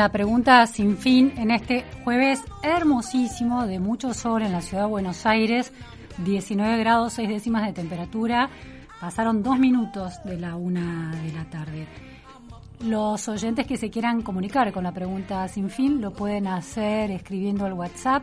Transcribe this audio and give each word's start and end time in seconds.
la 0.00 0.08
pregunta 0.08 0.66
sin 0.66 0.96
fin 0.96 1.30
en 1.36 1.50
este 1.50 1.84
jueves 2.04 2.40
hermosísimo 2.62 3.66
de 3.66 3.78
mucho 3.78 4.14
sol 4.14 4.40
en 4.40 4.50
la 4.50 4.62
ciudad 4.62 4.84
de 4.84 4.88
Buenos 4.88 5.26
Aires, 5.26 5.74
19 6.24 6.78
grados 6.78 7.12
6 7.12 7.28
décimas 7.28 7.66
de 7.66 7.74
temperatura, 7.74 8.48
pasaron 8.98 9.42
dos 9.42 9.58
minutos 9.58 10.14
de 10.24 10.38
la 10.38 10.56
una 10.56 11.14
de 11.22 11.32
la 11.32 11.44
tarde. 11.50 11.86
Los 12.82 13.28
oyentes 13.28 13.66
que 13.66 13.76
se 13.76 13.90
quieran 13.90 14.22
comunicar 14.22 14.72
con 14.72 14.84
la 14.84 14.92
pregunta 14.92 15.46
sin 15.48 15.68
fin 15.68 16.00
lo 16.00 16.14
pueden 16.14 16.46
hacer 16.46 17.10
escribiendo 17.10 17.66
al 17.66 17.74
WhatsApp 17.74 18.22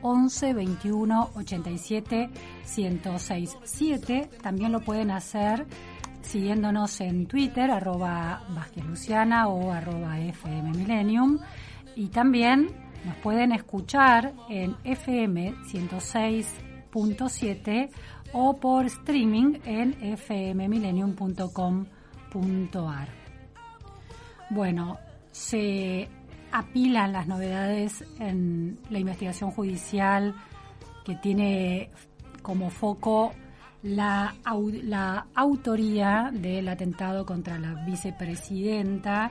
11 0.00 0.54
21 0.54 1.30
87 1.34 2.30
1067 2.74 3.58
7. 3.64 4.30
También 4.42 4.72
lo 4.72 4.80
pueden 4.80 5.10
hacer 5.10 5.66
siguiéndonos 6.22 7.00
en 7.00 7.26
Twitter, 7.26 7.70
arroba 7.70 8.42
Luciana 8.86 9.48
o 9.48 9.72
arroba 9.72 10.18
FM 10.18 10.72
Millennium. 10.72 11.38
Y 11.94 12.08
también 12.08 12.68
nos 13.04 13.16
pueden 13.16 13.52
escuchar 13.52 14.32
en 14.48 14.74
FM 14.84 15.54
106.7 15.66 17.90
o 18.32 18.56
por 18.56 18.86
streaming 18.86 19.58
en 19.64 20.16
fmmillennium.com.ar. 20.16 23.08
Bueno, 24.50 24.98
se 25.30 26.08
apilan 26.50 27.12
las 27.12 27.26
novedades 27.26 28.02
en 28.18 28.78
la 28.90 28.98
investigación 28.98 29.50
judicial 29.50 30.34
que 31.04 31.14
tiene 31.16 31.90
como 32.42 32.70
foco 32.70 33.32
la, 33.82 34.34
la 34.84 35.26
autoría 35.34 36.30
del 36.32 36.68
atentado 36.68 37.26
contra 37.26 37.58
la 37.58 37.74
vicepresidenta. 37.84 39.30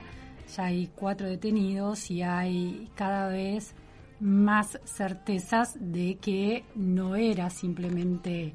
Ya 0.56 0.64
hay 0.64 0.90
cuatro 0.94 1.28
detenidos 1.28 2.10
y 2.10 2.22
hay 2.22 2.90
cada 2.94 3.28
vez 3.28 3.74
más 4.20 4.78
certezas 4.84 5.76
de 5.80 6.16
que 6.16 6.64
no 6.74 7.16
era 7.16 7.50
simplemente 7.50 8.52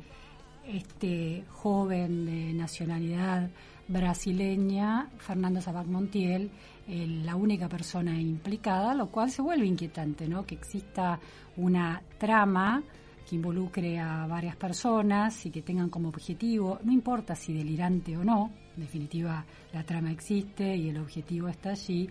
este 0.66 1.44
joven 1.50 2.26
de 2.26 2.54
nacionalidad 2.54 3.50
brasileña, 3.88 5.10
Fernando 5.18 5.62
Sabac 5.62 5.88
Montiel, 5.88 6.52
eh, 6.88 7.08
la 7.24 7.36
única 7.36 7.68
persona 7.70 8.20
implicada, 8.20 8.94
lo 8.94 9.08
cual 9.08 9.32
se 9.32 9.42
vuelve 9.42 9.66
inquietante, 9.66 10.28
¿no? 10.28 10.46
Que 10.46 10.56
exista 10.56 11.20
una 11.56 12.02
trama 12.18 12.84
que 13.28 13.36
involucre 13.36 14.00
a 14.00 14.26
varias 14.26 14.56
personas 14.56 15.46
y 15.46 15.52
que 15.52 15.62
tengan 15.62 15.90
como 15.90 16.10
objetivo, 16.10 16.80
no 16.84 16.92
importa 16.94 17.36
si 17.36 17.54
delirante 17.54 18.16
o 18.16 18.24
no, 18.24 18.52
en 18.76 18.84
definitiva 18.84 19.46
la 19.74 19.84
trama 19.84 20.12
existe 20.12 20.76
y 20.76 20.90
el 20.90 20.98
objetivo 20.98 21.50
está 21.50 21.72
allí, 21.72 22.10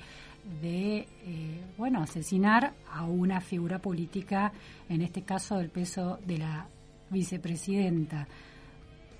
de, 0.60 0.99
eh, 0.99 1.65
bueno, 1.76 2.03
asesinar 2.03 2.75
a 2.91 3.05
una 3.05 3.41
figura 3.41 3.81
política, 3.81 4.53
en 4.88 5.03
este 5.03 5.22
caso 5.22 5.56
del 5.56 5.71
peso 5.71 6.19
de 6.25 6.38
la 6.38 6.69
vicepresidenta. 7.10 8.28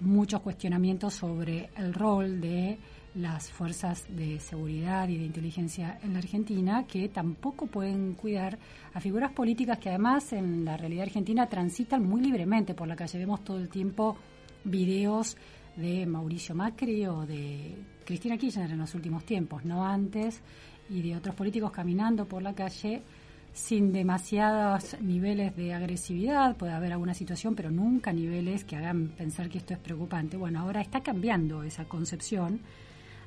Muchos 0.01 0.41
cuestionamientos 0.43 1.15
sobre 1.15 1.71
el 1.77 1.95
rol 1.95 2.41
de 2.41 2.79
las 3.17 3.51
fuerzas 3.51 4.05
de 4.09 4.39
seguridad 4.41 5.09
y 5.09 5.17
de 5.17 5.25
inteligencia 5.25 5.99
en 6.03 6.13
la 6.13 6.19
Argentina, 6.19 6.87
que 6.87 7.09
tampoco 7.09 7.67
pueden 7.67 8.15
cuidar 8.15 8.59
a 8.93 9.01
figuras 9.01 9.33
políticas 9.33 9.79
que 9.79 9.89
además 9.89 10.33
en 10.33 10.65
la 10.65 10.77
realidad 10.77 11.05
argentina 11.05 11.49
transitan 11.49 12.07
muy 12.07 12.21
libremente 12.21 12.75
por 12.75 12.87
la 12.87 12.97
calle. 12.97 13.19
Vemos 13.19 13.43
todo 13.43 13.59
el 13.59 13.69
tiempo 13.69 14.17
videos 14.65 15.37
de 15.77 16.05
Mauricio 16.07 16.55
Macri 16.55 17.07
o 17.07 17.25
de 17.25 17.77
Cristina 18.05 18.37
Kirchner 18.37 18.71
en 18.71 18.79
los 18.79 18.95
últimos 18.95 19.25
tiempos, 19.25 19.65
no 19.65 19.85
antes, 19.85 20.43
y 20.91 21.03
de 21.03 21.17
otros 21.17 21.35
políticos 21.35 21.73
caminando 21.73 22.27
por 22.27 22.43
la 22.43 22.55
calle 22.55 23.03
sin 23.57 23.91
demasiados 23.91 25.01
niveles 25.01 25.57
de 25.57 25.73
agresividad, 25.73 26.55
puede 26.57 26.73
haber 26.73 26.93
alguna 26.93 27.15
situación, 27.15 27.55
pero 27.55 27.71
nunca 27.71 28.13
niveles 28.13 28.65
que 28.65 28.77
hagan 28.77 29.09
pensar 29.09 29.49
que 29.49 29.57
esto 29.57 29.73
es 29.73 29.81
preocupante. 29.81 30.37
Bueno, 30.37 30.61
ahora 30.61 30.83
está 30.83 31.01
cambiando 31.01 31.63
esa 31.63 31.87
concepción. 31.87 32.61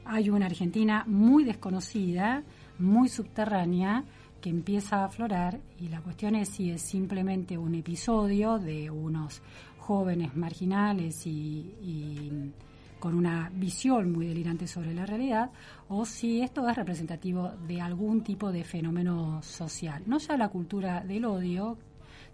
Hay 0.06 0.30
una 0.30 0.48
Argentina 0.48 1.04
muy 1.08 1.44
desconocida, 1.44 2.44
muy 2.78 3.10
subterránea, 3.10 4.04
que 4.40 4.50
empieza 4.50 5.02
a 5.02 5.06
aflorar 5.06 5.60
y 5.80 5.90
la 5.90 6.02
cuestión 6.02 6.36
es 6.36 6.50
si 6.50 6.72
es 6.72 6.82
simplemente 6.82 7.58
un 7.58 7.76
episodio 7.76 8.58
de 8.58 8.90
unos 8.90 9.42
jóvenes 9.80 10.36
marginales 10.36 11.26
y, 11.26 12.52
con 13.00 13.16
una 13.16 13.50
visión 13.54 14.12
muy 14.12 14.28
delirante 14.28 14.68
sobre 14.68 14.94
la 14.94 15.06
realidad, 15.06 15.52
o 15.88 16.06
si 16.06 16.42
esto 16.42 16.68
es 16.68 16.76
representativo 16.76 17.54
de 17.66 17.80
algún 17.80 18.22
tipo 18.24 18.52
de 18.52 18.66
fenómeno 18.66 19.42
social. 19.42 20.04
No 20.06 20.18
ya 20.18 20.36
la 20.36 20.50
cultura 20.50 21.02
del 21.02 21.24
odio, 21.24 21.78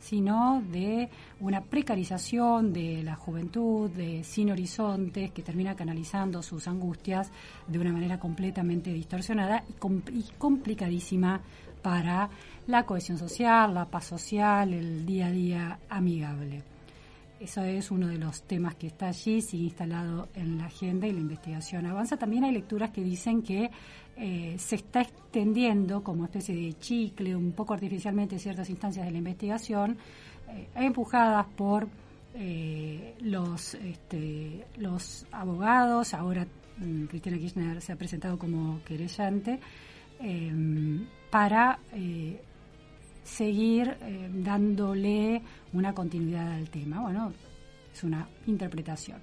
sino 0.06 0.62
de 0.72 1.10
una 1.40 1.62
precarización 1.62 2.72
de 2.72 3.02
la 3.02 3.16
juventud, 3.16 3.90
de 3.90 4.24
sin 4.24 4.52
horizontes, 4.52 5.32
que 5.32 5.42
termina 5.42 5.76
canalizando 5.76 6.44
sus 6.44 6.68
angustias 6.68 7.32
de 7.68 7.80
una 7.80 7.92
manera 7.92 8.20
completamente 8.20 8.94
distorsionada 8.94 9.64
y, 9.68 10.20
y 10.20 10.24
complicadísima 10.38 11.42
para 11.82 12.30
la 12.68 12.86
cohesión 12.86 13.18
social, 13.18 13.74
la 13.74 13.86
paz 13.86 14.06
social, 14.06 14.74
el 14.74 15.08
día 15.08 15.26
a 15.26 15.32
día 15.32 15.80
amigable. 15.90 16.62
Eso 17.40 17.64
es 17.64 17.92
uno 17.92 18.08
de 18.08 18.18
los 18.18 18.44
temas 18.44 18.76
que 18.76 18.88
está 18.88 19.08
allí, 19.08 19.42
sigue 19.42 19.66
instalado 19.66 20.30
en 20.36 20.58
la 20.58 20.66
agenda 20.66 21.08
y 21.08 21.12
la 21.14 21.20
investigación 21.20 21.86
avanza. 21.86 22.16
También 22.16 22.44
hay 22.44 22.52
lecturas 22.54 22.92
que 22.92 23.04
dicen 23.04 23.42
que 23.42 23.72
eh, 24.18 24.56
se 24.58 24.76
está 24.76 25.02
extendiendo 25.02 26.04
como 26.04 26.26
especie 26.26 26.56
de 26.56 26.74
chicle, 26.80 27.36
un 27.36 27.52
poco 27.52 27.74
artificialmente, 27.74 28.40
ciertas 28.40 28.70
instancias 28.70 29.06
de 29.06 29.12
la 29.12 29.18
investigación, 29.18 29.98
eh, 30.50 30.68
empujadas 30.76 31.46
por 31.56 31.88
eh, 32.34 33.16
los, 33.22 33.76
este, 33.76 34.66
los 34.78 35.26
abogados. 35.32 36.14
Ahora 36.14 36.46
mm, 36.78 37.06
Cristina 37.06 37.38
Kirchner 37.38 37.82
se 37.82 37.94
ha 37.94 37.96
presentado 37.96 38.38
como 38.38 38.82
querellante 38.84 39.60
eh, 40.20 40.52
para 41.30 41.80
eh, 41.94 42.42
seguir 43.24 43.98
eh, 44.02 44.30
dándole 44.34 45.42
una 45.74 45.94
continuidad 45.94 46.54
al 46.54 46.70
tema. 46.70 47.02
Bueno, 47.02 47.34
es 47.94 48.04
una 48.04 48.28
interpretación. 48.48 49.20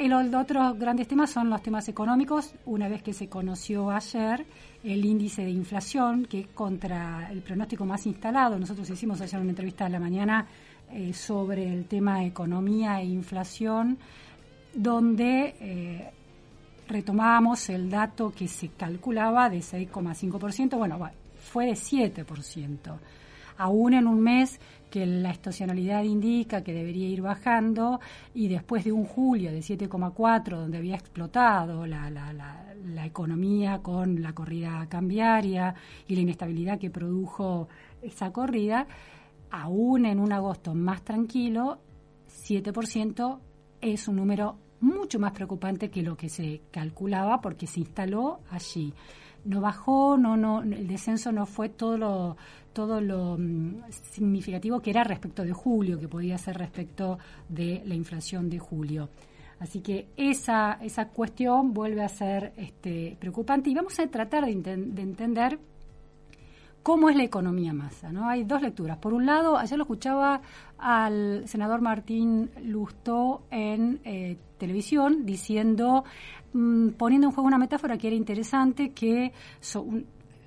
El, 0.00 0.14
otros 0.34 0.78
grandes 0.78 1.06
temas 1.08 1.28
son 1.28 1.50
los 1.50 1.62
temas 1.62 1.86
económicos. 1.90 2.54
Una 2.64 2.88
vez 2.88 3.02
que 3.02 3.12
se 3.12 3.28
conoció 3.28 3.90
ayer 3.90 4.46
el 4.82 5.04
índice 5.04 5.42
de 5.44 5.50
inflación, 5.50 6.24
que 6.24 6.46
contra 6.54 7.30
el 7.30 7.42
pronóstico 7.42 7.84
más 7.84 8.06
instalado, 8.06 8.58
nosotros 8.58 8.88
hicimos 8.88 9.20
ayer 9.20 9.38
una 9.38 9.50
entrevista 9.50 9.84
a 9.84 9.90
la 9.90 10.00
mañana 10.00 10.46
eh, 10.90 11.12
sobre 11.12 11.70
el 11.70 11.84
tema 11.84 12.24
economía 12.24 12.98
e 13.02 13.04
inflación, 13.04 13.98
donde 14.72 15.54
eh, 15.60 16.10
retomábamos 16.88 17.68
el 17.68 17.90
dato 17.90 18.32
que 18.32 18.48
se 18.48 18.68
calculaba 18.68 19.50
de 19.50 19.58
6,5%, 19.58 20.78
bueno, 20.78 21.10
fue 21.38 21.66
de 21.66 21.72
7%. 21.72 22.98
Aún 23.60 23.92
en 23.92 24.06
un 24.06 24.20
mes 24.20 24.58
que 24.90 25.04
la 25.04 25.30
estacionalidad 25.30 26.02
indica 26.02 26.62
que 26.64 26.72
debería 26.72 27.06
ir 27.08 27.20
bajando 27.20 28.00
y 28.32 28.48
después 28.48 28.84
de 28.84 28.92
un 28.92 29.04
julio 29.04 29.52
de 29.52 29.58
7,4 29.58 30.56
donde 30.56 30.78
había 30.78 30.96
explotado 30.96 31.86
la, 31.86 32.08
la, 32.08 32.32
la, 32.32 33.04
economía 33.04 33.80
con 33.82 34.22
la 34.22 34.32
corrida 34.32 34.86
cambiaria 34.88 35.74
y 36.08 36.14
la 36.14 36.22
inestabilidad 36.22 36.78
que 36.78 36.88
produjo 36.88 37.68
esa 38.00 38.32
corrida, 38.32 38.86
aún 39.50 40.06
en 40.06 40.20
un 40.20 40.32
agosto 40.32 40.74
más 40.74 41.02
tranquilo, 41.02 41.80
7% 42.28 43.38
es 43.82 44.08
un 44.08 44.16
número 44.16 44.56
mucho 44.80 45.18
más 45.18 45.32
preocupante 45.32 45.90
que 45.90 46.02
lo 46.02 46.16
que 46.16 46.30
se 46.30 46.62
calculaba 46.70 47.42
porque 47.42 47.66
se 47.66 47.80
instaló 47.80 48.40
allí. 48.50 48.94
No 49.44 49.60
bajó, 49.60 50.16
no, 50.16 50.36
no, 50.36 50.62
el 50.62 50.86
descenso 50.86 51.32
no 51.32 51.46
fue 51.46 51.70
todo 51.70 51.96
lo, 51.96 52.36
todo 52.72 53.00
lo 53.00 53.36
mm, 53.38 53.90
significativo 53.90 54.80
que 54.80 54.90
era 54.90 55.04
respecto 55.04 55.42
de 55.44 55.52
julio, 55.52 55.98
que 55.98 56.08
podía 56.08 56.38
ser 56.38 56.58
respecto 56.58 57.18
de 57.48 57.82
la 57.86 57.94
inflación 57.94 58.50
de 58.50 58.58
julio. 58.58 59.08
Así 59.58 59.80
que 59.80 60.08
esa, 60.16 60.78
esa 60.80 61.08
cuestión 61.08 61.74
vuelve 61.74 62.02
a 62.02 62.08
ser 62.08 62.52
este, 62.56 63.16
preocupante 63.20 63.68
y 63.70 63.74
vamos 63.74 63.98
a 63.98 64.06
tratar 64.06 64.46
de, 64.46 64.54
de 64.54 65.02
entender 65.02 65.58
cómo 66.82 67.08
es 67.08 67.16
la 67.16 67.24
economía 67.24 67.72
masa. 67.72 68.12
¿no? 68.12 68.28
Hay 68.28 68.44
dos 68.44 68.62
lecturas. 68.62 68.98
Por 68.98 69.14
un 69.14 69.26
lado, 69.26 69.58
ayer 69.58 69.76
lo 69.76 69.84
escuchaba 69.84 70.40
al 70.78 71.46
senador 71.46 71.80
Martín 71.80 72.50
Lustó 72.62 73.42
en 73.50 74.00
eh, 74.04 74.38
televisión 74.58 75.26
diciendo, 75.26 76.04
mm, 76.52 76.90
poniendo 76.90 77.28
en 77.28 77.32
juego 77.32 77.46
una 77.46 77.58
metáfora 77.58 77.98
que 77.98 78.08
era 78.08 78.16
interesante, 78.16 78.90
que 78.90 79.32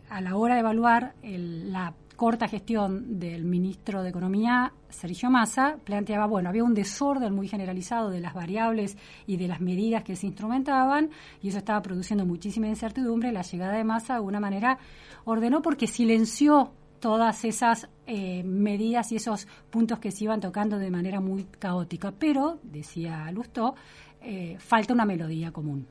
a 0.10 0.22
la 0.22 0.36
hora 0.36 0.56
de 0.56 0.60
evaluar 0.60 1.14
la 1.24 1.94
corta 2.16 2.48
gestión 2.48 3.20
del 3.20 3.44
ministro 3.44 4.04
de 4.04 4.10
Economía, 4.10 4.74
Sergio 4.90 5.30
Massa, 5.30 5.78
planteaba, 5.84 6.26
bueno, 6.28 6.50
había 6.50 6.64
un 6.64 6.74
desorden 6.74 7.34
muy 7.34 7.48
generalizado 7.48 8.10
de 8.10 8.22
las 8.22 8.34
variables 8.34 8.98
y 9.26 9.38
de 9.38 9.48
las 9.48 9.62
medidas 9.62 10.04
que 10.04 10.16
se 10.16 10.28
instrumentaban 10.28 11.10
y 11.42 11.50
eso 11.50 11.58
estaba 11.58 11.82
produciendo 11.82 12.26
muchísima 12.26 12.68
incertidumbre. 12.68 13.32
La 13.32 13.42
llegada 13.42 13.78
de 13.78 13.84
Massa 13.84 14.14
de 14.14 14.18
alguna 14.18 14.40
manera 14.40 14.78
ordenó 15.26 15.62
porque 15.62 15.88
silenció 15.88 16.72
todas 17.00 17.44
esas 17.44 17.90
eh, 18.08 18.44
medidas 18.44 19.12
y 19.12 19.18
esos 19.18 19.48
puntos 19.70 20.00
que 20.00 20.12
se 20.12 20.24
iban 20.24 20.40
tocando 20.40 20.78
de 20.78 20.90
manera 20.90 21.20
muy 21.20 21.44
caótica. 21.60 22.14
Pero, 22.18 22.60
decía 22.64 23.30
Lustó, 23.32 23.76
eh, 24.22 24.56
falta 24.60 24.94
una 24.94 25.06
melodía 25.06 25.52
común. 25.52 25.86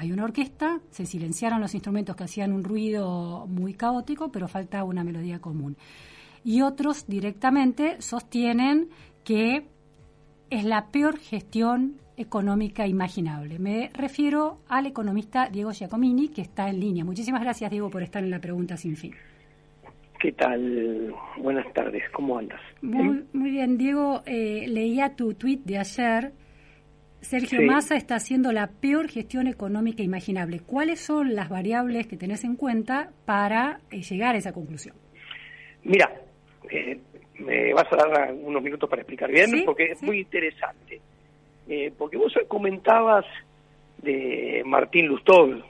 Hay 0.00 0.12
una 0.12 0.24
orquesta, 0.24 0.80
se 0.88 1.04
silenciaron 1.04 1.60
los 1.60 1.74
instrumentos 1.74 2.16
que 2.16 2.24
hacían 2.24 2.54
un 2.54 2.64
ruido 2.64 3.46
muy 3.46 3.74
caótico, 3.74 4.32
pero 4.32 4.48
falta 4.48 4.82
una 4.82 5.04
melodía 5.04 5.40
común. 5.40 5.76
Y 6.42 6.62
otros 6.62 7.06
directamente 7.06 8.00
sostienen 8.00 8.88
que 9.24 9.66
es 10.48 10.64
la 10.64 10.86
peor 10.86 11.18
gestión 11.18 12.00
económica 12.16 12.86
imaginable. 12.86 13.58
Me 13.58 13.90
refiero 13.92 14.60
al 14.68 14.86
economista 14.86 15.50
Diego 15.50 15.70
Giacomini, 15.70 16.28
que 16.28 16.40
está 16.40 16.70
en 16.70 16.80
línea. 16.80 17.04
Muchísimas 17.04 17.42
gracias, 17.42 17.70
Diego, 17.70 17.90
por 17.90 18.02
estar 18.02 18.24
en 18.24 18.30
la 18.30 18.40
pregunta 18.40 18.78
sin 18.78 18.96
fin. 18.96 19.12
¿Qué 20.18 20.32
tal? 20.32 21.14
Buenas 21.36 21.70
tardes, 21.74 22.04
¿cómo 22.14 22.38
andas? 22.38 22.60
Muy, 22.80 23.26
muy 23.34 23.50
bien, 23.50 23.76
Diego, 23.76 24.22
eh, 24.24 24.64
leía 24.66 25.14
tu 25.14 25.34
tuit 25.34 25.62
de 25.66 25.76
ayer 25.76 26.32
Sergio 27.20 27.62
Massa 27.62 27.96
está 27.96 28.16
haciendo 28.16 28.50
la 28.50 28.68
peor 28.68 29.08
gestión 29.08 29.46
económica 29.46 30.02
imaginable. 30.02 30.60
¿Cuáles 30.60 31.00
son 31.00 31.34
las 31.34 31.48
variables 31.48 32.06
que 32.06 32.16
tenés 32.16 32.44
en 32.44 32.56
cuenta 32.56 33.10
para 33.26 33.80
eh, 33.90 34.02
llegar 34.02 34.34
a 34.34 34.38
esa 34.38 34.52
conclusión? 34.52 34.96
Mira, 35.84 36.10
eh, 36.70 36.98
me 37.38 37.72
vas 37.74 37.86
a 37.92 37.96
dar 37.96 38.32
unos 38.32 38.62
minutos 38.62 38.88
para 38.88 39.02
explicar 39.02 39.30
bien, 39.30 39.64
porque 39.64 39.92
es 39.92 40.02
muy 40.02 40.20
interesante. 40.20 41.00
Eh, 41.68 41.92
porque 41.96 42.16
vos 42.16 42.32
comentabas 42.48 43.24
de 43.98 44.62
Martín 44.64 45.06
Lustol, 45.06 45.64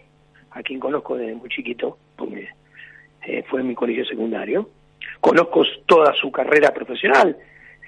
a 0.52 0.62
quien 0.62 0.80
conozco 0.80 1.16
desde 1.16 1.34
muy 1.34 1.48
chiquito, 1.48 1.98
porque 2.16 2.48
fue 3.48 3.60
en 3.60 3.68
mi 3.68 3.74
colegio 3.74 4.04
secundario. 4.04 4.70
Conozco 5.20 5.62
toda 5.86 6.14
su 6.14 6.32
carrera 6.32 6.72
profesional, 6.72 7.36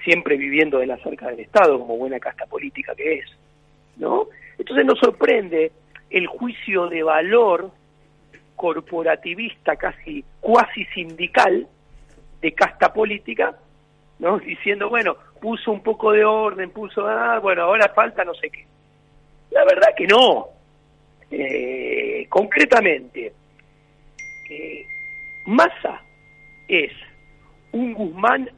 siempre 0.03 0.37
viviendo 0.37 0.77
de 0.77 0.87
la 0.87 0.97
cerca 0.97 1.27
del 1.27 1.39
Estado, 1.39 1.79
como 1.79 1.97
buena 1.97 2.19
casta 2.19 2.45
política 2.45 2.93
que 2.95 3.15
es. 3.15 3.25
¿No? 3.97 4.27
Entonces 4.57 4.85
nos 4.85 4.99
sorprende 4.99 5.71
el 6.09 6.27
juicio 6.27 6.87
de 6.87 7.03
valor 7.03 7.71
corporativista, 8.55 9.75
casi 9.75 10.23
cuasi 10.39 10.85
sindical, 10.85 11.67
de 12.41 12.51
casta 12.51 12.93
política, 12.93 13.55
¿no? 14.19 14.37
Diciendo, 14.37 14.89
bueno, 14.89 15.15
puso 15.41 15.71
un 15.71 15.81
poco 15.81 16.11
de 16.11 16.23
orden, 16.23 16.69
puso, 16.71 17.07
ah, 17.07 17.39
bueno, 17.39 17.63
ahora 17.63 17.89
falta 17.95 18.23
no 18.23 18.33
sé 18.33 18.49
qué. 18.49 18.65
La 19.51 19.63
verdad 19.65 19.89
que 19.95 20.07
no. 20.07 20.47
Eh, 21.31 22.27
concretamente, 22.29 23.33
eh, 24.49 24.85
es 26.67 26.91
un 27.71 27.93
Guzmán 27.93 28.49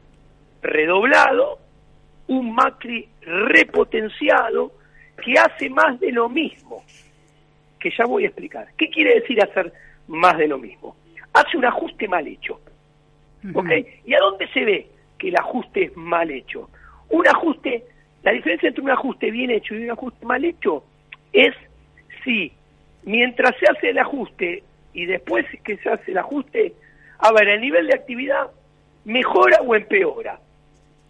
redoblado, 0.61 1.59
un 2.27 2.53
Macri 2.53 3.07
repotenciado, 3.21 4.73
que 5.23 5.33
hace 5.33 5.69
más 5.69 5.99
de 5.99 6.11
lo 6.11 6.29
mismo, 6.29 6.83
que 7.79 7.91
ya 7.91 8.05
voy 8.05 8.23
a 8.23 8.27
explicar. 8.27 8.67
¿Qué 8.77 8.89
quiere 8.89 9.15
decir 9.15 9.41
hacer 9.43 9.71
más 10.07 10.37
de 10.37 10.47
lo 10.47 10.57
mismo? 10.57 10.95
Hace 11.33 11.57
un 11.57 11.65
ajuste 11.65 12.07
mal 12.07 12.27
hecho. 12.27 12.59
¿Ok? 13.53 13.69
¿Y 14.05 14.13
a 14.13 14.19
dónde 14.19 14.47
se 14.47 14.65
ve 14.65 14.87
que 15.19 15.29
el 15.29 15.35
ajuste 15.37 15.85
es 15.85 15.97
mal 15.97 16.31
hecho? 16.31 16.69
Un 17.09 17.27
ajuste, 17.27 17.83
la 18.23 18.31
diferencia 18.31 18.69
entre 18.69 18.83
un 18.83 18.89
ajuste 18.89 19.29
bien 19.29 19.51
hecho 19.51 19.75
y 19.75 19.83
un 19.83 19.91
ajuste 19.91 20.25
mal 20.25 20.43
hecho 20.43 20.83
es 21.31 21.53
si 22.23 22.51
mientras 23.03 23.55
se 23.59 23.65
hace 23.69 23.89
el 23.91 23.99
ajuste 23.99 24.63
y 24.93 25.05
después 25.05 25.45
que 25.63 25.77
se 25.77 25.89
hace 25.89 26.11
el 26.11 26.17
ajuste, 26.17 26.73
a 27.19 27.31
ver, 27.33 27.47
el 27.49 27.61
nivel 27.61 27.87
de 27.87 27.93
actividad 27.93 28.49
mejora 29.03 29.59
o 29.61 29.75
empeora. 29.75 30.39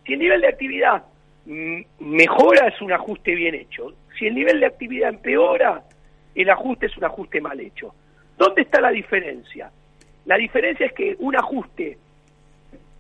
Si 0.06 0.14
el 0.14 0.20
nivel 0.20 0.42
de 0.42 0.48
actividad 0.48 1.04
mejora 1.46 2.68
es 2.68 2.82
un 2.82 2.92
ajuste 2.92 3.36
bien 3.36 3.56
hecho. 3.56 3.94
Si 4.18 4.28
el 4.28 4.36
nivel 4.36 4.60
de 4.60 4.66
actividad 4.66 5.10
empeora, 5.10 5.84
el 6.34 6.50
ajuste 6.50 6.88
es 6.88 6.98
un 6.98 7.06
ajuste 7.06 7.42
mal 7.42 7.60
hecho. 7.60 7.94
¿Dónde 8.38 8.64
está 8.64 8.82
la 8.82 8.92
diferencia? 8.92 9.72
La 10.26 10.38
diferencia 10.38 10.88
es 10.88 10.94
que 10.94 11.16
un 11.20 11.36
ajuste 11.36 11.98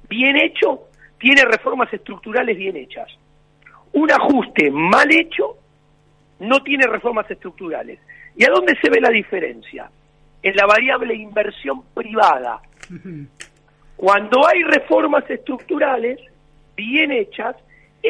bien 0.07 0.37
hecho 0.37 0.87
tiene 1.19 1.43
reformas 1.43 1.91
estructurales 1.91 2.57
bien 2.57 2.75
hechas. 2.75 3.09
Un 3.93 4.11
ajuste 4.11 4.69
mal 4.71 5.11
hecho 5.11 5.57
no 6.39 6.61
tiene 6.61 6.85
reformas 6.85 7.29
estructurales. 7.29 7.99
¿Y 8.35 8.43
a 8.45 8.49
dónde 8.49 8.77
se 8.81 8.89
ve 8.89 8.99
la 8.99 9.09
diferencia? 9.09 9.89
En 10.43 10.55
la 10.55 10.65
variable 10.65 11.15
inversión 11.15 11.83
privada. 11.93 12.61
Cuando 13.95 14.45
hay 14.47 14.63
reformas 14.63 15.27
estructurales 15.29 16.19
bien 16.75 17.11
hechas, 17.11 17.55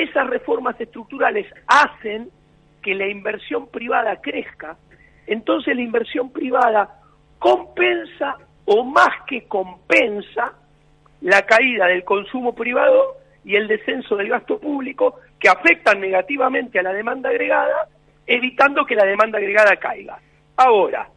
esas 0.02 0.28
reformas 0.28 0.80
estructurales 0.80 1.48
hacen 1.68 2.30
que 2.82 2.96
la 2.96 3.08
inversión 3.08 3.68
privada 3.68 4.22
crezca, 4.22 4.78
entonces 5.26 5.76
la 5.76 5.82
inversión 5.82 6.32
privada 6.32 7.02
compensa 7.40 8.38
o 8.66 8.84
más 8.84 9.24
que 9.28 9.48
compensa 9.48 10.54
la 11.22 11.42
caída 11.44 11.88
del 11.88 12.04
consumo 12.04 12.54
privado 12.54 13.18
y 13.44 13.56
el 13.56 13.68
descenso 13.68 14.16
del 14.16 14.30
gasto 14.30 14.60
público 14.60 15.20
que 15.40 15.50
afectan 15.50 16.00
negativamente 16.00 16.80
a 16.80 16.84
la 16.84 16.94
demanda 16.94 17.30
agregada, 17.30 17.88
evitando 18.26 18.86
que 18.86 18.96
la 18.96 19.06
demanda 19.06 19.38
agregada 19.38 19.76
caiga. 19.78 20.20
Ahora, 20.58 21.08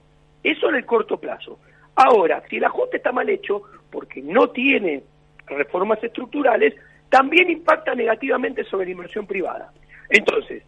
eso 0.42 0.68
en 0.68 0.76
el 0.76 0.86
corto 0.86 1.18
plazo. 1.18 1.58
Ahora, 1.94 2.42
si 2.48 2.56
el 2.56 2.64
ajuste 2.64 2.98
está 2.98 3.12
mal 3.12 3.28
hecho 3.28 3.62
porque 3.90 4.22
no 4.22 4.50
tiene 4.50 5.02
reformas 5.46 6.02
estructurales, 6.02 6.74
también 7.08 7.50
impacta 7.50 7.94
negativamente 7.94 8.64
sobre 8.64 8.86
la 8.86 8.92
inversión 8.92 9.26
privada. 9.26 9.72
Entonces, 10.08 10.62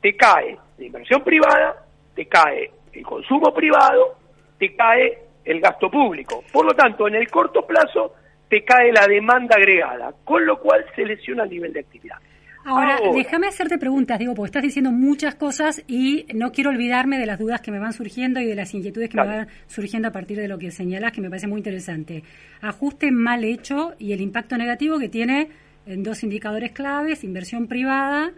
te 0.00 0.16
cae 0.16 0.56
la 0.78 0.84
inversión 0.84 1.22
privada, 1.22 1.84
te 2.14 2.26
cae 2.26 2.70
el 2.92 3.02
consumo 3.04 3.52
privado, 3.52 4.16
te 4.58 4.74
cae 4.74 5.18
el 5.44 5.60
gasto 5.60 5.90
público. 5.90 6.44
Por 6.52 6.66
lo 6.66 6.72
tanto, 6.72 7.08
en 7.08 7.16
el 7.16 7.30
corto 7.30 7.66
plazo 7.66 8.14
te 8.48 8.64
cae 8.64 8.92
la 8.92 9.06
demanda 9.06 9.56
agregada, 9.56 10.12
con 10.24 10.44
lo 10.44 10.60
cual 10.60 10.84
se 10.94 11.04
lesiona 11.04 11.44
el 11.44 11.50
nivel 11.50 11.72
de 11.72 11.80
actividad. 11.80 12.18
Ahora, 12.66 12.98
déjame 13.14 13.46
hacerte 13.46 13.76
preguntas, 13.76 14.18
digo, 14.18 14.34
porque 14.34 14.46
estás 14.46 14.62
diciendo 14.62 14.90
muchas 14.90 15.34
cosas 15.34 15.84
y 15.86 16.26
no 16.34 16.50
quiero 16.50 16.70
olvidarme 16.70 17.18
de 17.18 17.26
las 17.26 17.38
dudas 17.38 17.60
que 17.60 17.70
me 17.70 17.78
van 17.78 17.92
surgiendo 17.92 18.40
y 18.40 18.46
de 18.46 18.54
las 18.54 18.72
inquietudes 18.72 19.10
que 19.10 19.18
me 19.18 19.26
van 19.26 19.48
surgiendo 19.66 20.08
a 20.08 20.12
partir 20.12 20.38
de 20.38 20.48
lo 20.48 20.56
que 20.58 20.70
señalas, 20.70 21.12
que 21.12 21.20
me 21.20 21.28
parece 21.28 21.46
muy 21.46 21.58
interesante. 21.58 22.22
Ajuste 22.62 23.10
mal 23.10 23.44
hecho 23.44 23.94
y 23.98 24.14
el 24.14 24.22
impacto 24.22 24.56
negativo 24.56 24.98
que 24.98 25.10
tiene 25.10 25.50
en 25.86 26.02
dos 26.02 26.22
indicadores 26.22 26.72
claves, 26.72 27.24
inversión 27.24 27.66
privada 27.66 28.32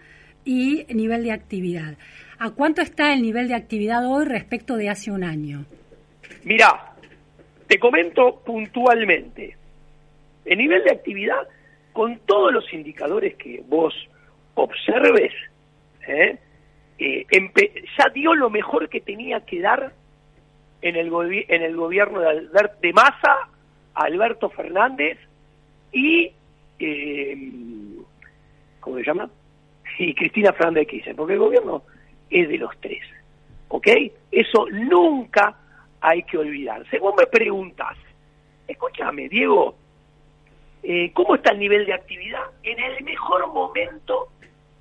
y 0.45 0.85
nivel 0.95 1.25
de 1.25 1.33
actividad. 1.33 1.97
¿A 2.39 2.51
cuánto 2.51 2.83
está 2.83 3.13
el 3.13 3.23
nivel 3.23 3.49
de 3.49 3.55
actividad 3.55 4.07
hoy 4.07 4.27
respecto 4.27 4.77
de 4.77 4.91
hace 4.91 5.11
un 5.11 5.25
año? 5.25 5.65
Mirá, 6.45 6.95
te 7.67 7.79
comento 7.79 8.43
puntualmente. 8.45 9.57
El 10.45 10.59
nivel 10.59 10.85
de 10.85 10.93
actividad, 10.93 11.49
con 11.93 12.19
todos 12.21 12.53
los 12.53 12.73
indicadores 12.73 13.35
que 13.37 13.63
vos 13.67 13.95
observes, 14.55 15.33
¿eh? 16.07 16.39
Eh, 16.99 17.27
ya 17.99 18.09
dio 18.15 18.35
lo 18.35 18.49
mejor 18.49 18.89
que 18.89 19.01
tenía 19.01 19.41
que 19.41 19.61
dar 19.61 19.93
en 20.81 20.97
el, 20.97 21.11
en 21.49 21.63
el 21.63 21.77
gobierno 21.77 22.21
de, 22.21 22.29
Albert 22.29 22.81
de 22.81 22.93
Massa, 22.93 23.49
Alberto 23.95 24.49
Fernández 24.51 25.19
y, 25.93 26.33
eh, 26.79 27.37
¿cómo 28.81 28.97
se 28.97 29.05
llama? 29.05 29.31
Y 29.99 30.15
Cristina 30.15 30.53
Fernández 30.53 30.83
de 30.83 30.87
Kirchner, 30.87 31.17
porque 31.17 31.35
el 31.35 31.39
gobierno 31.39 31.83
es 32.31 32.49
de 32.49 32.59
los 32.59 32.71
tres, 32.81 33.03
¿ok? 33.69 33.87
Eso 34.31 34.67
nunca 34.71 35.57
hay 36.01 36.23
que 36.25 36.39
olvidar. 36.39 36.85
Según 36.91 37.15
me 37.17 37.27
preguntas, 37.27 37.97
escúchame, 38.69 39.29
Diego, 39.29 39.77
eh, 40.83 41.11
¿cómo 41.13 41.35
está 41.35 41.53
el 41.53 41.59
nivel 41.59 41.87
de 41.87 41.95
actividad? 41.95 42.45
En 42.63 42.79
el 42.79 43.05
mejor 43.05 43.47
momento 43.53 44.29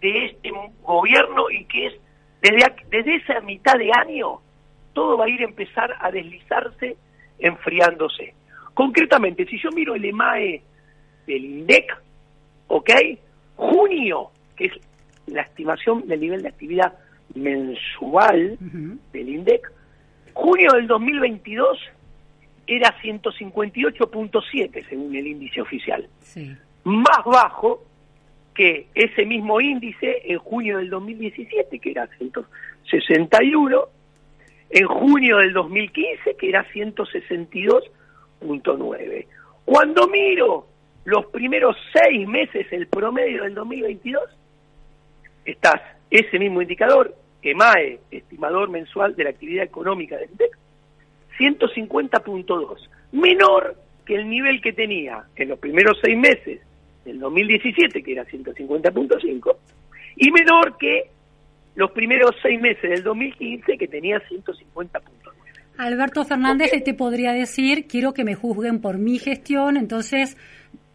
de 0.02 0.26
este 0.26 0.52
gobierno 0.84 1.50
y 1.50 1.66
que 1.66 1.88
es 1.88 1.94
desde, 2.42 2.76
desde 2.90 3.16
esa 3.16 3.40
mitad 3.42 3.76
de 3.76 3.92
año, 3.92 4.40
todo 4.94 5.18
va 5.18 5.26
a 5.26 5.30
ir 5.30 5.42
a 5.42 5.46
empezar 5.46 5.96
a 6.00 6.12
deslizarse, 6.12 6.96
enfriándose. 7.40 8.34
Concretamente, 8.74 9.46
si 9.46 9.58
yo 9.58 9.72
miro 9.72 9.96
el 9.96 10.06
EMAE 10.06 10.62
del 11.26 11.46
INDEC, 11.46 11.98
¿ok? 12.68 12.92
Junio, 13.56 14.32
que 14.56 14.66
es 14.66 14.74
la 15.28 15.42
estimación 15.42 16.08
del 16.08 16.20
nivel 16.20 16.42
de 16.42 16.50
actividad 16.50 16.94
mensual 17.34 18.58
del 19.12 19.30
INDEC, 19.30 19.72
junio 20.34 20.72
del 20.74 20.86
2022 20.88 21.80
era 22.68 22.96
158.7 23.02 24.90
según 24.90 25.16
el 25.16 25.26
índice 25.28 25.62
oficial. 25.62 26.10
Más 26.84 27.24
bajo 27.26 27.84
que 28.54 28.88
ese 28.96 29.26
mismo 29.26 29.62
índice 29.62 30.22
en 30.26 30.40
junio 30.40 30.78
del 30.78 30.90
2017, 30.90 31.80
que 31.80 31.92
era 31.92 32.08
161, 32.18 33.86
en 34.70 34.88
junio 34.88 35.38
del 35.38 35.54
2015, 35.54 36.36
que 36.38 36.50
era 36.50 36.66
162.9. 36.72 39.28
Cuando 39.66 40.08
miro 40.08 40.68
los 41.06 41.28
primeros 41.28 41.78
seis 41.94 42.28
meses, 42.28 42.68
el 42.72 42.88
promedio 42.88 43.44
del 43.44 43.54
2022, 43.54 44.24
estás 45.46 45.82
ese 46.10 46.40
mismo 46.40 46.62
indicador, 46.62 47.16
EMAE, 47.42 48.00
estimador 48.12 48.70
mensual 48.70 49.16
de 49.16 49.24
la 49.24 49.30
actividad 49.30 49.64
económica 49.64 50.18
del 50.18 50.32
INDEC, 50.32 50.58
150.2, 51.38 52.90
menor 53.12 53.76
que 54.06 54.16
el 54.16 54.30
nivel 54.30 54.62
que 54.62 54.74
tenía 54.74 55.24
en 55.36 55.50
los 55.50 55.60
primeros 55.60 55.98
seis 56.04 56.18
meses 56.18 56.62
del 57.06 57.20
2017, 57.20 58.02
que 58.02 58.12
era 58.12 58.26
150.5, 58.26 59.58
y 60.18 60.32
menor 60.32 60.78
que 60.78 61.10
los 61.76 61.92
primeros 61.92 62.32
seis 62.42 62.60
meses 62.60 62.90
del 62.90 63.04
2015, 63.04 63.78
que 63.78 63.88
tenía 63.88 64.20
150.9. 64.28 65.02
Alberto 65.78 66.24
Fernández 66.24 66.72
te 66.84 66.94
podría 66.94 67.34
decir, 67.34 67.86
quiero 67.88 68.14
que 68.14 68.24
me 68.24 68.34
juzguen 68.34 68.80
por 68.80 68.98
mi 68.98 69.20
gestión, 69.20 69.76
entonces, 69.76 70.38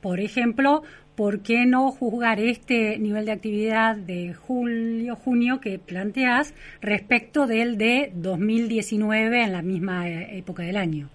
por 0.01 0.21
ejemplo, 0.21 0.83
¿por 1.17 1.43
qué 1.43 1.67
no 1.67 1.91
juzgar 1.91 2.41
este 2.41 2.99
nivel 2.99 3.27
de 3.27 3.33
actividad 3.33 3.97
de 3.97 4.33
julio, 4.33 5.17
junio 5.17 5.61
que 5.61 5.79
planteas 5.79 6.55
respecto 6.81 7.47
del 7.47 7.77
de 7.77 8.11
2019 8.15 9.43
en 9.43 9.53
la 9.53 9.63
misma 9.63 10.09
eh, 10.09 10.39
época 10.39 10.63
del 10.63 10.77
año? 10.77 11.09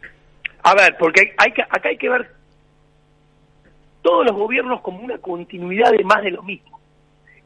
A 0.63 0.75
ver, 0.75 0.95
porque 0.97 1.33
hay 1.37 1.51
que, 1.51 1.61
acá 1.63 1.89
hay 1.89 1.97
que 1.97 2.09
ver 2.09 2.29
todos 4.01 4.25
los 4.25 4.35
gobiernos 4.35 4.81
como 4.81 4.99
una 4.99 5.17
continuidad 5.17 5.91
de 5.91 6.03
más 6.03 6.21
de 6.23 6.31
lo 6.31 6.43
mismo. 6.43 6.79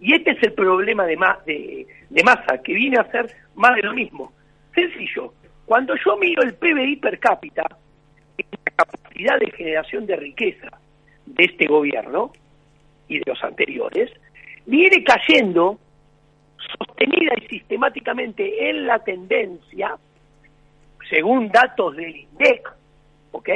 Y 0.01 0.13
este 0.13 0.31
es 0.31 0.43
el 0.43 0.53
problema 0.53 1.05
de, 1.05 1.17
más, 1.17 1.45
de, 1.45 1.87
de 2.09 2.23
Massa, 2.23 2.57
que 2.63 2.73
viene 2.73 2.97
a 2.97 3.09
ser 3.11 3.33
más 3.55 3.75
de 3.75 3.83
lo 3.83 3.93
mismo. 3.93 4.33
Sencillo, 4.73 5.33
cuando 5.65 5.93
yo 6.03 6.17
miro 6.17 6.41
el 6.43 6.53
PBI 6.55 6.97
per 6.97 7.19
cápita, 7.19 7.63
la 8.37 8.85
capacidad 8.85 9.37
de 9.39 9.51
generación 9.51 10.05
de 10.05 10.15
riqueza 10.15 10.79
de 11.29 11.45
este 11.45 11.67
gobierno 11.67 12.31
y 13.07 13.19
de 13.19 13.23
los 13.25 13.43
anteriores, 13.43 14.11
viene 14.65 15.03
cayendo 15.03 15.79
sostenida 16.77 17.33
y 17.41 17.47
sistemáticamente 17.47 18.69
en 18.69 18.85
la 18.85 18.99
tendencia, 18.99 19.95
según 21.09 21.49
datos 21.49 21.95
del 21.95 22.15
INDEC, 22.15 22.69
¿ok? 23.31 23.49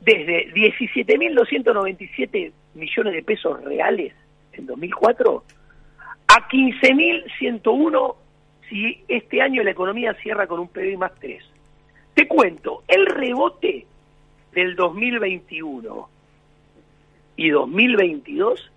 desde 0.00 0.52
17.297 0.54 2.52
millones 2.74 3.12
de 3.12 3.22
pesos 3.22 3.62
reales 3.64 4.12
en 4.52 4.66
2004 4.66 5.42
a 6.28 6.48
15.101 6.48 8.14
si 8.68 9.02
este 9.08 9.42
año 9.42 9.64
la 9.64 9.72
economía 9.72 10.14
cierra 10.14 10.46
con 10.46 10.60
un 10.60 10.68
PBI 10.68 10.96
más 10.96 11.12
3. 11.20 11.42
Te 12.14 12.28
cuento, 12.28 12.84
el 12.86 13.06
rebote 13.06 13.84
del 14.52 14.76
2021 14.76 16.08
y 17.36 17.50
2022, 17.50 18.72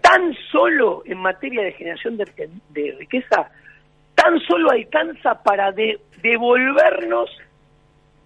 tan 0.00 0.34
solo 0.52 1.02
en 1.06 1.18
materia 1.18 1.62
de 1.62 1.72
generación 1.72 2.16
de, 2.16 2.26
riqueza, 2.98 3.50
tan 4.14 4.38
solo 4.40 4.70
alcanza 4.70 5.42
para 5.42 5.72
devolvernos 6.22 7.30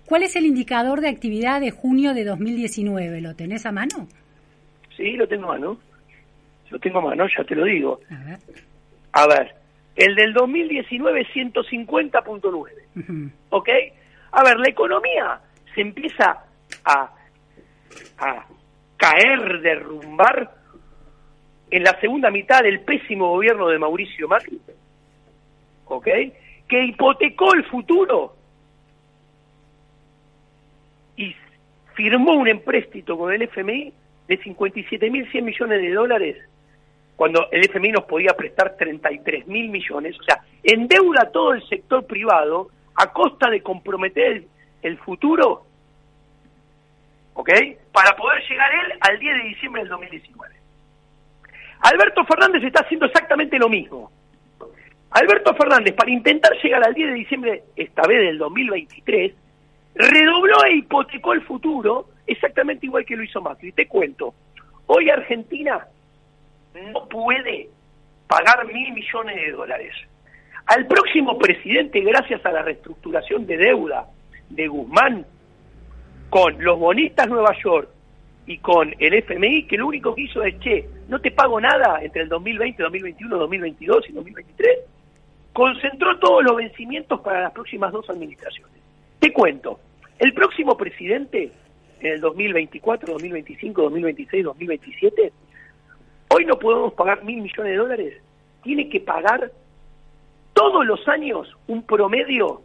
¿cuál 0.04 0.22
es 0.22 0.36
el 0.36 0.46
indicador 0.46 1.00
de 1.00 1.08
actividad 1.08 1.60
de 1.60 1.70
junio 1.70 2.14
de 2.14 2.24
2019? 2.24 3.20
¿Lo 3.20 3.34
tenés 3.34 3.66
a 3.66 3.72
mano? 3.72 4.06
Sí, 4.96 5.12
lo 5.12 5.26
tengo 5.26 5.46
a 5.46 5.54
mano. 5.54 5.78
Lo 6.70 6.78
tengo 6.78 6.98
a 6.98 7.02
mano, 7.02 7.26
ya 7.36 7.44
te 7.44 7.54
lo 7.54 7.64
digo. 7.64 8.00
A 8.10 8.24
ver. 8.24 8.38
A 9.12 9.26
ver, 9.26 9.54
el 9.96 10.14
del 10.14 10.32
2019 10.32 11.26
150.9. 11.34 13.32
¿Ok? 13.50 13.68
A 14.32 14.44
ver, 14.44 14.58
la 14.58 14.68
economía 14.68 15.40
se 15.74 15.80
empieza 15.80 16.44
a, 16.84 17.10
a 18.18 18.46
caer, 18.96 19.60
derrumbar 19.60 20.57
en 21.70 21.82
la 21.82 21.98
segunda 22.00 22.30
mitad 22.30 22.62
del 22.62 22.80
pésimo 22.80 23.28
gobierno 23.30 23.68
de 23.68 23.78
Mauricio 23.78 24.28
Macri, 24.28 24.60
¿ok? 25.86 26.08
Que 26.66 26.84
hipotecó 26.84 27.54
el 27.54 27.64
futuro 27.64 28.34
y 31.16 31.34
firmó 31.94 32.32
un 32.32 32.48
empréstito 32.48 33.18
con 33.18 33.32
el 33.32 33.42
FMI 33.42 33.92
de 34.28 34.40
57.100 34.40 35.42
millones 35.42 35.82
de 35.82 35.92
dólares 35.92 36.36
cuando 37.18 37.48
el 37.50 37.64
FMI 37.64 37.90
nos 37.90 38.04
podía 38.04 38.32
prestar 38.34 38.76
33.000 38.76 39.46
millones, 39.46 40.16
o 40.20 40.22
sea, 40.22 40.40
endeuda 40.62 41.32
todo 41.32 41.52
el 41.52 41.68
sector 41.68 42.06
privado 42.06 42.68
a 42.94 43.12
costa 43.12 43.50
de 43.50 43.60
comprometer 43.60 44.44
el, 44.82 44.98
futuro, 44.98 45.64
¿ok? 47.34 47.50
Para 47.90 48.14
poder 48.14 48.40
llegar 48.48 48.70
él 48.72 48.98
al 49.00 49.18
10 49.18 49.36
de 49.36 49.48
diciembre 49.48 49.82
del 49.82 49.90
2019. 49.90 50.57
Alberto 51.80 52.24
Fernández 52.24 52.64
está 52.64 52.80
haciendo 52.80 53.06
exactamente 53.06 53.58
lo 53.58 53.68
mismo. 53.68 54.10
Alberto 55.10 55.54
Fernández, 55.54 55.94
para 55.94 56.10
intentar 56.10 56.52
llegar 56.62 56.86
al 56.86 56.94
10 56.94 57.08
de 57.08 57.14
diciembre, 57.14 57.62
esta 57.76 58.06
vez 58.06 58.20
del 58.20 58.38
2023, 58.38 59.32
redobló 59.94 60.64
e 60.64 60.76
hipotecó 60.76 61.32
el 61.32 61.42
futuro 61.42 62.08
exactamente 62.26 62.86
igual 62.86 63.04
que 63.04 63.16
lo 63.16 63.22
hizo 63.22 63.40
Macri. 63.40 63.72
Te 63.72 63.88
cuento, 63.88 64.34
hoy 64.86 65.08
Argentina 65.08 65.86
no 66.92 67.08
puede 67.08 67.68
pagar 68.26 68.66
mil 68.66 68.92
millones 68.92 69.36
de 69.36 69.52
dólares. 69.52 69.94
Al 70.66 70.86
próximo 70.86 71.38
presidente, 71.38 72.00
gracias 72.00 72.44
a 72.44 72.52
la 72.52 72.62
reestructuración 72.62 73.46
de 73.46 73.56
deuda 73.56 74.06
de 74.50 74.68
Guzmán, 74.68 75.24
con 76.28 76.62
los 76.62 76.78
bonistas 76.78 77.26
Nueva 77.28 77.54
York 77.64 77.88
y 78.48 78.56
con 78.58 78.94
el 78.98 79.12
FMI, 79.12 79.64
que 79.64 79.76
lo 79.76 79.86
único 79.86 80.14
que 80.14 80.22
hizo 80.22 80.42
es, 80.42 80.58
che, 80.58 80.88
no 81.08 81.20
te 81.20 81.30
pago 81.30 81.60
nada 81.60 82.02
entre 82.02 82.22
el 82.22 82.30
2020, 82.30 82.82
2021, 82.82 83.36
2022 83.36 84.08
y 84.08 84.12
2023, 84.12 84.78
concentró 85.52 86.18
todos 86.18 86.42
los 86.42 86.56
vencimientos 86.56 87.20
para 87.20 87.42
las 87.42 87.52
próximas 87.52 87.92
dos 87.92 88.08
administraciones. 88.08 88.74
Te 89.18 89.34
cuento, 89.34 89.78
el 90.18 90.32
próximo 90.32 90.78
presidente, 90.78 91.52
en 92.00 92.12
el 92.14 92.20
2024, 92.22 93.12
2025, 93.12 93.82
2026, 93.82 94.44
2027, 94.44 95.32
hoy 96.30 96.46
no 96.46 96.58
podemos 96.58 96.94
pagar 96.94 97.22
mil 97.24 97.42
millones 97.42 97.72
de 97.72 97.76
dólares, 97.76 98.22
tiene 98.62 98.88
que 98.88 99.00
pagar 99.00 99.52
todos 100.54 100.86
los 100.86 101.06
años 101.06 101.54
un 101.66 101.82
promedio, 101.82 102.62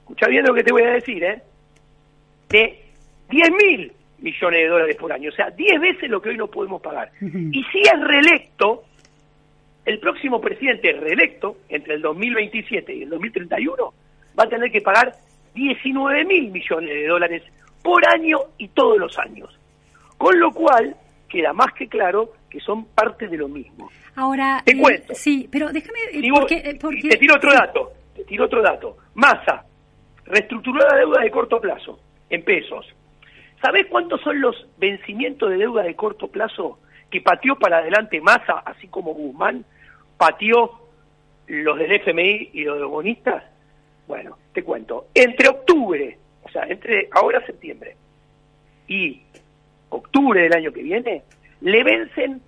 escucha 0.00 0.28
bien 0.28 0.44
lo 0.44 0.52
que 0.52 0.64
te 0.64 0.72
voy 0.72 0.82
a 0.82 0.90
decir, 0.90 1.24
¿eh? 1.24 1.42
de 2.50 2.78
10 3.30 3.50
mil 3.52 3.92
millones 4.24 4.60
de 4.60 4.68
dólares 4.68 4.96
por 4.96 5.12
año, 5.12 5.28
o 5.28 5.32
sea, 5.32 5.50
10 5.50 5.80
veces 5.80 6.08
lo 6.10 6.20
que 6.20 6.30
hoy 6.30 6.36
no 6.38 6.46
podemos 6.48 6.80
pagar. 6.80 7.10
Y 7.20 7.62
si 7.70 7.80
es 7.80 8.00
reelecto, 8.00 8.84
el 9.84 9.98
próximo 10.00 10.40
presidente 10.40 10.92
reelecto, 10.92 11.58
entre 11.68 11.94
el 11.94 12.00
2027 12.02 12.94
y 12.94 13.02
el 13.02 13.10
2031, 13.10 13.92
va 14.38 14.44
a 14.44 14.48
tener 14.48 14.70
que 14.72 14.80
pagar 14.80 15.12
19 15.54 16.24
mil 16.24 16.50
millones 16.50 16.88
de 16.88 17.06
dólares 17.06 17.42
por 17.82 18.02
año 18.08 18.38
y 18.56 18.68
todos 18.68 18.96
los 18.98 19.16
años. 19.18 19.50
Con 20.16 20.40
lo 20.40 20.50
cual, 20.52 20.96
queda 21.28 21.52
más 21.52 21.72
que 21.74 21.86
claro 21.86 22.32
que 22.48 22.60
son 22.60 22.86
parte 22.86 23.28
de 23.28 23.36
lo 23.36 23.46
mismo. 23.48 23.90
Ahora, 24.16 24.62
Te 24.64 24.72
eh, 24.72 25.02
sí, 25.12 25.48
pero 25.52 25.70
déjame... 25.70 25.98
eh, 26.12 26.20
Digo, 26.20 26.36
porque, 26.40 26.54
eh, 26.64 26.78
porque- 26.80 27.08
te 27.10 27.16
tiro 27.18 27.34
otro 27.34 27.52
dato, 27.52 27.92
te 28.16 28.24
tiro 28.24 28.46
otro 28.46 28.62
dato. 28.62 28.96
Masa, 29.14 29.64
reestructuró 30.24 30.78
la 30.78 30.96
deuda 30.96 31.20
de 31.20 31.30
corto 31.30 31.60
plazo, 31.60 32.00
en 32.30 32.42
pesos. 32.42 32.86
¿Sabés 33.64 33.86
cuántos 33.86 34.20
son 34.20 34.42
los 34.42 34.66
vencimientos 34.76 35.48
de 35.48 35.56
deuda 35.56 35.84
de 35.84 35.96
corto 35.96 36.28
plazo 36.28 36.80
que 37.10 37.22
pateó 37.22 37.56
para 37.56 37.78
adelante 37.78 38.20
Massa, 38.20 38.58
así 38.58 38.88
como 38.88 39.14
Guzmán 39.14 39.64
pateó 40.18 40.70
los 41.46 41.78
del 41.78 41.92
FMI 41.92 42.50
y 42.52 42.64
los 42.64 42.78
de 42.78 42.84
bonistas? 42.84 43.42
Bueno, 44.06 44.36
te 44.52 44.62
cuento. 44.62 45.06
Entre 45.14 45.48
octubre, 45.48 46.18
o 46.42 46.50
sea, 46.50 46.64
entre 46.64 47.08
ahora 47.10 47.40
septiembre 47.46 47.96
y 48.86 49.22
octubre 49.88 50.42
del 50.42 50.52
año 50.52 50.70
que 50.70 50.82
viene, 50.82 51.22
le 51.62 51.82
vencen 51.84 52.42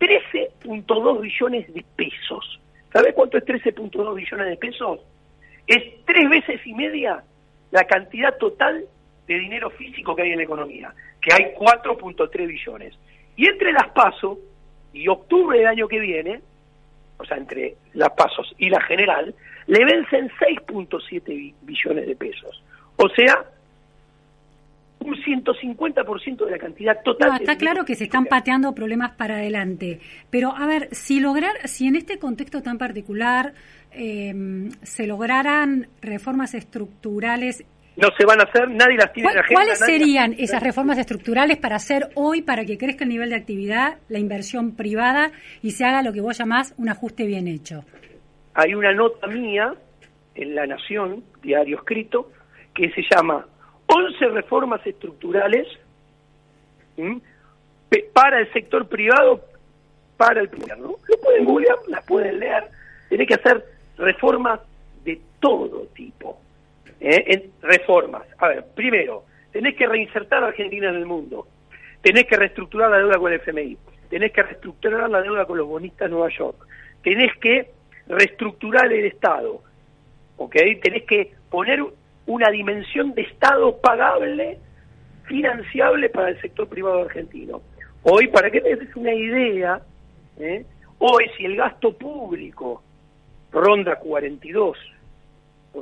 13.2 0.00 1.20
billones 1.20 1.72
de 1.72 1.84
pesos. 1.94 2.60
¿Sabes 2.92 3.14
cuánto 3.14 3.38
es 3.38 3.44
13.2 3.44 4.16
billones 4.16 4.48
de 4.48 4.56
pesos? 4.56 4.98
Es 5.68 6.04
tres 6.04 6.28
veces 6.28 6.60
y 6.66 6.74
media 6.74 7.22
la 7.70 7.84
cantidad 7.84 8.36
total 8.38 8.84
de 9.26 9.38
dinero 9.38 9.70
físico 9.70 10.14
que 10.14 10.22
hay 10.22 10.30
en 10.32 10.38
la 10.38 10.44
economía, 10.44 10.94
que 11.20 11.32
hay 11.34 11.52
4.3 11.58 12.46
billones. 12.46 12.94
Y 13.36 13.46
entre 13.46 13.72
las 13.72 13.88
pasos 13.88 14.38
y 14.92 15.08
octubre 15.08 15.58
del 15.58 15.66
año 15.66 15.88
que 15.88 15.98
viene, 16.00 16.40
o 17.18 17.24
sea, 17.24 17.36
entre 17.36 17.74
las 17.94 18.10
pasos 18.10 18.54
y 18.58 18.68
la 18.70 18.80
general, 18.82 19.34
le 19.66 19.84
vencen 19.84 20.30
6.7 20.38 21.22
bi- 21.26 21.54
billones 21.62 22.06
de 22.06 22.14
pesos. 22.16 22.62
O 22.96 23.08
sea, 23.10 23.44
un 25.00 25.14
150% 25.14 26.44
de 26.44 26.50
la 26.50 26.58
cantidad 26.58 27.02
total. 27.02 27.28
No, 27.30 27.36
está 27.36 27.56
claro 27.56 27.84
que 27.84 27.94
se 27.94 28.04
están 28.04 28.24
pateando 28.26 28.74
problemas 28.74 29.12
para 29.12 29.36
adelante. 29.36 30.00
Pero, 30.30 30.54
a 30.56 30.66
ver, 30.66 30.88
si 30.92 31.20
lograr, 31.20 31.52
si 31.68 31.86
en 31.86 31.96
este 31.96 32.18
contexto 32.18 32.62
tan 32.62 32.78
particular 32.78 33.52
eh, 33.92 34.34
se 34.82 35.06
lograran 35.06 35.88
reformas 36.00 36.54
estructurales, 36.54 37.64
No 37.96 38.08
se 38.18 38.26
van 38.26 38.40
a 38.40 38.44
hacer, 38.44 38.68
nadie 38.68 38.96
las 38.98 39.10
tiene 39.12 39.30
en 39.30 39.32
¿cuál- 39.32 39.34
la 39.36 39.40
agenda. 39.40 39.54
¿cuáles 39.60 39.80
las- 39.80 39.88
serían 39.88 40.34
esas 40.38 40.62
reformas 40.62 40.98
estructurales 40.98 41.56
para 41.56 41.76
hacer 41.76 42.10
hoy 42.14 42.42
para 42.42 42.64
que 42.66 42.76
crezca 42.76 43.04
el 43.04 43.10
nivel 43.10 43.30
de 43.30 43.36
actividad, 43.36 43.96
la 44.08 44.18
inversión 44.18 44.76
privada 44.76 45.32
y 45.62 45.70
se 45.70 45.84
haga 45.86 46.02
lo 46.02 46.12
que 46.12 46.20
vos 46.20 46.36
llamás 46.36 46.74
un 46.76 46.88
ajuste 46.88 47.24
bien 47.26 47.48
hecho? 47.48 47.84
hay 48.58 48.72
una 48.74 48.90
nota 48.94 49.26
mía 49.26 49.74
en 50.34 50.54
La 50.54 50.66
Nación, 50.66 51.22
diario 51.42 51.76
escrito, 51.76 52.30
que 52.74 52.90
se 52.90 53.02
llama 53.14 53.46
11 53.86 54.28
reformas 54.28 54.80
estructurales 54.86 55.66
para 58.14 58.40
el 58.40 58.50
sector 58.52 58.88
privado, 58.88 59.44
para 60.16 60.40
el 60.40 60.48
gobierno. 60.48 60.96
Lo 61.06 61.20
pueden 61.20 61.44
googlear, 61.44 61.76
las 61.88 62.02
pueden 62.06 62.38
leer. 62.40 62.64
Tiene 63.10 63.26
que 63.26 63.34
hacer 63.34 63.62
reformas 63.98 64.60
de 65.04 65.20
todo 65.40 65.86
tipo. 65.94 66.40
¿Eh? 67.00 67.24
En- 67.26 67.52
reformas. 67.62 68.22
A 68.38 68.48
ver, 68.48 68.64
primero, 68.74 69.24
tenés 69.52 69.74
que 69.76 69.86
reinsertar 69.86 70.42
a 70.44 70.48
Argentina 70.48 70.88
en 70.88 70.96
el 70.96 71.06
mundo. 71.06 71.46
Tenés 72.02 72.26
que 72.26 72.36
reestructurar 72.36 72.90
la 72.90 72.98
deuda 72.98 73.18
con 73.18 73.32
el 73.32 73.40
FMI. 73.40 73.76
Tenés 74.10 74.32
que 74.32 74.42
reestructurar 74.42 75.10
la 75.10 75.22
deuda 75.22 75.44
con 75.44 75.58
los 75.58 75.66
bonistas 75.66 76.08
de 76.08 76.14
Nueva 76.14 76.28
York. 76.30 76.56
Tenés 77.02 77.36
que 77.38 77.70
reestructurar 78.06 78.92
el 78.92 79.06
Estado. 79.06 79.62
¿Ok? 80.36 80.54
Tenés 80.82 81.04
que 81.04 81.32
poner 81.50 81.82
una 82.26 82.50
dimensión 82.50 83.14
de 83.14 83.22
Estado 83.22 83.76
pagable, 83.78 84.58
financiable 85.24 86.08
para 86.10 86.28
el 86.30 86.40
sector 86.40 86.68
privado 86.68 87.02
argentino. 87.02 87.62
Hoy, 88.02 88.28
para 88.28 88.50
que 88.50 88.60
te 88.60 88.76
des 88.76 88.94
una 88.94 89.12
idea, 89.12 89.80
¿eh? 90.38 90.64
hoy 90.98 91.24
si 91.36 91.44
el 91.44 91.56
gasto 91.56 91.92
público 91.96 92.82
ronda 93.50 93.98
42% 94.00 94.74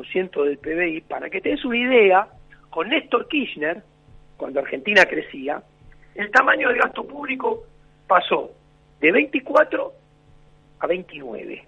del 0.03 0.59
PBI, 0.59 1.03
para 1.03 1.31
que 1.31 1.41
te 1.41 1.51
des 1.51 1.65
una 1.65 1.77
idea, 1.77 2.29
con 2.71 2.89
Néstor 2.89 3.29
Kirchner, 3.29 3.83
cuando 4.37 4.61
Argentina 4.61 5.05
crecía, 5.07 5.63
el 6.15 6.31
tamaño 6.31 6.69
del 6.69 6.79
gasto 6.79 7.05
público 7.07 7.65
pasó 8.07 8.51
de 9.01 9.13
24 9.13 9.93
a 10.81 10.87
29, 10.87 11.65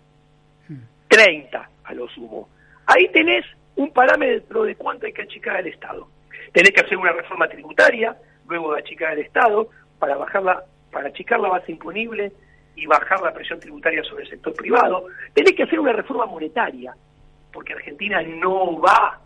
30 1.08 1.70
a 1.84 1.94
lo 1.94 2.08
sumo. 2.08 2.48
Ahí 2.86 3.08
tenés 3.08 3.44
un 3.76 3.90
parámetro 3.90 4.64
de 4.64 4.74
cuánto 4.74 5.06
hay 5.06 5.12
que 5.12 5.22
achicar 5.22 5.56
al 5.56 5.66
Estado. 5.66 6.08
Tenés 6.52 6.72
que 6.72 6.80
hacer 6.80 6.96
una 6.96 7.12
reforma 7.12 7.48
tributaria, 7.48 8.16
luego 8.48 8.74
de 8.74 8.80
achicar 8.80 9.12
al 9.12 9.18
Estado, 9.18 9.68
para 9.98 10.16
bajarla, 10.16 10.64
para 10.90 11.08
achicar 11.08 11.40
la 11.40 11.48
base 11.48 11.72
imponible 11.72 12.32
y 12.74 12.86
bajar 12.86 13.20
la 13.22 13.32
presión 13.32 13.58
tributaria 13.60 14.02
sobre 14.04 14.24
el 14.24 14.30
sector 14.30 14.54
privado. 14.54 15.06
Tenés 15.32 15.52
que 15.54 15.62
hacer 15.62 15.80
una 15.80 15.92
reforma 15.92 16.26
monetaria, 16.26 16.94
porque 17.56 17.72
Argentina 17.72 18.20
no 18.20 18.78
va 18.78 19.18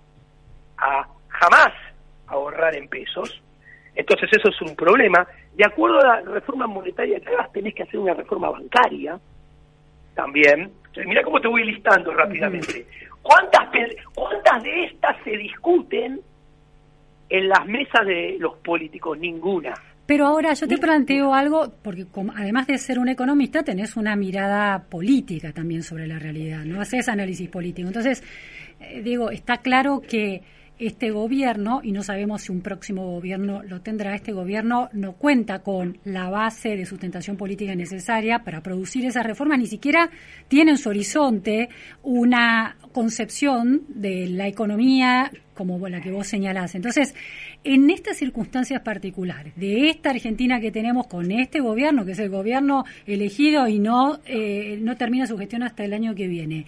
a 0.79 1.05
jamás 1.27 1.73
ahorrar 2.29 2.77
en 2.77 2.87
pesos. 2.87 3.43
Entonces 3.93 4.31
eso 4.33 4.51
es 4.51 4.62
un 4.62 4.77
problema. 4.77 5.27
De 5.53 5.64
acuerdo 5.64 5.99
a 5.99 6.21
la 6.21 6.21
reforma 6.21 6.69
monetaria 6.69 7.19
que 7.19 7.29
hagas, 7.29 7.51
tenés 7.51 7.75
que 7.75 7.83
hacer 7.83 7.99
una 7.99 8.14
reforma 8.14 8.49
bancaria 8.51 9.19
también. 10.14 10.71
Mira 11.05 11.25
cómo 11.25 11.40
te 11.40 11.49
voy 11.49 11.64
listando 11.64 12.14
rápidamente. 12.14 12.87
¿Cuántas, 13.21 13.69
¿Cuántas 14.14 14.62
de 14.62 14.85
estas 14.85 15.16
se 15.25 15.37
discuten 15.37 16.21
en 17.31 17.49
las 17.49 17.66
mesas 17.66 18.07
de 18.07 18.37
los 18.38 18.59
políticos? 18.59 19.19
Ninguna. 19.19 19.75
Pero 20.11 20.27
ahora 20.27 20.55
yo 20.55 20.66
te 20.66 20.77
planteo 20.77 21.33
algo, 21.33 21.73
porque 21.85 22.05
además 22.35 22.66
de 22.66 22.79
ser 22.79 22.99
un 22.99 23.09
economista, 23.09 23.62
tenés 23.62 23.96
una 23.96 24.16
mirada 24.16 24.83
política 24.88 25.53
también 25.53 25.85
sobre 25.85 26.09
la 26.09 26.18
realidad, 26.18 26.64
no 26.64 26.81
haces 26.81 27.09
análisis 27.09 27.49
político. 27.49 27.87
Entonces, 27.87 28.20
eh, 28.81 29.03
digo, 29.05 29.31
está 29.31 29.59
claro 29.59 30.01
que 30.01 30.42
este 30.81 31.11
gobierno, 31.11 31.81
y 31.85 31.93
no 31.93 32.03
sabemos 32.03 32.43
si 32.43 32.53
un 32.53 32.62
próximo 32.62 33.05
gobierno 33.12 33.62
lo 33.62 33.83
tendrá, 33.83 34.14
este 34.14 34.33
gobierno 34.33 34.88
no 34.93 35.12
cuenta 35.12 35.61
con 35.61 35.99
la 36.05 36.31
base 36.31 36.71
de 36.77 36.87
sustentación 36.87 37.37
política 37.37 37.75
necesaria 37.75 38.40
para 38.40 38.62
producir 38.62 39.05
esas 39.05 39.27
reformas, 39.27 39.59
ni 39.59 39.66
siquiera 39.66 40.11
tiene 40.49 40.73
en 40.73 40.79
su 40.79 40.88
horizonte 40.88 41.69
una 42.03 42.77
concepción 42.93 43.83
de 43.88 44.27
la 44.29 44.49
economía 44.49 45.31
como 45.55 45.87
la 45.88 46.01
que 46.01 46.11
vos 46.11 46.27
señalás. 46.27 46.75
Entonces, 46.75 47.14
en 47.64 47.90
estas 47.90 48.16
circunstancias 48.16 48.81
particulares, 48.81 49.53
de 49.57 49.90
esta 49.90 50.09
Argentina 50.09 50.59
que 50.59 50.73
tenemos 50.73 51.07
con 51.07 51.31
este 51.31 51.61
gobierno, 51.61 52.07
que 52.07 52.12
es 52.12 52.19
el 52.19 52.31
gobierno 52.31 52.87
elegido 53.07 53.69
y 53.69 53.79
no, 53.79 54.21
eh, 54.25 54.79
no 54.81 54.97
termina 54.97 55.27
su 55.27 55.37
gestión 55.37 55.62
hasta 55.62 55.85
el 55.85 55.93
año 55.93 56.14
que 56.14 56.27
viene, 56.29 56.64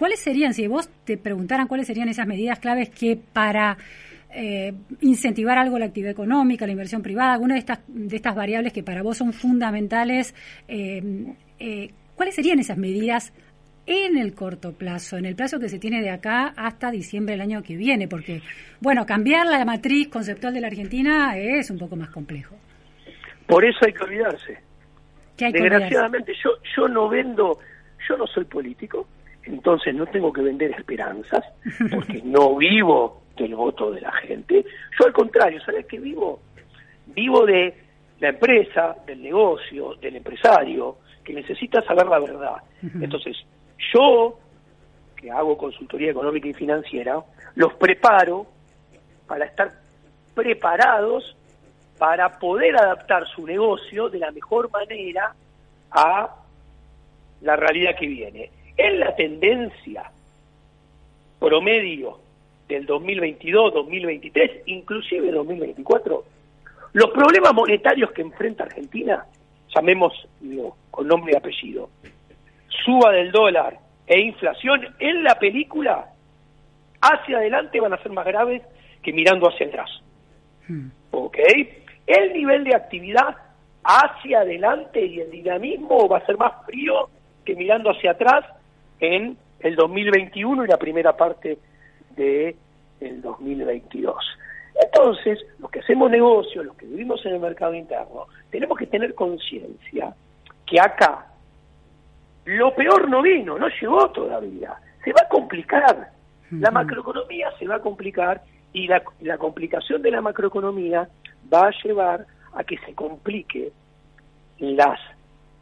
¿cuáles 0.00 0.20
serían, 0.20 0.54
si 0.54 0.66
vos 0.66 0.88
te 1.04 1.18
preguntaran 1.18 1.68
cuáles 1.68 1.86
serían 1.86 2.08
esas 2.08 2.26
medidas 2.26 2.58
claves 2.58 2.88
que 2.88 3.18
para 3.34 3.76
eh, 4.32 4.72
incentivar 5.02 5.58
algo 5.58 5.78
la 5.78 5.84
actividad 5.84 6.12
económica, 6.12 6.64
la 6.64 6.72
inversión 6.72 7.02
privada, 7.02 7.34
alguna 7.34 7.52
de 7.52 7.60
estas, 7.60 7.80
de 7.86 8.16
estas 8.16 8.34
variables 8.34 8.72
que 8.72 8.82
para 8.82 9.02
vos 9.02 9.18
son 9.18 9.34
fundamentales, 9.34 10.34
eh, 10.68 11.02
eh, 11.58 11.90
¿cuáles 12.16 12.34
serían 12.34 12.58
esas 12.60 12.78
medidas 12.78 13.34
en 13.84 14.16
el 14.16 14.32
corto 14.32 14.72
plazo, 14.72 15.18
en 15.18 15.26
el 15.26 15.36
plazo 15.36 15.60
que 15.60 15.68
se 15.68 15.78
tiene 15.78 16.00
de 16.00 16.08
acá 16.08 16.54
hasta 16.56 16.90
diciembre 16.90 17.34
del 17.34 17.42
año 17.42 17.62
que 17.62 17.76
viene? 17.76 18.08
Porque, 18.08 18.40
bueno, 18.80 19.04
cambiar 19.04 19.48
la 19.48 19.62
matriz 19.66 20.08
conceptual 20.08 20.54
de 20.54 20.62
la 20.62 20.68
Argentina 20.68 21.36
es 21.36 21.70
un 21.70 21.76
poco 21.76 21.96
más 21.96 22.08
complejo. 22.08 22.56
Por 23.46 23.66
eso 23.66 23.80
hay 23.82 23.92
que 23.92 24.02
olvidarse. 24.02 24.60
¿Qué 25.36 25.44
hay 25.44 25.52
que 25.52 25.58
olvidarse? 25.58 25.84
Desgraciadamente 25.84 26.32
yo, 26.42 26.52
yo 26.74 26.88
no 26.88 27.06
vendo, 27.10 27.58
yo 28.08 28.16
no 28.16 28.26
soy 28.26 28.46
político 28.46 29.06
entonces 29.44 29.94
no 29.94 30.06
tengo 30.06 30.32
que 30.32 30.42
vender 30.42 30.70
esperanzas, 30.72 31.44
porque 31.90 32.22
no 32.24 32.56
vivo 32.56 33.22
del 33.36 33.54
voto 33.54 33.90
de 33.90 34.00
la 34.00 34.12
gente. 34.12 34.64
Yo 34.98 35.06
al 35.06 35.12
contrario, 35.12 35.60
¿sabes 35.64 35.86
qué 35.86 35.98
vivo? 35.98 36.40
Vivo 37.06 37.46
de 37.46 37.74
la 38.20 38.28
empresa, 38.28 38.96
del 39.06 39.22
negocio, 39.22 39.94
del 39.94 40.16
empresario, 40.16 40.98
que 41.24 41.32
necesita 41.32 41.82
saber 41.82 42.06
la 42.06 42.18
verdad. 42.18 42.56
Entonces, 43.00 43.36
yo, 43.92 44.38
que 45.16 45.30
hago 45.30 45.56
consultoría 45.56 46.10
económica 46.10 46.48
y 46.48 46.54
financiera, 46.54 47.22
los 47.54 47.74
preparo 47.74 48.46
para 49.26 49.46
estar 49.46 49.70
preparados 50.34 51.36
para 51.98 52.38
poder 52.38 52.76
adaptar 52.76 53.26
su 53.28 53.46
negocio 53.46 54.08
de 54.08 54.18
la 54.18 54.30
mejor 54.30 54.70
manera 54.70 55.34
a 55.90 56.34
la 57.42 57.56
realidad 57.56 57.94
que 57.98 58.06
viene. 58.06 58.50
En 58.76 59.00
la 59.00 59.14
tendencia 59.14 60.10
promedio 61.38 62.18
del 62.68 62.86
2022, 62.86 63.74
2023, 63.74 64.62
inclusive 64.66 65.32
2024, 65.32 66.24
los 66.92 67.10
problemas 67.10 67.52
monetarios 67.54 68.12
que 68.12 68.22
enfrenta 68.22 68.64
Argentina, 68.64 69.24
llamemos 69.74 70.12
con 70.90 71.08
nombre 71.08 71.32
y 71.32 71.36
apellido, 71.36 71.90
suba 72.84 73.10
del 73.12 73.32
dólar 73.32 73.78
e 74.06 74.20
inflación 74.20 74.86
en 74.98 75.24
la 75.24 75.36
película, 75.38 76.12
hacia 77.00 77.38
adelante 77.38 77.80
van 77.80 77.94
a 77.94 78.02
ser 78.02 78.12
más 78.12 78.26
graves 78.26 78.62
que 79.02 79.12
mirando 79.12 79.48
hacia 79.48 79.66
atrás. 79.66 79.90
Hmm. 80.68 80.88
¿Ok? 81.10 81.38
El 82.06 82.32
nivel 82.32 82.64
de 82.64 82.74
actividad 82.74 83.36
hacia 83.82 84.40
adelante 84.40 85.04
y 85.04 85.20
el 85.20 85.30
dinamismo 85.30 86.08
va 86.08 86.18
a 86.18 86.26
ser 86.26 86.36
más 86.36 86.52
frío 86.66 87.08
que 87.44 87.54
mirando 87.54 87.90
hacia 87.90 88.12
atrás 88.12 88.44
en 89.00 89.36
el 89.60 89.76
2021 89.76 90.64
y 90.64 90.68
la 90.68 90.76
primera 90.76 91.16
parte 91.16 91.58
de 92.16 92.56
el 93.00 93.22
2022. 93.22 94.16
Entonces, 94.82 95.38
los 95.58 95.70
que 95.70 95.80
hacemos 95.80 96.10
negocios, 96.10 96.64
los 96.64 96.76
que 96.76 96.86
vivimos 96.86 97.24
en 97.26 97.34
el 97.34 97.40
mercado 97.40 97.74
interno, 97.74 98.26
tenemos 98.50 98.78
que 98.78 98.86
tener 98.86 99.14
conciencia 99.14 100.14
que 100.66 100.80
acá 100.80 101.26
lo 102.44 102.74
peor 102.74 103.08
no 103.08 103.22
vino, 103.22 103.58
no 103.58 103.68
llegó 103.68 104.10
todavía. 104.10 104.74
Se 105.04 105.12
va 105.12 105.22
a 105.24 105.28
complicar. 105.28 106.10
La 106.50 106.70
macroeconomía 106.70 107.52
se 107.58 107.66
va 107.66 107.76
a 107.76 107.80
complicar 107.80 108.42
y 108.72 108.88
la, 108.88 109.02
la 109.20 109.38
complicación 109.38 110.02
de 110.02 110.10
la 110.10 110.20
macroeconomía 110.20 111.08
va 111.52 111.68
a 111.68 111.72
llevar 111.84 112.26
a 112.54 112.64
que 112.64 112.76
se 112.78 112.94
complique 112.94 113.72
las 114.58 114.98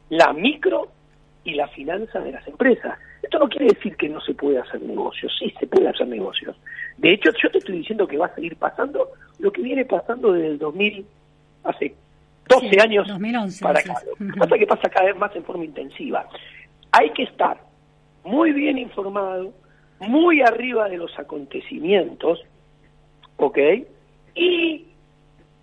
la 0.09 0.33
micro 0.33 0.89
y 1.45 1.55
la 1.55 1.69
finanza 1.69 2.21
de 2.21 2.33
las 2.33 2.47
empresas. 2.47 2.99
Esto 3.23 3.39
no 3.39 3.49
quiere 3.49 3.67
decir 3.67 3.97
que 3.97 4.09
no 4.09 4.21
se 4.21 4.35
puede 4.35 4.59
hacer 4.59 4.81
negocios, 4.83 5.33
sí 5.39 5.53
se 5.59 5.67
puede 5.67 5.89
hacer 5.89 6.07
negocios. 6.07 6.57
De 6.97 7.13
hecho, 7.13 7.31
yo 7.43 7.51
te 7.51 7.59
estoy 7.59 7.79
diciendo 7.79 8.07
que 8.07 8.17
va 8.17 8.27
a 8.27 8.35
seguir 8.35 8.57
pasando 8.57 9.09
lo 9.39 9.53
que 9.53 9.63
viene 9.63 9.85
pasando 9.85 10.33
desde 10.33 10.49
el 10.49 10.59
2000, 10.59 11.07
hace 11.65 11.95
12 12.49 12.81
años 12.81 13.09
2011, 13.09 13.63
para 13.63 13.81
acá. 13.81 13.95
Lo 14.19 14.33
que 14.33 14.39
pasa 14.39 14.55
es 14.55 14.61
que 14.61 14.67
pasa 14.67 14.89
cada 14.89 15.07
vez 15.07 15.17
más 15.17 15.35
en 15.37 15.45
forma 15.45 15.65
intensiva. 15.65 16.27
Hay 16.93 17.11
que 17.11 17.25
estar 17.25 17.61
muy 18.25 18.53
bien 18.53 18.79
informado, 18.79 19.53
muy 20.01 20.41
arriba 20.41 20.89
de 20.89 20.97
los 20.97 21.17
acontecimientos, 21.19 22.41
¿ok? 23.37 23.59
Y, 24.35 24.87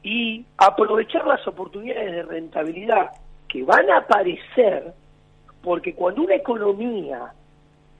y 0.03 0.45
aprovechar 0.57 1.25
las 1.25 1.45
oportunidades 1.47 2.11
de 2.11 2.23
rentabilidad 2.23 3.11
que 3.47 3.63
van 3.63 3.89
a 3.89 3.97
aparecer, 3.97 4.93
porque 5.61 5.93
cuando 5.95 6.23
una 6.23 6.35
economía 6.35 7.33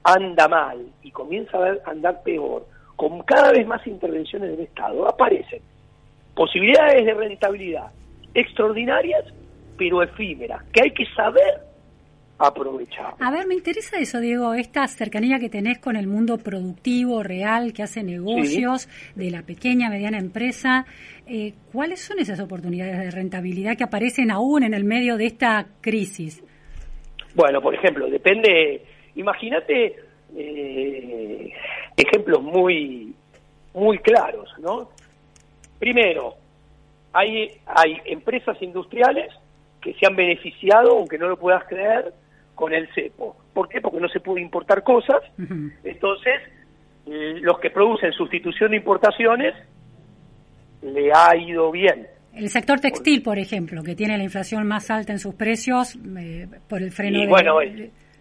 anda 0.06 0.46
mal 0.46 0.86
y 1.02 1.10
comienza 1.10 1.58
a 1.58 1.90
andar 1.90 2.22
peor, 2.22 2.66
con 2.94 3.22
cada 3.22 3.52
vez 3.52 3.66
más 3.66 3.84
intervenciones 3.86 4.50
del 4.50 4.60
Estado, 4.60 5.06
aparecen 5.08 5.60
posibilidades 6.34 7.04
de 7.04 7.14
rentabilidad 7.14 7.90
extraordinarias, 8.34 9.24
pero 9.76 10.02
efímeras, 10.02 10.62
que 10.72 10.82
hay 10.84 10.90
que 10.92 11.04
saber 11.14 11.66
aprovechar. 12.38 13.14
A 13.18 13.30
ver, 13.30 13.46
me 13.46 13.54
interesa 13.54 13.98
eso, 13.98 14.20
Diego, 14.20 14.54
esta 14.54 14.86
cercanía 14.86 15.38
que 15.38 15.48
tenés 15.48 15.78
con 15.78 15.96
el 15.96 16.06
mundo 16.06 16.38
productivo, 16.38 17.22
real, 17.22 17.72
que 17.72 17.82
hace 17.82 18.02
negocios, 18.02 18.88
de 19.14 19.30
la 19.30 19.42
pequeña, 19.42 19.88
mediana 19.88 20.18
empresa. 20.18 20.84
Eh, 21.26 21.54
¿Cuáles 21.72 22.00
son 22.00 22.18
esas 22.18 22.38
oportunidades 22.40 22.98
de 22.98 23.10
rentabilidad 23.10 23.76
que 23.76 23.84
aparecen 23.84 24.30
aún 24.30 24.62
en 24.62 24.74
el 24.74 24.84
medio 24.84 25.16
de 25.16 25.26
esta 25.26 25.66
crisis? 25.80 26.44
Bueno, 27.34 27.60
por 27.60 27.74
ejemplo, 27.74 28.08
depende, 28.08 28.82
imagínate 29.16 29.96
eh, 30.36 31.52
ejemplos 31.96 32.42
muy, 32.42 33.14
muy 33.74 33.98
claros, 33.98 34.48
¿no? 34.58 34.90
Primero, 35.78 36.34
hay, 37.12 37.50
hay 37.66 37.98
empresas 38.06 38.60
industriales 38.62 39.32
que 39.80 39.94
se 39.94 40.06
han 40.06 40.16
beneficiado, 40.16 40.98
aunque 40.98 41.18
no 41.18 41.28
lo 41.28 41.36
puedas 41.36 41.64
creer, 41.64 42.12
con 42.54 42.72
el 42.72 42.88
cepo. 42.94 43.36
¿Por 43.52 43.68
qué? 43.68 43.80
Porque 43.80 44.00
no 44.00 44.08
se 44.08 44.20
puede 44.20 44.40
importar 44.40 44.82
cosas. 44.82 45.22
Entonces, 45.84 46.40
los 47.06 47.58
que 47.60 47.70
producen 47.70 48.12
sustitución 48.12 48.70
de 48.70 48.78
importaciones 48.78 49.54
le 50.82 51.10
ha 51.12 51.36
ido 51.36 51.70
bien. 51.70 52.06
El 52.34 52.48
sector 52.50 52.80
textil, 52.80 53.22
por 53.22 53.38
ejemplo, 53.38 53.82
que 53.82 53.94
tiene 53.94 54.18
la 54.18 54.24
inflación 54.24 54.66
más 54.66 54.90
alta 54.90 55.12
en 55.12 55.18
sus 55.18 55.34
precios 55.34 55.96
eh, 56.18 56.46
por 56.68 56.82
el 56.82 56.90
freno 56.90 57.20
de... 57.20 57.26
Bueno, 57.28 57.60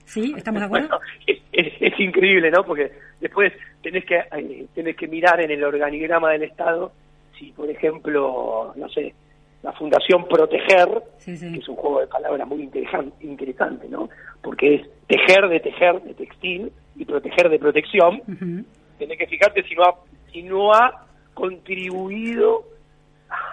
¿Sí? 0.05 0.33
¿Estamos 0.37 0.61
de 0.61 0.65
acuerdo? 0.65 0.99
es, 1.51 1.99
increíble, 1.99 2.51
¿no? 2.51 2.63
Porque 2.63 2.91
después 3.19 3.53
tenés 3.81 4.05
que, 4.05 4.17
eh, 4.17 4.65
tenés 4.73 4.95
que 4.95 5.07
mirar 5.07 5.41
en 5.41 5.51
el 5.51 5.63
organigrama 5.63 6.31
del 6.31 6.43
Estado 6.43 6.91
si, 7.37 7.51
por 7.51 7.69
ejemplo, 7.69 8.73
no 8.75 8.89
sé, 8.89 9.13
la 9.63 9.73
Fundación 9.73 10.27
Proteger, 10.27 10.87
que 11.23 11.33
es 11.33 11.67
un 11.67 11.75
juego 11.75 12.01
de 12.01 12.07
palabras 12.07 12.47
muy 12.47 12.61
interesante, 12.61 13.89
¿no? 13.89 14.09
Porque 14.41 14.75
es 14.75 14.81
tejer 15.07 15.49
de 15.49 15.59
tejer 15.59 16.01
de 16.01 16.13
textil 16.13 16.71
y 16.95 17.05
proteger 17.05 17.49
de 17.49 17.59
protección. 17.59 18.21
Tenés 18.99 19.17
que 19.17 19.27
fijarte 19.27 19.63
si 19.63 19.75
no 19.75 19.83
ha, 19.83 19.95
si 20.31 20.43
no 20.43 20.71
ha 20.71 21.07
contribuido 21.33 22.63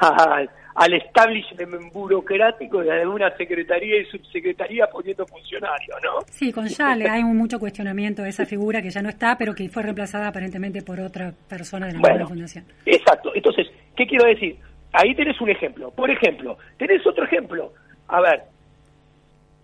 al, 0.00 0.50
al 0.74 0.94
establishment 0.94 1.92
burocrático 1.92 2.80
de 2.82 2.92
alguna 2.92 3.30
secretaría 3.37 4.00
y 4.00 4.04
subsecretaría 4.06 4.87
poniendo 4.87 5.26
funcionarios, 5.26 5.96
¿no? 6.02 6.20
Sí, 6.26 6.52
con 6.52 6.66
Yale 6.66 7.08
hay 7.08 7.22
mucho 7.24 7.58
cuestionamiento 7.58 8.22
de 8.22 8.30
esa 8.30 8.46
figura 8.46 8.80
que 8.80 8.90
ya 8.90 9.02
no 9.02 9.08
está, 9.08 9.37
pero 9.37 9.54
que 9.54 9.68
fue 9.68 9.82
reemplazada 9.82 10.28
aparentemente 10.28 10.82
por 10.82 11.00
otra 11.00 11.32
persona 11.48 11.87
de 11.87 11.94
la 11.94 11.98
misma 11.98 12.26
fundación. 12.26 12.64
Exacto. 12.87 13.32
Entonces, 13.35 13.68
¿qué 13.96 14.06
quiero 14.06 14.26
decir? 14.26 14.56
Ahí 14.92 15.14
tenés 15.14 15.40
un 15.40 15.50
ejemplo. 15.50 15.90
Por 15.90 16.11
ejemplo, 16.11 16.58
tenés 16.78 17.06
otro 17.06 17.24
ejemplo. 17.24 17.72
A 18.08 18.20
ver, 18.20 18.42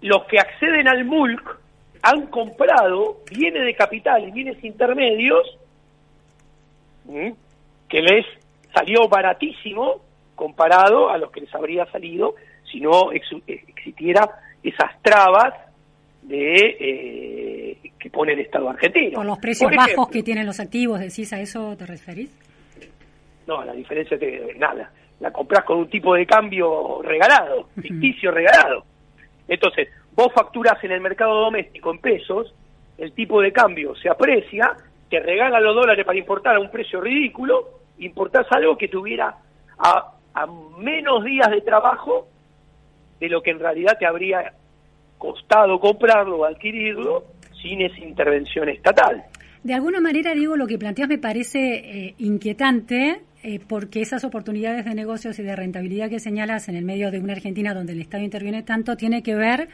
los 0.03 0.25
que 0.25 0.39
acceden 0.39 0.89
al 0.89 1.05
MULC 1.05 1.59
han 2.03 2.27
comprado 2.29 3.19
bienes 3.31 3.65
de 3.65 3.75
capital 3.75 4.29
y 4.29 4.31
bienes 4.31 4.63
intermedios 4.63 5.59
que 7.89 8.03
les 8.03 8.27
salió 8.79 9.09
baratísimo 9.09 10.01
comparado 10.35 11.11
a 11.11 11.19
los 11.19 11.33
que 11.33 11.41
les 11.41 11.55
habría 11.55 11.85
salido 11.87 12.35
si 12.71 12.81
no 12.81 13.11
existiera 13.13 14.29
esas 14.63 15.03
trabas 15.03 15.55
de 16.23 16.77
eh, 16.79 17.79
que 17.99 18.11
pone 18.11 18.35
el 18.35 18.41
Estado 18.41 18.69
argentino. 18.69 19.17
Por 19.17 19.27
los 19.27 19.39
precios 19.39 19.71
bajos 19.75 20.09
que 20.09 20.23
tienen 20.23 20.47
los 20.47 20.61
activos, 20.61 21.01
decís, 21.01 21.33
¿a 21.33 21.41
eso 21.41 21.77
te 21.77 21.87
referís? 21.87 22.31
No, 23.47 23.65
la 23.65 23.73
diferencia 23.73 24.15
es 24.15 24.21
que 24.21 24.55
nada, 24.59 24.91
la 25.21 25.33
compras 25.33 25.65
con 25.65 25.79
un 25.79 25.89
tipo 25.89 26.15
de 26.15 26.27
cambio 26.27 27.01
regalado, 27.03 27.71
ficticio 27.81 28.31
regalado. 28.31 28.85
Entonces, 29.49 29.89
vos 30.15 30.29
facturas 30.35 30.83
en 30.85 30.93
el 30.93 31.01
mercado 31.01 31.41
doméstico 31.41 31.91
en 31.91 31.99
pesos, 31.99 32.55
el 32.99 33.13
tipo 33.13 33.41
de 33.41 33.51
cambio 33.51 33.97
se 33.97 34.11
aprecia, 34.11 34.73
te 35.09 35.19
regalan 35.21 35.65
los 35.65 35.75
dólares 35.75 36.05
para 36.05 36.19
importar 36.19 36.57
a 36.57 36.61
un 36.61 36.71
precio 36.71 37.01
ridículo, 37.01 37.78
importás 37.99 38.47
algo 38.51 38.77
que 38.77 38.89
tuviera 38.89 39.37
a 39.79 40.47
menos 40.79 41.25
días 41.25 41.51
de 41.51 41.61
trabajo 41.61 42.29
de 43.21 43.29
lo 43.29 43.43
que 43.43 43.51
en 43.51 43.59
realidad 43.59 43.97
te 43.99 44.07
habría 44.07 44.53
costado 45.19 45.79
comprarlo 45.81 46.39
o 46.39 46.45
adquirirlo 46.45 47.25
sin 47.61 47.83
esa 47.83 47.99
intervención 47.99 48.69
estatal. 48.69 49.25
De 49.63 49.75
alguna 49.75 50.01
manera, 50.01 50.33
digo, 50.35 50.57
lo 50.57 50.67
que 50.67 50.79
planteas 50.79 51.09
me 51.09 51.19
parece 51.19 51.59
eh, 51.59 52.15
inquietante 52.19 53.23
eh, 53.43 53.61
porque 53.67 54.01
esas 54.01 54.25
oportunidades 54.25 54.85
de 54.85 54.95
negocios 54.95 55.39
y 55.39 55.43
de 55.43 55.57
rentabilidad 55.57 56.09
que 56.09 56.21
señalas 56.21 56.69
en 56.69 56.77
el 56.77 56.85
medio 56.85 57.11
de 57.11 57.19
una 57.19 57.33
Argentina 57.33 57.75
donde 57.75 57.93
el 57.93 58.01
Estado 58.01 58.23
interviene 58.23 58.63
tanto 58.63 58.97
tiene 58.97 59.23
que 59.23 59.35
ver 59.35 59.69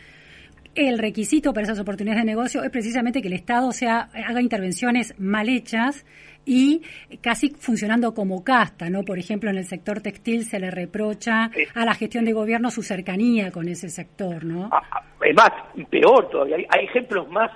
el 0.74 0.98
requisito 0.98 1.52
para 1.52 1.64
esas 1.64 1.78
oportunidades 1.78 2.22
de 2.22 2.26
negocio 2.26 2.64
es 2.64 2.70
precisamente 2.70 3.22
que 3.22 3.28
el 3.28 3.34
Estado 3.34 3.70
sea, 3.72 4.08
haga 4.12 4.40
intervenciones 4.40 5.14
mal 5.18 5.48
hechas 5.48 6.04
y 6.44 6.83
casi 7.20 7.50
funcionando 7.50 8.14
como 8.14 8.44
casta, 8.44 8.90
¿no? 8.90 9.02
Por 9.04 9.18
ejemplo, 9.18 9.50
en 9.50 9.57
el 9.57 9.64
sector 9.64 10.00
textil 10.00 10.44
se 10.44 10.59
le 10.59 10.70
reprocha 10.70 11.50
a 11.74 11.85
la 11.85 11.94
gestión 11.94 12.24
de 12.24 12.33
gobierno 12.33 12.70
su 12.70 12.83
cercanía 12.83 13.50
con 13.50 13.68
ese 13.68 13.88
sector, 13.88 14.44
¿no? 14.44 14.68
Ah, 14.72 14.83
ah, 14.90 15.02
más, 15.35 15.50
peor 15.90 16.28
todavía, 16.30 16.57
hay, 16.68 16.85
ejemplos 16.85 17.28
más 17.30 17.50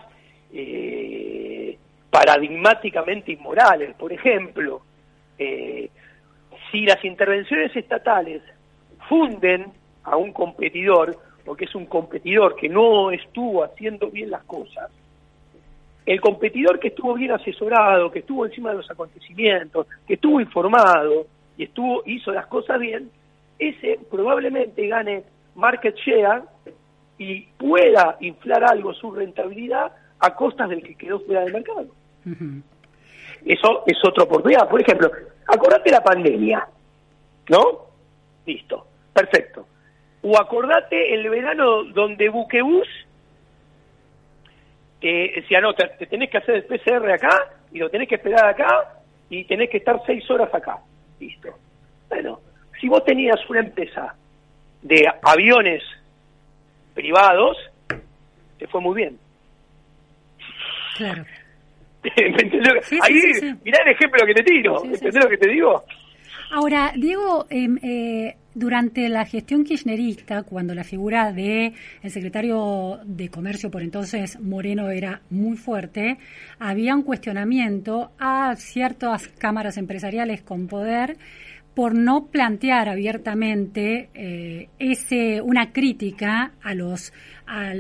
eh, 0.53 1.77
paradigmáticamente 2.11 3.33
inmorales. 3.33 3.95
Por 3.97 4.13
ejemplo, 4.13 4.83
eh, 5.39 5.91
si 6.71 6.81
las 6.83 7.05
intervenciones 7.05 7.75
estatales 7.77 8.43
funden 9.09 9.67
a 10.05 10.17
un 10.17 10.33
competidor, 10.33 11.17
porque 11.45 11.65
es 11.65 11.75
un 11.75 11.87
competidor 11.87 12.57
que 12.57 12.69
no 12.69 13.11
estuvo 13.11 13.65
haciendo 13.65 14.11
bien 14.11 14.31
las 14.31 14.45
cosas, 14.45 14.91
el 16.09 16.23
competidor 16.23 16.81
que 16.81 16.89
estuvo 16.89 17.13
bien 17.13 17.33
asesorado, 17.33 18.11
que 18.11 18.21
estuvo 18.21 18.47
encima 18.47 18.71
de 18.71 18.79
los 18.79 18.91
acontecimientos, 18.91 19.87
que 20.07 20.15
estuvo 20.15 20.41
informado 20.41 21.27
y 21.59 21.65
estuvo 21.65 22.03
hizo 22.07 22.33
las 22.33 22.47
cosas 22.47 22.81
bien, 22.81 23.11
ese 23.59 24.01
probablemente 24.11 24.87
gane 24.87 25.25
market 25.55 25.95
share 25.97 26.45
y 27.19 27.43
pueda 27.59 28.17
inflar 28.21 28.65
algo 28.65 28.95
su 28.95 29.11
rentabilidad 29.11 29.93
a 30.21 30.35
costas 30.35 30.71
del 30.71 30.83
que 30.83 30.95
quedó 30.95 31.21
fuera 31.21 31.43
del 31.43 31.53
mercado. 31.53 31.89
Eso 33.45 33.83
es 33.87 33.99
otra 34.03 34.25
oportunidad. 34.25 34.67
Por 34.67 34.81
ejemplo, 34.81 35.11
acordate 35.47 35.91
la 35.91 36.03
pandemia, 36.03 36.67
¿no? 37.51 37.83
Listo, 38.47 38.87
perfecto. 39.13 39.67
O 40.23 40.39
acordate 40.39 41.13
el 41.13 41.29
verano 41.29 41.85
donde 41.85 42.31
Buquebus 42.31 42.89
te 45.01 45.33
decía, 45.37 45.61
no, 45.61 45.75
te, 45.75 46.07
tenés 46.07 46.31
que 46.31 46.39
hacer 46.39 46.57
el 46.57 46.65
PCR 46.65 47.11
acá 47.11 47.31
y 47.73 47.79
lo 47.79 47.89
tenés 47.91 48.09
que 48.09 48.17
esperar 48.17 48.49
acá 48.49 49.01
y 49.31 49.45
tenés 49.45 49.71
que 49.71 49.79
estar 49.79 50.01
seis 50.07 50.29
horas 50.31 50.53
acá. 50.53 50.79
Listo. 51.21 51.51
Bueno, 52.09 52.41
si 52.81 52.89
vos 52.89 53.05
tenías 53.05 53.39
una 53.49 53.61
empresa 53.61 54.15
de 54.83 55.05
aviones 55.23 55.83
privados, 56.95 57.57
te 58.59 58.67
fue 58.67 58.81
muy 58.81 58.97
bien. 58.97 59.19
Claro. 60.97 61.25
Ahí, 63.03 63.23
mirá 63.65 63.83
el 63.85 63.93
ejemplo 63.93 64.25
que 64.25 64.35
te 64.35 64.43
tiro, 64.43 64.85
¿entendés 64.85 65.23
lo 65.23 65.31
que 65.31 65.37
te 65.37 65.49
digo? 65.49 65.85
Ahora, 66.51 66.93
Diego, 66.97 67.47
em, 67.51 67.79
eh, 67.83 68.37
durante 68.55 69.09
la 69.09 69.27
gestión 69.27 69.65
kirchnerista, 69.65 70.43
cuando 70.43 70.75
la 70.75 70.83
figura 70.83 71.33
de 71.33 71.75
el 72.03 72.11
secretario 72.11 73.01
de 73.05 73.29
Comercio 73.29 73.71
por 73.71 73.83
entonces 73.83 74.41
Moreno 74.41 74.91
era 74.91 75.21
muy 75.31 75.57
fuerte, 75.57 76.19
había 76.59 76.97
un 76.97 77.03
cuestionamiento 77.03 78.13
a 78.19 78.57
ciertas 78.57 79.29
cámaras 79.29 79.77
empresariales 79.77 80.43
con 80.43 80.67
poder 80.67 81.19
por 81.75 81.95
no 81.95 82.27
plantear 82.27 82.89
abiertamente 82.89 84.09
eh, 84.13 84.69
ese 84.81 85.41
una 85.41 85.71
crítica 85.71 86.55
a 86.61 86.75
los 86.75 87.13
a 87.47 87.73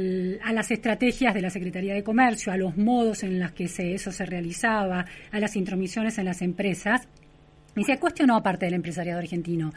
las 0.53 0.71
estrategias 0.71 1.35
de 1.35 1.43
la 1.43 1.51
Secretaría 1.51 1.93
de 1.93 2.03
Comercio, 2.03 2.53
a 2.53 2.57
los 2.57 2.79
modos 2.79 3.23
en 3.23 3.39
los 3.39 3.53
que 3.53 3.69
se, 3.69 3.93
eso 3.93 4.13
se 4.13 4.25
realizaba, 4.25 5.05
a 5.31 5.41
las 5.41 5.57
intromisiones 5.57 6.17
en 6.17 6.25
las 6.25 6.41
empresas, 6.41 7.07
y 7.77 7.85
se 7.85 7.99
cuestionó 7.99 8.37
aparte 8.37 8.67
del 8.67 8.75
empresariado 8.75 9.19
argentino. 9.19 9.73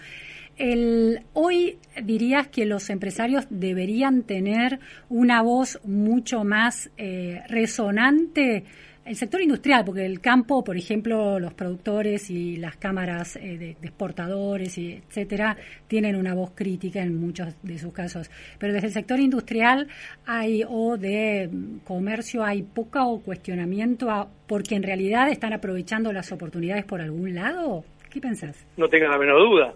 El, 0.58 1.21
hoy 1.34 1.77
dirías 2.04 2.47
que 2.47 2.65
los 2.65 2.89
empresarios 2.89 3.45
deberían 3.49 4.23
tener 4.23 4.80
una 5.10 5.41
voz 5.41 5.80
mucho 5.86 6.43
más 6.43 6.91
eh, 6.97 7.41
resonante 7.47 8.65
el 9.12 9.17
sector 9.17 9.41
industrial, 9.41 9.84
porque 9.86 10.06
el 10.06 10.21
campo, 10.21 10.63
por 10.63 10.78
ejemplo, 10.78 11.38
los 11.38 11.54
productores 11.54 12.30
y 12.30 12.56
las 12.56 12.78
cámaras 12.78 13.36
eh, 13.36 13.58
de, 13.58 13.71
exportadores, 13.71 14.78
y 14.78 14.93
etcétera, 14.93 15.58
tienen 15.89 16.15
una 16.15 16.34
voz 16.34 16.52
crítica 16.56 17.02
en 17.02 17.19
muchos 17.19 17.54
de 17.62 17.78
sus 17.78 17.91
casos. 17.91 18.32
Pero 18.58 18.71
desde 18.71 18.88
el 18.88 18.93
sector 18.93 19.19
industrial 19.19 19.89
hay 20.26 20.63
o 20.65 20.95
de 20.95 21.50
comercio 21.84 22.41
hay 22.45 22.63
poca 22.63 23.06
o 23.06 23.19
cuestionamiento 23.19 24.30
porque 24.47 24.76
en 24.76 24.84
realidad 24.84 25.30
están 25.30 25.52
aprovechando 25.52 26.13
las 26.13 26.32
oportunidades 26.32 26.86
por 26.86 27.02
algún 27.02 27.36
lado. 27.36 27.84
¿Qué 28.10 28.21
pensás? 28.21 28.65
No 28.78 28.88
tenga 28.88 29.10
la 29.10 29.17
menor 29.17 29.39
duda. 29.39 29.74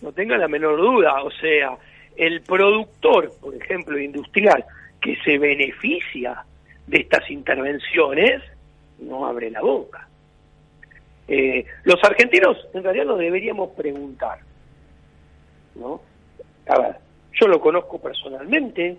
No 0.00 0.12
tenga 0.12 0.38
la 0.38 0.46
menor 0.46 0.76
duda. 0.76 1.24
O 1.24 1.30
sea, 1.32 1.76
el 2.16 2.40
productor, 2.42 3.32
por 3.40 3.52
ejemplo, 3.54 3.98
industrial, 3.98 4.64
que 5.00 5.16
se 5.24 5.38
beneficia 5.38 6.44
de 6.90 6.98
estas 6.98 7.30
intervenciones 7.30 8.42
no 8.98 9.24
abre 9.24 9.48
la 9.50 9.60
boca. 9.60 10.08
Eh, 11.28 11.64
los 11.84 12.02
argentinos 12.02 12.56
en 12.74 12.82
realidad 12.82 13.04
nos 13.04 13.18
deberíamos 13.20 13.70
preguntar, 13.70 14.40
¿no? 15.76 16.00
A 16.66 16.78
ver, 16.80 16.96
yo 17.40 17.46
lo 17.46 17.60
conozco 17.60 18.00
personalmente 18.00 18.98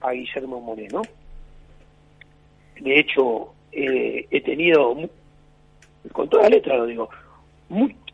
a 0.00 0.12
Guillermo 0.12 0.60
Moreno. 0.60 1.02
De 2.80 2.98
hecho, 2.98 3.52
eh, 3.70 4.26
he 4.30 4.40
tenido, 4.40 4.96
con 6.12 6.30
toda 6.30 6.48
letra 6.48 6.76
lo 6.76 6.86
digo, 6.86 7.10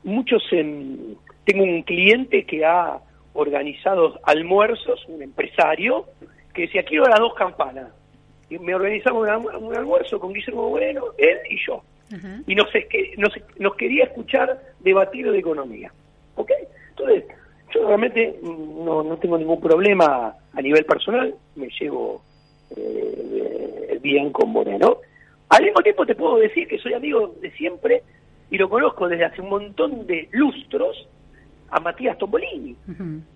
muchos, 0.02 0.42
tengo 0.50 1.62
un 1.62 1.82
cliente 1.82 2.44
que 2.44 2.64
ha 2.64 2.98
organizado 3.34 4.18
almuerzos, 4.24 5.04
un 5.06 5.22
empresario, 5.22 6.06
que 6.52 6.62
decía, 6.62 6.84
quiero 6.84 7.04
las 7.04 7.20
dos 7.20 7.34
campanas 7.34 7.92
me 8.60 8.74
organizamos 8.74 9.28
un, 9.60 9.74
almuerzo 9.74 10.18
con 10.18 10.32
Guillermo 10.32 10.68
Bueno, 10.70 11.04
él 11.18 11.38
y 11.48 11.58
yo. 11.66 11.82
Y 12.46 12.54
nos, 12.54 12.68
nos, 13.16 13.32
nos 13.58 13.74
quería 13.74 14.04
escuchar 14.04 14.60
debatir 14.80 15.30
de 15.30 15.38
economía. 15.38 15.92
¿Ok? 16.36 16.50
Entonces, 16.90 17.24
yo 17.74 17.86
realmente 17.86 18.38
no, 18.42 19.02
no 19.02 19.16
tengo 19.16 19.36
ningún 19.36 19.60
problema 19.60 20.34
a 20.52 20.62
nivel 20.62 20.84
personal, 20.84 21.34
me 21.56 21.68
llevo 21.80 22.22
eh, 22.76 23.98
bien 24.00 24.30
con 24.30 24.50
Moreno. 24.50 24.98
Al 25.48 25.64
mismo 25.64 25.82
tiempo 25.82 26.06
te 26.06 26.14
puedo 26.14 26.36
decir 26.36 26.68
que 26.68 26.78
soy 26.78 26.94
amigo 26.94 27.34
de 27.40 27.50
siempre 27.52 28.02
y 28.50 28.58
lo 28.58 28.68
conozco 28.68 29.08
desde 29.08 29.24
hace 29.24 29.40
un 29.40 29.50
montón 29.50 30.06
de 30.06 30.28
lustros 30.32 31.08
a 31.70 31.80
Matías 31.80 32.16
Tombolini, 32.18 32.76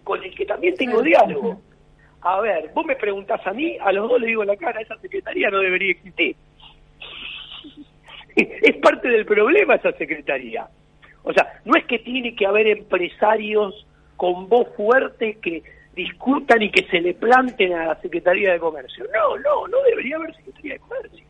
con 0.05 0.23
el 0.23 0.35
que 0.35 0.47
también 0.47 0.75
tengo 0.77 1.03
diálogo. 1.03 1.61
A 2.23 2.41
ver, 2.41 2.71
vos 2.75 2.85
me 2.85 2.97
preguntás 2.97 3.47
a 3.47 3.53
mí, 3.53 3.77
a 3.81 3.93
los 3.93 4.09
dos 4.09 4.21
le 4.21 4.27
digo 4.29 4.43
en 4.43 4.49
la 4.49 4.57
cara, 4.57 4.81
esa 4.81 4.97
secretaría 4.99 5.51
no 5.51 5.59
debería 5.59 5.93
existir. 5.93 6.37
es 8.37 8.77
parte 8.77 9.09
del 9.09 9.25
problema 9.25 9.77
esa 9.77 9.93
secretaría. 9.93 10.69
O 11.23 11.33
sea, 11.33 11.61
no 11.65 11.77
es 11.77 11.85
que 11.85 11.99
tiene 11.99 12.35
que 12.35 12.47
haber 12.47 12.67
empresarios 12.67 13.87
con 14.17 14.49
voz 14.49 14.69
fuerte 14.77 15.39
que 15.41 15.63
discutan 15.95 16.63
y 16.63 16.71
que 16.71 16.85
se 16.85 17.01
le 17.01 17.15
planten 17.15 17.73
a 17.75 17.87
la 17.87 18.01
Secretaría 18.01 18.53
de 18.53 18.59
Comercio. 18.59 19.05
No, 19.13 19.37
no, 19.39 19.69
no 19.69 19.83
debería 19.83 20.17
haber 20.17 20.35
Secretaría 20.37 20.75
de 20.75 20.81
Comercio. 20.81 21.25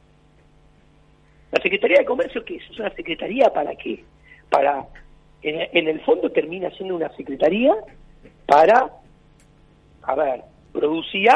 La 1.50 1.62
Secretaría 1.62 1.98
de 1.98 2.04
Comercio, 2.04 2.44
¿qué 2.44 2.56
es? 2.56 2.70
¿Es 2.70 2.78
una 2.78 2.90
secretaría 2.90 3.50
para 3.50 3.74
qué? 3.76 4.04
Para, 4.50 4.86
en, 5.42 5.68
en 5.72 5.88
el 5.88 6.00
fondo 6.02 6.30
termina 6.30 6.70
siendo 6.70 6.96
una 6.96 7.08
secretaría 7.16 7.74
para, 8.46 8.90
a 10.02 10.14
ver, 10.14 10.42
producía 10.72 11.32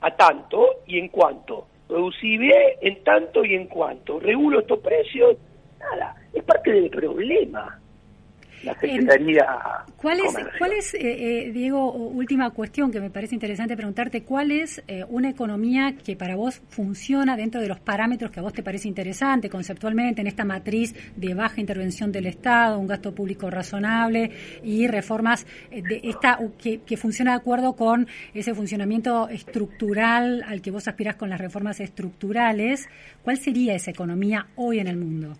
a 0.00 0.10
tanto 0.16 0.82
y 0.86 0.98
en 0.98 1.08
cuanto, 1.08 1.66
producí 1.88 2.38
en 2.80 3.02
tanto 3.04 3.44
y 3.44 3.54
en 3.54 3.66
cuanto, 3.66 4.20
regulo 4.20 4.60
estos 4.60 4.80
precios, 4.80 5.36
nada, 5.78 6.16
es 6.32 6.42
parte 6.44 6.72
del 6.72 6.90
problema 6.90 7.80
la 8.64 8.78
Secretaría. 8.78 9.46
¿Cuál 9.96 10.20
es, 10.20 10.36
cuál 10.58 10.72
es 10.72 10.94
eh, 10.94 10.98
eh, 11.02 11.52
Diego, 11.52 11.92
última 11.92 12.50
cuestión 12.50 12.90
que 12.90 13.00
me 13.00 13.10
parece 13.10 13.34
interesante 13.34 13.76
preguntarte, 13.76 14.22
cuál 14.22 14.50
es 14.50 14.82
eh, 14.86 15.04
una 15.08 15.30
economía 15.30 15.94
que 16.04 16.16
para 16.16 16.36
vos 16.36 16.60
funciona 16.68 17.36
dentro 17.36 17.60
de 17.60 17.68
los 17.68 17.80
parámetros 17.80 18.30
que 18.30 18.40
a 18.40 18.42
vos 18.42 18.52
te 18.52 18.62
parece 18.62 18.88
interesante 18.88 19.48
conceptualmente 19.48 20.20
en 20.20 20.26
esta 20.26 20.44
matriz 20.44 20.94
de 21.16 21.34
baja 21.34 21.60
intervención 21.60 22.12
del 22.12 22.26
Estado, 22.26 22.78
un 22.78 22.86
gasto 22.86 23.14
público 23.14 23.50
razonable 23.50 24.30
y 24.62 24.86
reformas 24.86 25.46
de 25.70 26.00
esta 26.04 26.38
que, 26.58 26.80
que 26.80 26.96
funciona 26.96 27.32
de 27.32 27.36
acuerdo 27.38 27.74
con 27.74 28.06
ese 28.32 28.54
funcionamiento 28.54 29.28
estructural 29.28 30.42
al 30.46 30.60
que 30.60 30.70
vos 30.70 30.88
aspirás 30.88 31.16
con 31.16 31.30
las 31.30 31.40
reformas 31.40 31.80
estructurales? 31.80 32.88
¿Cuál 33.22 33.38
sería 33.38 33.74
esa 33.74 33.90
economía 33.90 34.46
hoy 34.56 34.78
en 34.78 34.88
el 34.88 34.96
mundo? 34.96 35.36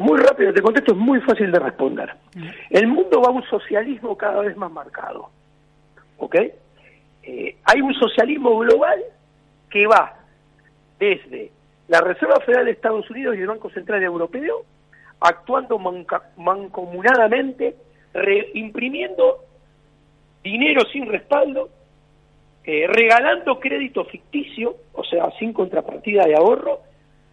Muy 0.00 0.18
rápido 0.18 0.50
te 0.54 0.62
contesto, 0.62 0.92
es 0.92 0.98
muy 0.98 1.20
fácil 1.20 1.52
de 1.52 1.58
responder. 1.58 2.14
El 2.70 2.86
mundo 2.86 3.20
va 3.20 3.28
a 3.28 3.32
un 3.32 3.42
socialismo 3.44 4.16
cada 4.16 4.40
vez 4.40 4.56
más 4.56 4.72
marcado. 4.72 5.28
¿Ok? 6.16 6.36
Eh, 7.22 7.56
hay 7.64 7.80
un 7.82 7.92
socialismo 7.92 8.58
global 8.60 8.98
que 9.68 9.86
va 9.86 10.14
desde 10.98 11.52
la 11.88 12.00
Reserva 12.00 12.40
Federal 12.40 12.64
de 12.64 12.70
Estados 12.70 13.10
Unidos 13.10 13.36
y 13.36 13.40
el 13.40 13.48
Banco 13.48 13.68
Central 13.68 14.02
Europeo 14.02 14.64
actuando 15.20 15.78
mancomunadamente, 15.78 17.76
imprimiendo 18.54 19.44
dinero 20.42 20.80
sin 20.90 21.08
respaldo, 21.08 21.68
eh, 22.64 22.86
regalando 22.88 23.60
crédito 23.60 24.06
ficticio, 24.06 24.76
o 24.94 25.04
sea, 25.04 25.30
sin 25.38 25.52
contrapartida 25.52 26.24
de 26.24 26.36
ahorro, 26.36 26.80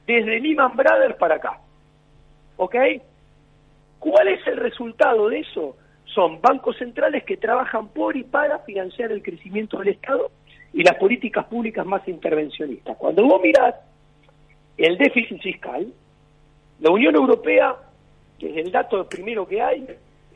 desde 0.05 0.41
Lehman 0.41 0.75
Brothers 0.75 1.15
para 1.15 1.35
acá. 1.35 1.61
¿Ok? 2.57 2.75
¿Cuál 3.99 4.27
es 4.27 4.45
el 4.47 4.57
resultado 4.57 5.29
de 5.29 5.39
eso? 5.39 5.75
Son 6.05 6.41
bancos 6.41 6.77
centrales 6.77 7.23
que 7.23 7.37
trabajan 7.37 7.89
por 7.89 8.15
y 8.15 8.23
para 8.23 8.59
financiar 8.59 9.11
el 9.11 9.21
crecimiento 9.21 9.79
del 9.79 9.89
Estado 9.89 10.31
y 10.73 10.83
las 10.83 10.95
políticas 10.95 11.45
públicas 11.45 11.85
más 11.85 12.07
intervencionistas. 12.07 12.97
Cuando 12.97 13.25
vos 13.25 13.41
mirás 13.41 13.75
el 14.77 14.97
déficit 14.97 15.41
fiscal, 15.41 15.87
la 16.79 16.89
Unión 16.91 17.15
Europea, 17.15 17.75
que 18.39 18.49
es 18.51 18.57
el 18.65 18.71
dato 18.71 19.07
primero 19.09 19.47
que 19.47 19.61
hay, 19.61 19.87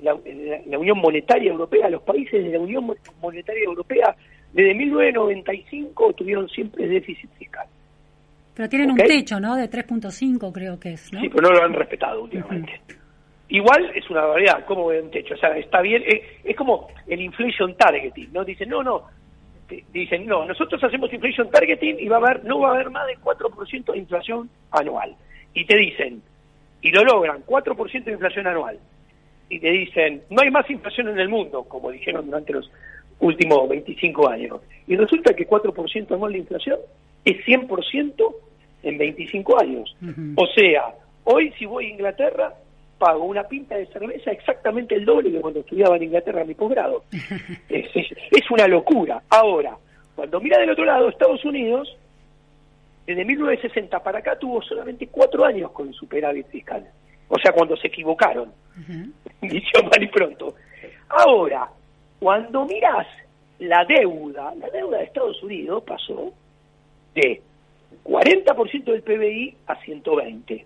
la, 0.02 0.18
la- 0.66 0.80
Unión 0.80 0.98
Monetaria 0.98 1.52
Europea, 1.52 1.90
los 1.90 2.02
países 2.02 2.44
de 2.44 2.50
la 2.50 2.60
Unión 2.60 2.86
Mo- 2.86 2.96
Monetaria 3.22 3.64
Europea, 3.64 4.16
desde 4.52 4.74
1995 4.74 6.14
tuvieron 6.14 6.50
siempre 6.50 6.88
déficit 6.88 7.30
fiscal. 7.38 7.68
Pero 8.62 8.69
tienen 8.69 8.91
un 8.91 8.97
techo, 8.97 9.39
¿no? 9.39 9.56
De 9.56 9.67
3.5 9.67 10.52
creo 10.52 10.80
que 10.80 10.93
es, 10.93 11.12
¿no? 11.12 11.19
Sí, 11.19 11.30
pero 11.30 11.50
no 11.50 11.56
lo 11.56 11.63
han 11.63 11.74
respetado 11.74 12.21
últimamente. 12.21 12.80
Igual 13.50 13.91
es 13.95 14.08
una 14.12 14.21
barbaridad, 14.21 14.65
¿cómo 14.67 14.86
ve 14.86 15.02
un 15.02 15.10
techo? 15.10 15.34
O 15.34 15.38
sea, 15.38 15.58
está 15.58 15.82
bien, 15.82 16.04
es, 16.06 16.21
es 16.43 16.56
como 16.56 16.88
el 17.08 17.21
inflation 17.21 17.76
targeting, 17.76 18.32
¿no? 18.32 18.45
Dicen, 18.45 18.69
no, 18.69 18.84
no, 18.84 19.06
dicen, 19.91 20.28
no, 20.28 20.45
nosotros 20.45 20.84
hacemos 20.84 21.12
inflation 21.12 21.50
targeting 21.50 22.02
y 22.02 22.08
va 22.08 22.17
a 22.17 22.19
haber, 22.19 22.45
no 22.45 22.60
va 22.60 22.69
a 22.69 22.74
haber 22.76 22.91
más 22.91 23.08
de 23.08 23.17
4% 23.17 23.93
de 23.93 23.97
inflación 23.97 24.47
anual. 24.69 25.15
Y 25.56 25.65
te 25.65 25.76
dicen, 25.78 26.21
y 26.84 26.91
lo 26.91 27.04
logran, 27.04 27.43
4% 27.43 28.04
de 28.04 28.12
inflación 28.12 28.45
anual. 28.45 28.78
Y 29.50 29.60
te 29.60 29.71
dicen, 29.71 30.21
no 30.30 30.43
hay 30.43 30.52
más 30.52 30.69
inflación 30.69 31.08
en 31.10 31.19
el 31.19 31.30
mundo, 31.30 31.63
como 31.63 31.89
dijeron 31.89 32.28
durante 32.28 32.54
los 32.54 32.69
últimos 33.21 33.67
25 33.67 34.30
años. 34.30 34.62
Y 34.86 34.95
resulta 34.95 35.34
que 35.34 35.47
4% 35.47 36.12
anual 36.12 36.34
de 36.34 36.38
inflación 36.38 36.78
es 37.26 37.43
100% 37.43 38.51
en 38.84 38.98
25 38.98 39.60
años. 39.62 39.96
O 40.36 40.46
sea, 40.48 40.94
hoy 41.26 41.52
si 41.58 41.65
voy 41.65 41.86
a 41.86 41.89
Inglaterra, 41.89 42.54
pago 42.98 43.24
una 43.26 43.44
pinta 43.44 43.76
de 43.76 43.86
cerveza 43.88 44.32
exactamente 44.32 44.96
el 44.96 45.06
doble 45.06 45.32
que 45.32 45.41
cuando 45.41 45.60
estudiaba 45.62 45.96
en 45.98 46.04
Inglaterra 46.04 46.41
en 46.41 46.48
mi 46.50 46.54
posgrado. 46.56 47.04
es, 47.70 47.86
es- 47.96 48.17
es 48.32 48.52
una 48.52 48.67
locura. 48.67 49.22
Ahora, 49.30 49.76
cuando 50.15 50.39
mira 50.39 50.60
del 50.60 50.70
otro 50.72 50.86
lado, 50.86 51.10
Estados 51.10 51.44
Unidos, 51.46 51.96
desde 53.08 53.26
1960 53.26 54.00
para 54.04 54.20
acá 54.20 54.38
tuvo 54.38 54.62
solamente 54.62 55.08
cuatro 55.08 55.44
años 55.46 55.72
con 55.72 55.91
superávit 55.94 56.48
fiscal. 56.48 56.86
O 57.28 57.38
sea, 57.39 57.52
cuando 57.54 57.76
se 57.78 57.88
equivocaron, 57.88 58.52
Ujú. 58.80 59.12
dicho 59.48 59.84
mal 59.84 60.04
y 60.04 60.08
pronto. 60.08 60.54
Ahora, 61.10 61.67
cuando 62.20 62.65
mirás 62.65 63.08
la 63.60 63.84
deuda, 63.86 64.54
la 64.56 64.70
deuda 64.70 64.98
de 65.00 65.04
Estados 65.06 65.41
Unidos 65.44 65.84
pasó 65.86 66.32
de 67.15 67.41
40% 68.04 68.84
del 68.86 69.04
PBI 69.04 69.56
a 69.67 69.75
120. 69.75 70.65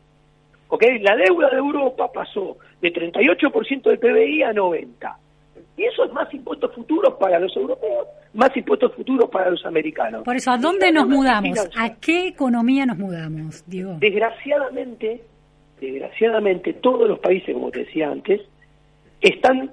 ¿Ok? 0.67 0.83
La 1.01 1.15
deuda 1.15 1.49
de 1.49 1.57
Europa 1.57 2.11
pasó 2.11 2.57
de 2.81 2.93
38% 2.93 3.83
del 3.83 3.99
PBI 3.99 4.43
a 4.43 4.53
90. 4.53 5.17
Y 5.77 5.83
eso 5.83 6.05
es 6.05 6.13
más 6.13 6.33
impuestos 6.33 6.73
futuros 6.73 7.15
para 7.15 7.37
los 7.37 7.55
europeos, 7.55 8.07
más 8.33 8.55
impuestos 8.55 8.93
futuros 8.93 9.29
para 9.29 9.49
los 9.49 9.65
americanos. 9.65 10.23
Por 10.23 10.35
eso, 10.35 10.51
¿a 10.51 10.57
dónde 10.57 10.91
nos 10.91 11.07
mudamos? 11.07 11.69
¿A 11.77 11.95
qué 11.95 12.27
economía 12.27 12.85
nos 12.85 12.97
mudamos, 12.97 13.63
Diego? 13.67 13.97
desgraciadamente, 13.99 15.21
desgraciadamente 15.81 16.73
todos 16.73 17.07
los 17.09 17.19
países, 17.19 17.53
como 17.53 17.71
te 17.71 17.79
decía 17.79 18.09
antes, 18.09 18.41
están 19.19 19.71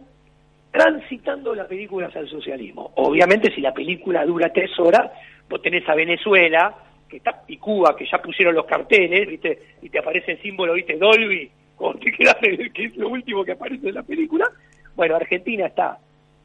transitando 0.72 1.54
las 1.54 1.66
películas 1.68 2.14
al 2.16 2.28
socialismo. 2.28 2.90
Obviamente, 2.96 3.54
si 3.54 3.60
la 3.60 3.72
película 3.72 4.24
dura 4.24 4.52
tres 4.52 4.70
horas, 4.80 5.12
vos 5.48 5.62
tenés 5.62 5.88
a 5.88 5.94
Venezuela 5.94 6.74
que 7.12 7.18
está, 7.18 7.42
y 7.46 7.58
Cuba, 7.58 7.94
que 7.94 8.06
ya 8.10 8.16
pusieron 8.22 8.54
los 8.54 8.64
carteles, 8.64 9.28
¿viste? 9.28 9.58
y 9.82 9.90
te 9.90 9.98
aparece 9.98 10.32
el 10.32 10.40
símbolo, 10.40 10.72
¿viste? 10.72 10.96
Dolby, 10.96 11.50
cuando 11.76 11.98
te 12.00 12.10
quedas, 12.10 12.36
que 12.72 12.84
es 12.84 12.96
lo 12.96 13.10
último 13.10 13.44
que 13.44 13.52
aparece 13.52 13.90
en 13.90 13.94
la 13.96 14.02
película. 14.02 14.50
Bueno, 14.96 15.16
Argentina 15.16 15.66
está 15.66 15.98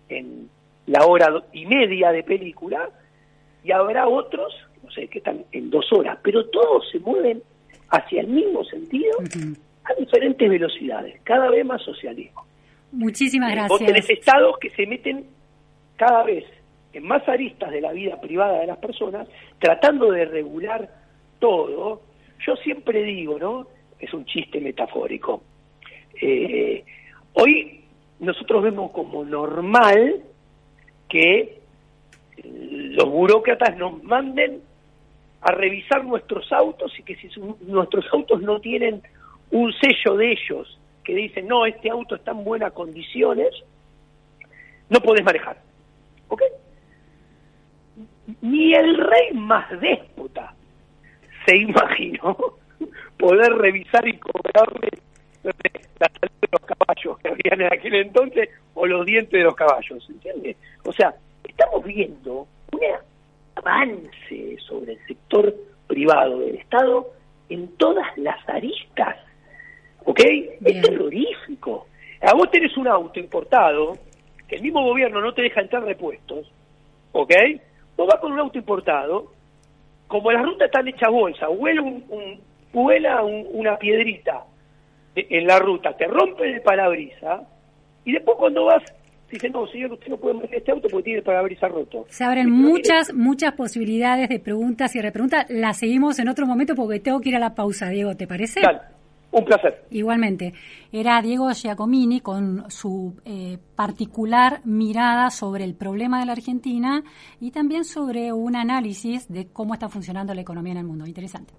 en 0.10 0.50
la 0.88 1.06
hora 1.06 1.42
y 1.54 1.66
media 1.66 2.12
de 2.12 2.24
película 2.24 2.90
y 3.64 3.72
habrá 3.72 4.10
otros, 4.10 4.54
no 4.84 4.92
sé, 4.92 5.08
que 5.08 5.20
están 5.20 5.46
en 5.54 5.70
dos 5.70 5.86
horas, 5.94 6.20
pero 6.22 6.46
todos 6.50 6.90
se 6.92 7.00
mueven 7.00 7.42
hacia 7.90 8.20
el 8.20 8.28
mismo 8.28 8.66
sentido 8.66 9.20
a 9.86 9.94
diferentes 9.98 10.50
velocidades, 10.50 11.22
cada 11.24 11.50
vez 11.50 11.66
más 11.66 11.82
socialismo. 11.82 12.46
Muchísimas 12.92 13.70
Vos 13.70 13.80
tenés 13.80 14.06
gracias. 14.06 14.20
estados 14.20 14.58
que 14.60 14.70
se 14.72 14.86
meten 14.86 15.26
cada 15.96 16.24
vez 16.24 16.44
más 17.02 17.28
aristas 17.28 17.72
de 17.72 17.82
la 17.82 17.92
vida 17.92 18.20
privada 18.20 18.60
de 18.60 18.68
las 18.68 18.78
personas, 18.78 19.28
tratando 19.60 20.12
de 20.12 20.26
regular 20.26 20.90
todo. 21.40 22.02
Yo 22.46 22.56
siempre 22.58 23.04
digo, 23.04 23.38
¿no? 23.40 23.68
Es 24.00 24.14
un 24.14 24.26
chiste 24.26 24.60
metafórico. 24.60 25.44
Eh, 26.22 26.84
hoy 27.34 27.82
nosotros 28.20 28.64
vemos 28.64 28.92
como 28.92 29.24
normal 29.24 30.22
que 31.10 31.60
los 32.44 33.10
burócratas 33.10 33.78
nos 33.78 34.04
manden 34.04 34.62
a 35.42 35.52
revisar 35.52 36.04
nuestros 36.04 36.52
autos 36.52 36.92
y 37.00 37.04
que 37.04 37.16
si 37.16 37.30
nuestros 37.62 38.06
autos 38.12 38.42
no 38.42 38.60
tienen 38.60 39.02
un 39.52 39.72
sello 39.74 40.18
de 40.18 40.32
ellos 40.32 40.80
que 41.04 41.16
dicen, 41.16 41.48
no, 41.48 41.66
este 41.66 41.90
auto 41.90 42.16
está 42.16 42.32
en 42.32 42.44
buenas 42.44 42.74
condiciones, 42.74 43.50
no 44.90 45.00
podés 45.00 45.24
manejar. 45.24 45.58
¿Ok? 46.28 46.42
Ni 48.42 48.74
el 48.74 48.98
rey 48.98 49.34
más 49.34 49.70
déspota 49.80 50.54
se 51.46 51.58
imaginó 51.58 52.38
poder 53.18 53.54
revisar 53.54 54.08
y 54.08 54.18
cobrarle 54.18 54.90
la 55.44 56.10
salud 56.10 56.36
de 56.42 56.48
los 56.52 56.62
caballos 56.62 57.18
que 57.20 57.30
habían 57.30 57.62
en 57.62 57.74
aquel 57.74 57.96
entonces 57.96 58.50
o 58.74 58.86
los 58.86 59.06
dientes 59.06 59.32
de 59.32 59.44
los 59.44 59.56
caballos, 59.56 60.06
¿entiendes? 60.10 60.58
O 60.84 60.92
sea, 60.92 61.16
estamos 61.44 61.84
viendo 61.86 62.48
un 62.72 62.82
avance 63.56 64.58
sobre 64.60 64.94
el 64.94 65.08
sector 65.08 65.54
privado 65.88 66.40
del 66.40 66.56
Estado 66.56 67.14
en 67.50 67.76
todas 67.78 68.06
las 68.18 68.38
aristas, 68.50 69.18
¿ok? 70.04 70.20
Bien. 70.20 70.60
Es 70.62 70.82
terrorífico. 70.82 71.88
A 72.22 72.34
vos 72.34 72.52
tenés 72.52 72.76
un 72.78 72.88
auto 72.88 73.20
importado, 73.20 73.98
que 74.48 74.56
el 74.56 74.62
mismo 74.62 74.84
gobierno 74.84 75.22
no 75.22 75.34
te 75.34 75.44
deja 75.44 75.62
entrar 75.62 75.84
repuestos, 75.84 76.52
¿ok? 77.14 77.34
Vos 77.98 78.08
vas 78.08 78.20
con 78.22 78.32
un 78.32 78.40
auto 78.40 78.58
importado, 78.58 79.32
como 80.08 80.32
las 80.32 80.44
rutas 80.46 80.68
están 80.68 80.88
hechas 80.88 81.10
bolsa, 81.12 81.48
vuela, 81.48 81.82
un, 81.82 82.04
un- 82.10 82.40
vuela 82.72 83.24
un- 83.24 83.48
una 83.52 83.78
piedrita 83.78 84.44
e- 85.16 85.28
en 85.32 85.48
la 85.48 85.60
ruta, 85.60 85.98
te 85.98 86.06
rompe 86.06 86.50
el 86.54 86.62
parabrisa, 86.62 87.42
y 88.06 88.14
después 88.14 88.38
cuando 88.38 88.66
vas, 88.66 88.84
dicen, 89.32 89.52
no, 89.52 89.68
señor, 89.68 89.92
usted 89.94 90.08
no 90.08 90.18
puede 90.18 90.36
manejar 90.36 90.58
este 90.60 90.72
auto 90.72 90.88
porque 90.90 91.04
tiene 91.06 91.20
el 91.20 91.26
parabrisa 91.26 91.68
roto. 91.68 92.06
Se 92.08 92.24
abren 92.24 92.50
muchas, 92.50 93.14
muchas 93.14 93.54
posibilidades 93.54 94.30
de 94.30 94.40
preguntas 94.40 94.96
y 94.96 95.02
repreguntas. 95.02 95.46
Las 95.50 95.78
seguimos 95.80 96.20
en 96.20 96.30
otro 96.30 96.46
momento 96.46 96.76
porque 96.76 97.00
tengo 97.02 97.20
que 97.20 97.30
ir 97.30 97.36
a 97.36 97.40
la 97.40 97.54
pausa, 97.56 97.90
Diego, 97.90 98.16
¿te 98.16 98.28
parece? 98.28 98.62
dale, 98.62 98.80
un 99.38 99.46
placer. 99.46 99.86
Igualmente, 99.92 100.54
era 100.92 101.22
Diego 101.22 101.52
Giacomini 101.52 102.22
con 102.22 102.66
su 102.70 103.16
eh, 103.26 103.58
particular 103.76 104.62
mirada 104.66 105.30
sobre 105.30 105.64
el 105.64 105.76
problema 105.76 106.20
de 106.20 106.26
la 106.26 106.32
Argentina 106.34 107.04
y 107.40 107.52
también 107.52 107.86
sobre 107.86 108.34
un 108.34 108.56
análisis 108.56 109.28
de 109.28 109.48
cómo 109.48 109.74
está 109.74 109.90
funcionando 109.90 110.34
la 110.34 110.42
economía 110.42 110.74
en 110.74 110.80
el 110.80 110.86
mundo. 110.86 111.06
Interesante. 111.06 111.54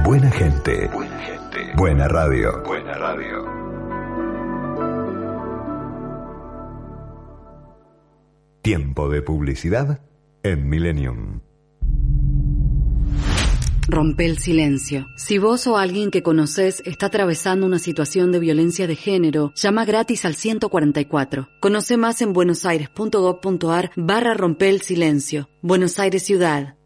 Buena 0.05 0.31
gente. 0.31 0.89
Buena 0.93 1.19
gente. 1.19 1.73
Buena 1.77 2.09
radio. 2.09 2.63
Buena 2.67 2.95
radio. 2.95 3.64
Tiempo 8.65 9.11
de 9.11 9.21
publicidad 9.21 10.01
en 10.43 10.71
Millennium. 10.71 11.43
Rompe 13.87 14.25
el 14.25 14.39
silencio. 14.39 15.05
Si 15.19 15.37
vos 15.37 15.67
o 15.67 15.77
alguien 15.77 16.11
que 16.11 16.23
conoces 16.23 16.83
está 16.87 17.09
atravesando 17.09 17.67
una 17.67 17.79
situación 17.79 18.33
de 18.33 18.39
violencia 18.39 18.87
de 18.87 18.97
género, 18.97 19.53
llama 19.55 19.85
gratis 19.85 20.25
al 20.25 20.35
144. 20.35 21.47
Conoce 21.61 21.99
más 21.99 22.23
en 22.23 22.33
buenosaires.gov.ar 22.33 23.91
barra 23.97 24.33
rompe 24.33 24.71
el 24.71 24.81
silencio. 24.81 25.51
Buenos 25.61 25.99
Aires 25.99 26.23
Ciudad. 26.23 26.79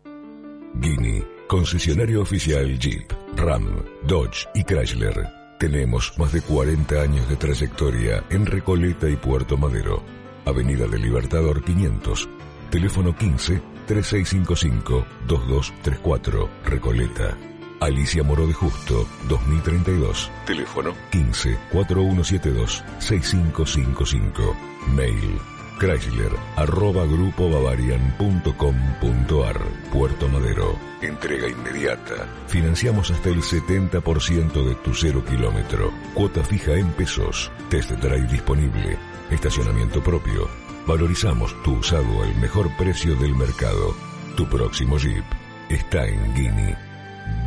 Guinea, 0.75 1.23
concesionario 1.47 2.23
oficial 2.23 2.77
Jeep, 2.77 3.09
Ram, 3.37 3.85
Dodge 4.05 4.49
y 4.53 4.65
Chrysler. 4.65 5.29
Tenemos 5.61 6.13
más 6.19 6.33
de 6.33 6.41
40 6.41 7.01
años 7.01 7.29
de 7.29 7.37
trayectoria 7.37 8.25
en 8.31 8.47
Recoleta 8.47 9.09
y 9.09 9.15
Puerto 9.15 9.57
Madero. 9.57 10.18
Avenida 10.45 10.87
del 10.87 11.03
Libertador 11.03 11.63
500. 11.63 12.29
Teléfono 12.71 13.17
15 13.17 13.63
3655 13.87 15.07
2234 15.27 16.51
Recoleta. 16.65 17.37
Alicia 17.81 18.23
Moro 18.23 18.47
de 18.47 18.53
Justo 18.53 19.07
2032. 19.29 20.31
Teléfono 20.47 20.95
15 21.11 21.59
4172 21.73 22.85
6555. 22.99 24.57
Mail 24.95 25.41
Chrysler, 25.79 26.33
arroba 26.57 27.07
grupobavarian.com.ar. 27.07 29.61
Puerto 29.93 30.29
Madero. 30.29 30.77
Entrega 31.01 31.49
inmediata. 31.49 32.27
Financiamos 32.49 33.13
hasta 33.13 33.29
el 33.29 33.43
70% 33.43 34.65
de 34.65 34.75
tu 34.77 34.93
cero 34.93 35.25
kilómetro. 35.25 35.93
Cuota 36.15 36.43
fija 36.43 36.75
en 36.75 36.91
pesos. 36.93 37.53
Test 37.71 37.93
drive 37.93 38.27
disponible. 38.27 38.99
Estacionamiento 39.31 40.03
propio. 40.03 40.49
Valorizamos 40.87 41.55
tu 41.63 41.73
usado 41.73 42.23
al 42.23 42.35
mejor 42.37 42.75
precio 42.77 43.15
del 43.17 43.35
mercado. 43.35 43.95
Tu 44.37 44.49
próximo 44.49 44.99
Jeep 44.99 45.25
está 45.69 46.07
en 46.07 46.35
Guinea. 46.35 46.79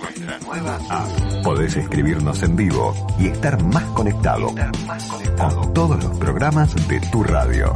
Podés 1.44 1.78
escribirnos 1.78 2.42
en 2.42 2.56
vivo 2.56 3.08
y 3.20 3.28
estar 3.28 3.64
más 3.66 3.84
conectado, 3.94 4.48
con 5.38 5.74
todos 5.76 6.04
los 6.04 6.18
programas 6.18 6.74
de 6.88 7.00
tu 7.12 7.24
radio. 7.24 7.76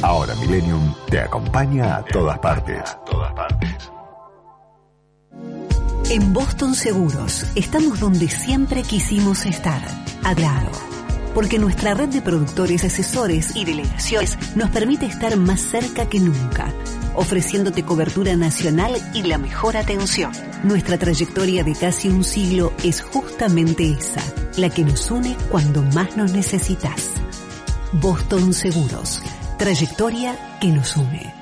Ahora 0.00 0.34
Millennium 0.36 0.94
te 1.08 1.20
acompaña 1.20 1.96
a 1.96 2.04
todas 2.04 2.38
partes. 2.38 2.96
En 6.08 6.32
Boston 6.32 6.74
Seguros 6.76 7.46
estamos 7.56 7.98
donde 7.98 8.28
siempre 8.28 8.82
quisimos 8.82 9.44
estar, 9.44 9.82
a 10.22 10.34
grado. 10.34 10.70
Porque 11.34 11.58
nuestra 11.58 11.94
red 11.94 12.08
de 12.08 12.22
productores, 12.22 12.84
asesores 12.84 13.54
y 13.54 13.64
delegaciones 13.64 14.36
nos 14.56 14.70
permite 14.70 15.06
estar 15.06 15.36
más 15.36 15.60
cerca 15.60 16.08
que 16.08 16.18
nunca, 16.18 16.72
ofreciéndote 17.20 17.84
cobertura 17.84 18.34
nacional 18.34 18.96
y 19.14 19.22
la 19.22 19.38
mejor 19.38 19.76
atención. 19.76 20.32
Nuestra 20.64 20.98
trayectoria 20.98 21.62
de 21.62 21.74
casi 21.74 22.08
un 22.08 22.24
siglo 22.24 22.72
es 22.82 23.02
justamente 23.02 23.90
esa, 23.90 24.22
la 24.56 24.70
que 24.70 24.82
nos 24.84 25.08
une 25.10 25.36
cuando 25.50 25.82
más 25.82 26.16
nos 26.16 26.32
necesitas. 26.32 27.10
Boston 27.92 28.54
Seguros, 28.54 29.20
trayectoria 29.58 30.58
que 30.60 30.68
nos 30.68 30.96
une. 30.96 31.34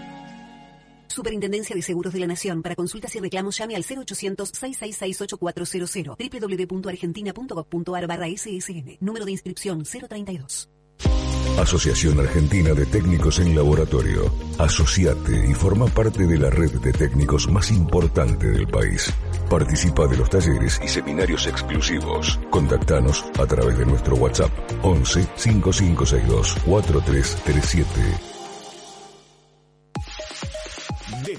Superintendencia 1.07 1.75
de 1.75 1.83
Seguros 1.83 2.13
de 2.13 2.21
la 2.21 2.27
Nación. 2.27 2.63
Para 2.63 2.77
consultas 2.77 3.17
y 3.17 3.21
reclamos 3.21 3.57
llame 3.59 3.77
al 3.77 3.85
0800-666-8400 3.85 6.71
www.argentina.gov.ar 6.71 8.07
barra 8.07 8.27
SSN. 8.29 8.99
Número 9.01 9.25
de 9.25 9.33
inscripción 9.33 9.83
032. 9.83 10.69
Asociación 11.59 12.21
Argentina 12.21 12.73
de 12.73 12.87
Técnicos 12.87 13.41
en 13.41 13.57
Laboratorio. 13.57 14.33
Asociate 14.59 15.45
y 15.49 15.55
forma 15.55 15.87
parte 15.87 16.25
de 16.25 16.39
la 16.39 16.51
red 16.51 16.71
de 16.81 16.93
técnicos 16.93 17.51
más 17.51 17.73
importante 17.73 18.49
del 18.49 18.69
país. 18.69 19.13
Participa 19.51 20.07
de 20.07 20.19
los 20.19 20.31
talleres 20.31 20.81
y 20.85 20.89
seminarios 20.89 21.49
exclusivos. 21.49 22.39
Contactanos 22.51 23.25
a 23.39 23.47
través 23.47 23.77
de 23.77 23.87
nuestro 23.87 24.15
WhatsApp 24.15 24.51
11 24.83 25.27
5562 25.35 26.57
4337. 26.65 28.38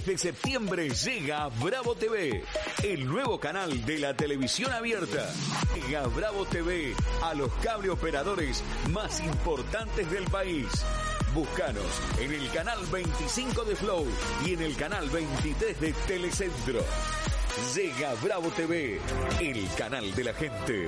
Desde 0.06 0.18
septiembre 0.18 0.90
llega 0.90 1.50
Bravo 1.62 1.94
TV, 1.94 2.42
el 2.84 3.06
nuevo 3.06 3.38
canal 3.38 3.86
de 3.86 4.00
la 4.00 4.16
televisión 4.16 4.72
abierta. 4.72 5.30
Llega 5.76 6.08
Bravo 6.08 6.46
TV 6.46 6.96
a 7.22 7.34
los 7.34 7.52
cable 7.56 7.90
operadores 7.90 8.64
más 8.92 9.20
importantes 9.20 10.10
del 10.10 10.24
país. 10.26 10.68
Búscanos 11.34 11.84
en 12.18 12.32
el 12.32 12.50
canal 12.52 12.80
25 12.90 13.66
de 13.66 13.76
Flow 13.76 14.08
y 14.46 14.54
en 14.54 14.62
el 14.62 14.78
canal 14.78 15.10
23 15.10 15.82
de 15.82 15.92
Telecentro. 16.08 16.80
Llega 17.76 18.14
Bravo 18.24 18.50
TV, 18.52 19.02
el 19.42 19.68
canal 19.76 20.16
de 20.16 20.24
la 20.24 20.34
gente. 20.34 20.88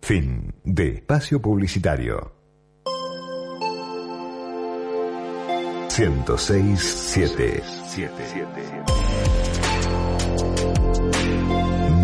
Fin 0.00 0.54
de 0.64 0.94
espacio 0.94 1.40
publicitario. 1.40 2.38
106.7 5.88 7.62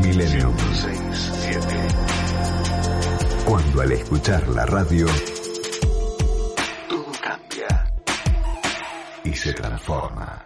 Millennium 0.03 0.57
Cuando 3.45 3.81
al 3.83 3.93
escuchar 3.93 4.49
la 4.49 4.67
radio 4.67 5.07
todo 6.89 7.13
cambia 7.23 7.93
y 9.23 9.33
se 9.33 9.53
transforma. 9.53 10.45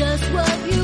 Just 0.00 0.24
what 0.32 0.72
you 0.72 0.79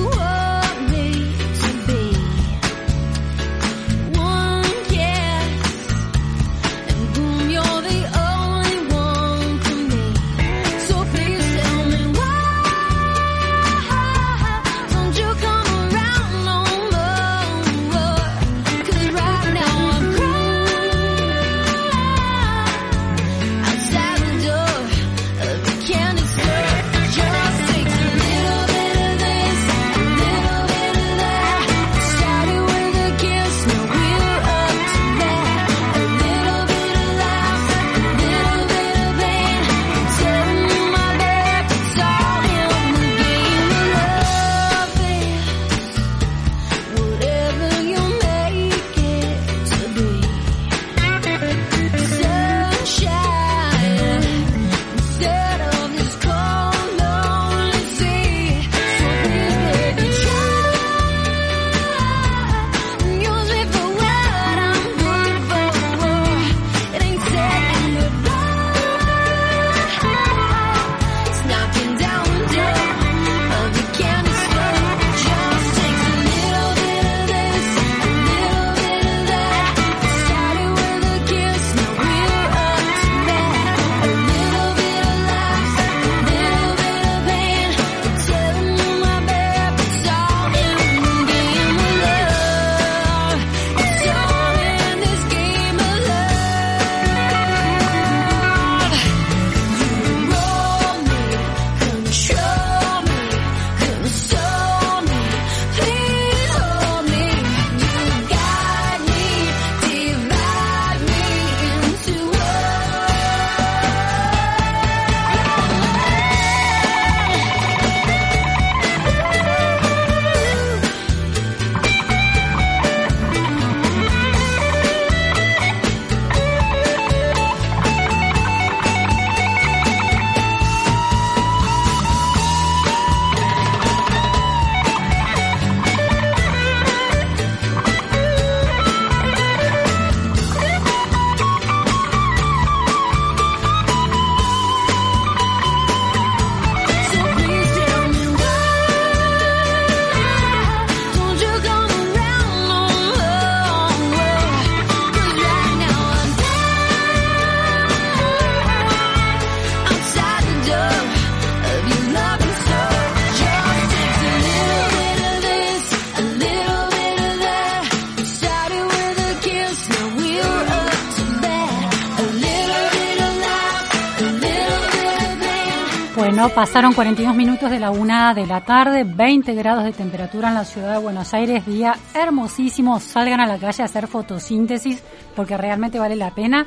pasaron 176.76 176.92
42 176.92 177.34
minutos 177.34 177.70
de 177.70 177.80
la 177.80 177.90
una 177.90 178.34
de 178.34 178.46
la 178.46 178.60
tarde, 178.60 179.02
20 179.04 179.54
grados 179.54 179.84
de 179.84 179.94
temperatura 179.94 180.48
en 180.48 180.56
la 180.56 180.64
ciudad 180.66 180.92
de 180.92 180.98
Buenos 180.98 181.32
Aires, 181.32 181.64
día 181.64 181.94
hermosísimo. 182.12 183.00
Salgan 183.00 183.40
a 183.40 183.46
la 183.46 183.56
calle 183.56 183.82
a 183.82 183.86
hacer 183.86 184.06
fotosíntesis 184.06 185.02
porque 185.34 185.56
realmente 185.56 185.98
vale 185.98 186.16
la 186.16 186.34
pena. 186.34 186.66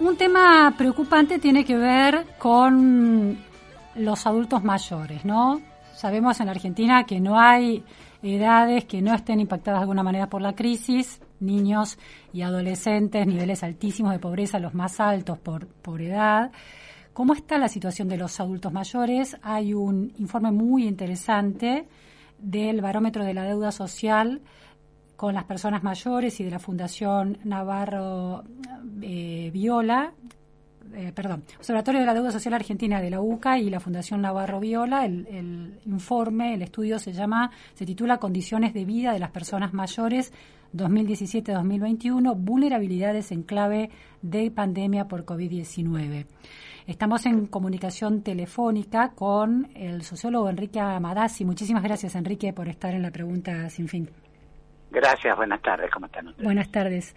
Un 0.00 0.16
tema 0.16 0.74
preocupante 0.76 1.38
tiene 1.38 1.64
que 1.64 1.76
ver 1.76 2.26
con 2.36 3.38
los 3.94 4.26
adultos 4.26 4.64
mayores, 4.64 5.24
¿no? 5.24 5.60
Sabemos 5.94 6.40
en 6.40 6.48
Argentina 6.48 7.04
que 7.04 7.20
no 7.20 7.38
hay 7.38 7.84
edades 8.20 8.84
que 8.86 9.00
no 9.00 9.14
estén 9.14 9.38
impactadas 9.38 9.78
de 9.78 9.82
alguna 9.82 10.02
manera 10.02 10.28
por 10.28 10.42
la 10.42 10.56
crisis, 10.56 11.20
niños 11.38 11.98
y 12.32 12.42
adolescentes, 12.42 13.28
niveles 13.28 13.62
altísimos 13.62 14.10
de 14.10 14.18
pobreza, 14.18 14.58
los 14.58 14.74
más 14.74 14.98
altos 14.98 15.38
por, 15.38 15.68
por 15.68 16.02
edad. 16.02 16.50
¿Cómo 17.14 17.32
está 17.32 17.58
la 17.58 17.68
situación 17.68 18.08
de 18.08 18.16
los 18.16 18.40
adultos 18.40 18.72
mayores? 18.72 19.36
Hay 19.40 19.72
un 19.72 20.12
informe 20.18 20.50
muy 20.50 20.84
interesante 20.84 21.86
del 22.40 22.80
barómetro 22.80 23.24
de 23.24 23.32
la 23.32 23.44
deuda 23.44 23.70
social 23.70 24.42
con 25.14 25.32
las 25.32 25.44
personas 25.44 25.84
mayores 25.84 26.40
y 26.40 26.44
de 26.44 26.50
la 26.50 26.58
Fundación 26.58 27.38
Navarro 27.44 28.42
eh, 29.00 29.48
Viola, 29.52 30.12
eh, 30.94 31.12
perdón, 31.14 31.44
Observatorio 31.58 32.00
de 32.00 32.06
la 32.06 32.14
Deuda 32.14 32.30
Social 32.30 32.54
Argentina 32.54 33.00
de 33.00 33.10
la 33.10 33.20
UCA 33.20 33.58
y 33.58 33.70
la 33.70 33.80
Fundación 33.80 34.22
Navarro 34.22 34.60
Viola. 34.60 35.04
El, 35.04 35.26
el 35.28 35.80
informe, 35.86 36.54
el 36.54 36.62
estudio 36.62 36.98
se 36.98 37.12
llama, 37.12 37.50
se 37.74 37.86
titula 37.86 38.18
Condiciones 38.18 38.74
de 38.74 38.84
vida 38.84 39.12
de 39.12 39.18
las 39.18 39.30
personas 39.30 39.72
mayores 39.72 40.32
2017-2021, 40.74 42.34
vulnerabilidades 42.36 43.32
en 43.32 43.42
clave 43.42 43.90
de 44.22 44.50
pandemia 44.50 45.06
por 45.06 45.24
COVID-19. 45.24 46.26
Estamos 46.86 47.24
en 47.24 47.46
comunicación 47.46 48.22
telefónica 48.22 49.12
con 49.14 49.70
el 49.74 50.02
sociólogo 50.02 50.50
Enrique 50.50 50.80
Amadasi. 50.80 51.44
Muchísimas 51.44 51.82
gracias, 51.82 52.14
Enrique, 52.14 52.52
por 52.52 52.68
estar 52.68 52.92
en 52.92 53.02
la 53.02 53.10
pregunta 53.10 53.70
sin 53.70 53.88
fin. 53.88 54.10
Gracias, 54.90 55.34
buenas 55.36 55.62
tardes, 55.62 55.90
¿cómo 55.90 56.06
están 56.06 56.28
ustedes? 56.28 56.44
Buenas 56.44 56.70
tardes. 56.70 57.16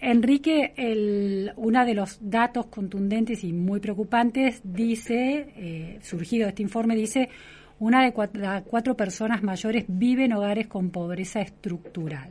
Enrique, 0.00 0.74
el, 0.76 1.52
uno 1.56 1.84
de 1.84 1.94
los 1.94 2.18
datos 2.20 2.66
contundentes 2.66 3.42
y 3.44 3.52
muy 3.52 3.80
preocupantes 3.80 4.60
dice, 4.62 5.52
eh, 5.56 5.98
surgido 6.02 6.44
de 6.44 6.50
este 6.50 6.62
informe, 6.62 6.94
dice, 6.94 7.30
una 7.78 8.04
de 8.04 8.12
cuatro, 8.12 8.42
cuatro 8.66 8.94
personas 8.94 9.42
mayores 9.42 9.84
vive 9.88 10.24
en 10.24 10.34
hogares 10.34 10.66
con 10.66 10.90
pobreza 10.90 11.40
estructural. 11.40 12.30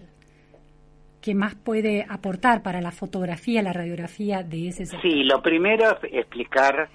¿Qué 1.22 1.34
más 1.34 1.56
puede 1.56 2.06
aportar 2.08 2.62
para 2.62 2.82
la 2.82 2.92
fotografía, 2.92 3.64
la 3.64 3.74
radiografía 3.74 4.44
de 4.44 4.68
ese 4.68 4.86
sector? 4.86 5.02
Sí, 5.02 5.24
lo 5.24 5.42
primero 5.42 5.98
es 6.04 6.14
explicar 6.14 6.88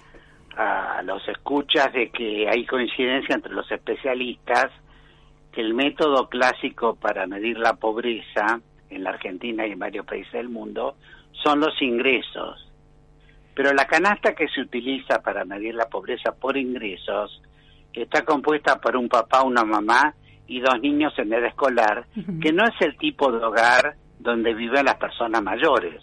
a 0.55 1.01
los 1.03 1.27
escuchas 1.27 1.91
de 1.93 2.09
que 2.09 2.47
hay 2.47 2.65
coincidencia 2.65 3.35
entre 3.35 3.51
los 3.51 3.69
especialistas 3.71 4.71
que 5.51 5.61
el 5.61 5.73
método 5.73 6.29
clásico 6.29 6.95
para 6.95 7.27
medir 7.27 7.57
la 7.57 7.73
pobreza 7.73 8.61
en 8.91 9.03
la 9.03 9.11
Argentina 9.11 9.65
y 9.65 9.71
en 9.71 9.79
varios 9.79 10.05
países 10.05 10.31
del 10.33 10.49
mundo 10.49 10.95
son 11.43 11.59
los 11.59 11.81
ingresos. 11.81 12.69
Pero 13.55 13.73
la 13.73 13.85
canasta 13.85 14.33
que 14.33 14.47
se 14.47 14.61
utiliza 14.61 15.21
para 15.21 15.45
medir 15.45 15.75
la 15.75 15.87
pobreza 15.89 16.33
por 16.33 16.57
ingresos 16.57 17.41
está 17.93 18.23
compuesta 18.23 18.79
por 18.79 18.95
un 18.95 19.09
papá, 19.09 19.43
una 19.43 19.63
mamá 19.63 20.13
y 20.47 20.59
dos 20.61 20.79
niños 20.81 21.13
en 21.17 21.33
edad 21.33 21.45
escolar, 21.45 22.05
uh 22.15 22.19
-huh. 22.19 22.41
que 22.41 22.53
no 22.53 22.63
es 22.63 22.73
el 22.81 22.97
tipo 22.97 23.31
de 23.31 23.43
hogar 23.43 23.95
donde 24.19 24.53
viven 24.53 24.85
las 24.85 24.95
personas 24.95 25.41
mayores. 25.41 26.01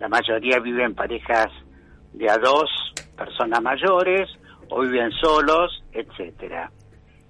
La 0.00 0.08
mayoría 0.08 0.58
vive 0.58 0.84
en 0.84 0.94
parejas 0.94 1.50
de 2.12 2.28
a 2.30 2.38
dos 2.38 2.70
personas 3.16 3.62
mayores 3.62 4.28
o 4.70 4.80
viven 4.80 5.10
solos, 5.12 5.84
etcétera. 5.92 6.70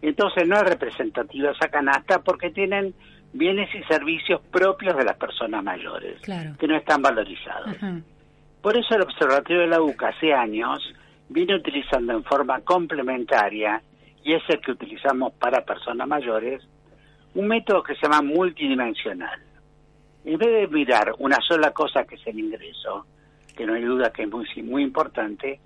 Entonces 0.03 0.47
no 0.47 0.57
es 0.57 0.62
representativa 0.62 1.51
esa 1.51 1.68
canasta 1.68 2.22
porque 2.22 2.51
tienen 2.51 2.95
bienes 3.35 3.68
y 3.74 3.82
servicios 3.82 4.41
propios 4.51 4.97
de 4.97 5.05
las 5.05 5.16
personas 5.16 5.62
mayores, 5.62 6.20
claro. 6.22 6.53
que 6.59 6.68
no 6.68 6.76
están 6.76 7.03
valorizados. 7.03 7.76
Por 8.62 8.76
eso 8.78 8.95
el 8.95 9.03
Observatorio 9.03 9.62
de 9.62 9.66
la 9.66 9.82
UCA 9.82 10.09
hace 10.09 10.32
años 10.32 10.82
viene 11.28 11.57
utilizando 11.57 12.12
en 12.12 12.24
forma 12.24 12.61
complementaria, 12.61 13.82
y 14.22 14.32
es 14.32 14.43
el 14.49 14.61
que 14.61 14.70
utilizamos 14.70 15.32
para 15.35 15.64
personas 15.64 16.07
mayores, 16.07 16.62
un 17.35 17.49
método 17.49 17.82
que 17.82 17.95
se 17.97 18.03
llama 18.03 18.22
multidimensional. 18.22 19.41
En 20.24 20.39
vez 20.39 20.49
de 20.49 20.68
mirar 20.68 21.12
una 21.18 21.39
sola 21.47 21.72
cosa 21.72 22.05
que 22.05 22.14
es 22.14 22.26
el 22.26 22.39
ingreso, 22.39 23.05
que 23.55 23.66
no 23.66 23.74
hay 23.74 23.82
duda 23.82 24.12
que 24.12 24.22
es 24.22 24.30
muy, 24.30 24.47
muy 24.62 24.82
importante, 24.82 25.61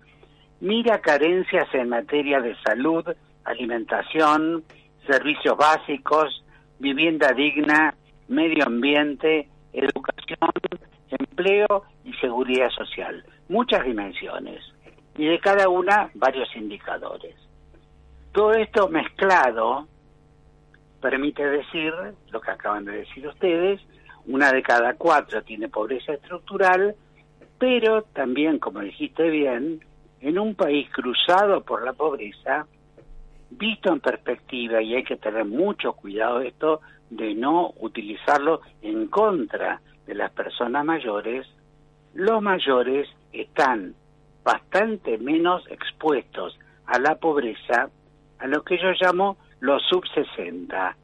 mira 0.60 1.00
carencias 1.00 1.68
en 1.74 1.90
materia 1.90 2.40
de 2.40 2.56
salud, 2.62 3.04
alimentación, 3.44 4.64
servicios 5.06 5.56
básicos, 5.56 6.42
vivienda 6.78 7.32
digna, 7.32 7.94
medio 8.28 8.66
ambiente, 8.66 9.48
educación, 9.72 10.50
empleo 11.10 11.84
y 12.04 12.12
seguridad 12.14 12.70
social. 12.70 13.24
Muchas 13.48 13.84
dimensiones. 13.84 14.62
Y 15.16 15.26
de 15.26 15.38
cada 15.40 15.68
una 15.68 16.10
varios 16.14 16.48
indicadores. 16.54 17.34
Todo 18.32 18.52
esto 18.52 18.88
mezclado 18.88 19.88
permite 21.00 21.44
decir, 21.44 21.92
lo 22.30 22.40
que 22.40 22.50
acaban 22.50 22.84
de 22.84 22.98
decir 22.98 23.26
ustedes, 23.26 23.80
una 24.26 24.52
de 24.52 24.62
cada 24.62 24.94
cuatro 24.94 25.42
tiene 25.42 25.68
pobreza 25.68 26.12
estructural, 26.12 26.94
pero 27.58 28.02
también, 28.12 28.58
como 28.58 28.80
dijiste 28.80 29.30
bien, 29.30 29.80
en 30.20 30.38
un 30.38 30.54
país 30.54 30.88
cruzado 30.90 31.62
por 31.62 31.84
la 31.84 31.92
pobreza, 31.92 32.66
visto 33.50 33.92
en 33.92 34.00
perspectiva, 34.00 34.82
y 34.82 34.94
hay 34.94 35.04
que 35.04 35.16
tener 35.16 35.44
mucho 35.44 35.92
cuidado 35.94 36.40
esto, 36.40 36.80
de 37.10 37.34
no 37.34 37.72
utilizarlo 37.80 38.60
en 38.82 39.06
contra 39.06 39.80
de 40.06 40.14
las 40.14 40.30
personas 40.32 40.84
mayores, 40.84 41.46
los 42.14 42.42
mayores 42.42 43.08
están 43.32 43.94
bastante 44.44 45.18
menos 45.18 45.66
expuestos 45.70 46.58
a 46.86 46.98
la 46.98 47.16
pobreza, 47.16 47.90
a 48.38 48.46
lo 48.46 48.62
que 48.62 48.78
yo 48.78 48.92
llamo 49.00 49.36
los 49.60 49.82
sub 49.88 50.06
60, 50.14 50.96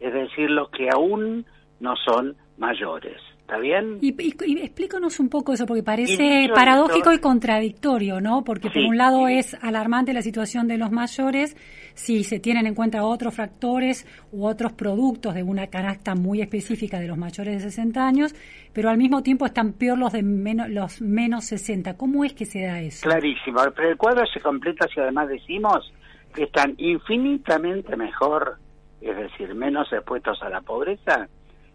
es 0.00 0.12
decir, 0.12 0.50
los 0.50 0.70
que 0.70 0.88
aún 0.92 1.46
no 1.80 1.96
son 1.96 2.36
mayores. 2.58 3.20
¿Está 3.52 3.60
bien? 3.60 3.98
Y, 4.00 4.14
y, 4.18 4.34
y, 4.46 4.62
explícanos 4.62 5.20
un 5.20 5.28
poco 5.28 5.52
eso, 5.52 5.66
porque 5.66 5.82
parece 5.82 6.48
paradójico 6.54 7.10
esto, 7.10 7.12
y 7.12 7.18
contradictorio, 7.18 8.18
¿no? 8.18 8.44
Porque 8.44 8.70
sí, 8.70 8.80
por 8.80 8.88
un 8.88 8.96
lado 8.96 9.26
sí. 9.26 9.34
es 9.34 9.54
alarmante 9.62 10.14
la 10.14 10.22
situación 10.22 10.68
de 10.68 10.78
los 10.78 10.90
mayores 10.90 11.54
si 11.92 12.24
se 12.24 12.40
tienen 12.40 12.66
en 12.66 12.74
cuenta 12.74 13.04
otros 13.04 13.34
factores 13.34 14.06
u 14.32 14.46
otros 14.46 14.72
productos 14.72 15.34
de 15.34 15.42
una 15.42 15.66
canasta 15.66 16.14
muy 16.14 16.40
específica 16.40 16.98
de 16.98 17.08
los 17.08 17.18
mayores 17.18 17.56
de 17.56 17.68
60 17.68 18.02
años, 18.02 18.34
pero 18.72 18.88
al 18.88 18.96
mismo 18.96 19.22
tiempo 19.22 19.44
están 19.44 19.74
peor 19.74 19.98
los 19.98 20.14
de 20.14 20.22
menos, 20.22 20.70
los 20.70 21.02
menos 21.02 21.44
60. 21.44 21.98
¿Cómo 21.98 22.24
es 22.24 22.32
que 22.32 22.46
se 22.46 22.62
da 22.62 22.80
eso? 22.80 23.06
Clarísimo. 23.06 23.60
Pero 23.76 23.90
el 23.90 23.98
cuadro 23.98 24.24
se 24.32 24.40
completa 24.40 24.88
si 24.88 24.98
además 24.98 25.28
decimos 25.28 25.92
que 26.34 26.44
están 26.44 26.72
infinitamente 26.78 27.96
mejor, 27.98 28.56
es 29.02 29.14
decir, 29.14 29.54
menos 29.54 29.92
expuestos 29.92 30.42
a 30.42 30.48
la 30.48 30.62
pobreza, 30.62 31.28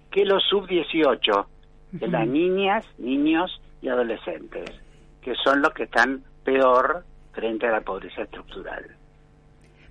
que 0.09 0.25
los 0.25 0.41
sub-18, 0.49 1.45
uh 1.93 1.97
-huh. 1.97 2.07
las 2.09 2.27
niñas, 2.27 2.85
niños 2.97 3.61
y 3.81 3.89
adolescentes, 3.89 4.69
que 5.21 5.33
son 5.43 5.61
los 5.61 5.73
que 5.73 5.83
están 5.83 6.23
peor 6.43 7.03
frente 7.33 7.67
a 7.67 7.71
la 7.71 7.81
pobreza 7.81 8.23
estructural. 8.23 8.85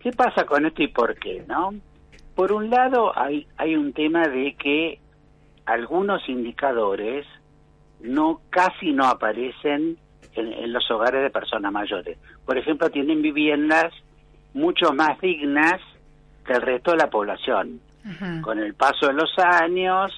¿Qué 0.01 0.11
pasa 0.12 0.44
con 0.44 0.66
esto 0.66 0.82
y 0.82 0.88
por 0.88 1.18
qué, 1.18 1.44
no? 1.47 1.74
Por 2.34 2.53
un 2.53 2.70
lado 2.70 3.16
hay 3.18 3.47
hay 3.57 3.76
un 3.76 3.92
tema 3.92 4.28
de 4.28 4.55
que 4.55 5.01
algunos 5.64 6.28
indicadores 6.28 7.26
no 8.01 8.40
casi 8.51 8.92
no 8.92 9.05
aparecen 9.07 9.97
en, 10.34 10.53
en 10.53 10.72
los 10.72 10.88
hogares 10.90 11.22
de 11.22 11.30
personas 11.30 11.72
mayores. 11.72 12.18
Por 12.44 12.59
ejemplo, 12.59 12.90
tienen 12.90 13.22
viviendas 13.22 13.92
mucho 14.55 14.92
más 14.92 15.20
dignas 15.20 15.80
que 16.44 16.53
el 16.53 16.62
resto 16.62 16.92
de 16.92 16.99
la 16.99 17.11
población. 17.11 17.80
Ajá. 18.05 18.40
Con 18.42 18.59
el 18.59 18.74
paso 18.74 19.09
de 19.09 19.14
los 19.14 19.32
años, 19.38 20.12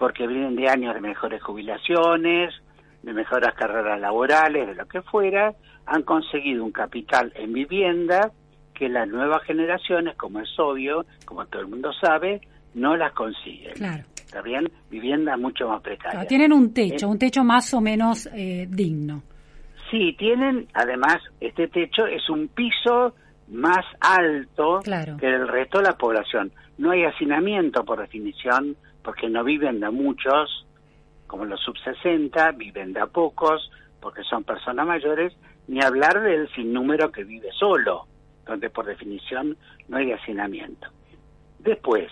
porque 0.00 0.26
vienen 0.26 0.56
de 0.56 0.66
años 0.66 0.94
de 0.94 1.02
mejores 1.02 1.42
jubilaciones, 1.42 2.54
de 3.02 3.12
mejores 3.12 3.52
carreras 3.54 4.00
laborales, 4.00 4.68
de 4.68 4.74
lo 4.74 4.86
que 4.88 5.02
fuera, 5.02 5.52
han 5.84 6.04
conseguido 6.04 6.64
un 6.64 6.72
capital 6.72 7.30
en 7.36 7.52
vivienda 7.52 8.32
que 8.72 8.88
las 8.88 9.06
nuevas 9.06 9.42
generaciones, 9.44 10.16
como 10.16 10.40
es 10.40 10.48
obvio, 10.58 11.04
como 11.26 11.44
todo 11.44 11.60
el 11.60 11.68
mundo 11.68 11.92
sabe, 11.92 12.40
no 12.72 12.96
las 12.96 13.12
consiguen. 13.12 13.74
Claro. 13.74 14.04
¿Está 14.16 14.40
bien? 14.40 14.70
Vivienda 14.90 15.36
mucho 15.36 15.68
más 15.68 15.82
precaria. 15.82 16.12
Claro, 16.12 16.26
tienen 16.26 16.54
un 16.54 16.72
techo, 16.72 17.04
eh, 17.04 17.10
un 17.10 17.18
techo 17.18 17.44
más 17.44 17.74
o 17.74 17.82
menos 17.82 18.26
eh, 18.32 18.66
digno. 18.70 19.22
Sí, 19.90 20.16
tienen, 20.18 20.66
además, 20.72 21.18
este 21.40 21.68
techo 21.68 22.06
es 22.06 22.26
un 22.30 22.48
piso 22.48 23.14
más 23.48 23.84
alto 24.00 24.80
claro. 24.82 25.18
que 25.18 25.26
el 25.26 25.46
resto 25.46 25.76
de 25.78 25.84
la 25.84 25.98
población. 25.98 26.52
No 26.78 26.92
hay 26.92 27.04
hacinamiento, 27.04 27.84
por 27.84 28.00
definición, 28.00 28.76
porque 29.02 29.28
no 29.28 29.44
viven 29.44 29.80
de 29.80 29.90
muchos, 29.90 30.66
como 31.26 31.44
los 31.44 31.60
sub-60, 31.60 32.56
viven 32.56 32.92
de 32.92 33.00
a 33.00 33.06
pocos, 33.06 33.70
porque 34.00 34.22
son 34.24 34.44
personas 34.44 34.86
mayores, 34.86 35.32
Ni 35.68 35.80
hablar 35.80 36.20
del 36.20 36.52
sinnúmero 36.54 37.12
que 37.12 37.22
vive 37.22 37.48
solo, 37.52 38.06
donde 38.44 38.70
por 38.70 38.86
definición 38.86 39.56
no 39.88 39.98
hay 39.98 40.10
hacinamiento. 40.10 40.88
Después, 41.60 42.10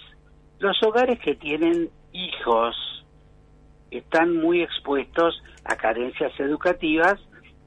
los 0.61 0.80
hogares 0.84 1.18
que 1.18 1.34
tienen 1.34 1.91
hijos 2.12 2.76
están 3.91 4.36
muy 4.36 4.62
expuestos 4.62 5.43
a 5.64 5.74
carencias 5.76 6.32
educativas, 6.39 7.18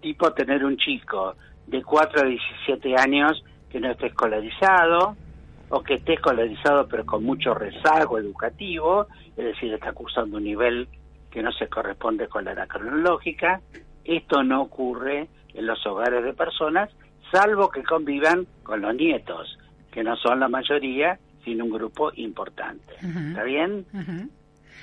tipo 0.01 0.31
tener 0.33 0.63
un 0.63 0.77
chico 0.77 1.35
de 1.67 1.83
4 1.83 2.21
a 2.21 2.25
17 2.25 2.95
años 2.97 3.43
que 3.69 3.79
no 3.79 3.91
esté 3.91 4.07
escolarizado, 4.07 5.15
o 5.71 5.81
que 5.81 5.95
esté 5.95 6.13
escolarizado 6.13 6.87
pero 6.87 7.05
con 7.05 7.23
mucho 7.23 7.53
rezago 7.53 8.19
educativo, 8.19 9.07
es 9.37 9.45
decir, 9.45 9.73
está 9.73 9.93
cursando 9.93 10.37
un 10.37 10.43
nivel 10.43 10.87
que 11.31 11.41
no 11.41 11.51
se 11.53 11.67
corresponde 11.67 12.27
con 12.27 12.45
la 12.45 12.51
edad 12.51 12.67
cronológica. 12.67 13.61
Esto 14.03 14.43
no 14.43 14.61
ocurre 14.63 15.29
en 15.53 15.65
los 15.65 15.85
hogares 15.87 16.23
de 16.23 16.33
personas, 16.33 16.89
salvo 17.31 17.69
que 17.69 17.83
convivan 17.83 18.45
con 18.63 18.81
los 18.81 18.93
nietos, 18.95 19.57
que 19.91 20.03
no 20.03 20.15
son 20.17 20.41
la 20.41 20.49
mayoría, 20.49 21.19
sino 21.45 21.65
un 21.65 21.71
grupo 21.71 22.11
importante. 22.15 22.93
¿Está 22.95 23.43
bien? 23.43 23.85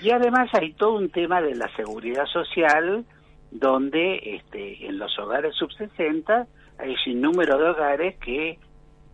Y 0.03 0.11
además 0.11 0.49
hay 0.55 0.73
todo 0.73 0.95
un 0.95 1.11
tema 1.11 1.43
de 1.43 1.55
la 1.55 1.69
seguridad 1.77 2.25
social, 2.27 3.05
donde 3.51 4.21
este, 4.25 4.87
en 4.87 4.99
los 4.99 5.19
hogares 5.19 5.55
sub 5.55 5.73
60 5.73 6.47
hay 6.79 6.97
sin 7.05 7.21
número 7.21 7.59
de 7.59 7.71
hogares 7.71 8.17
que 8.19 8.59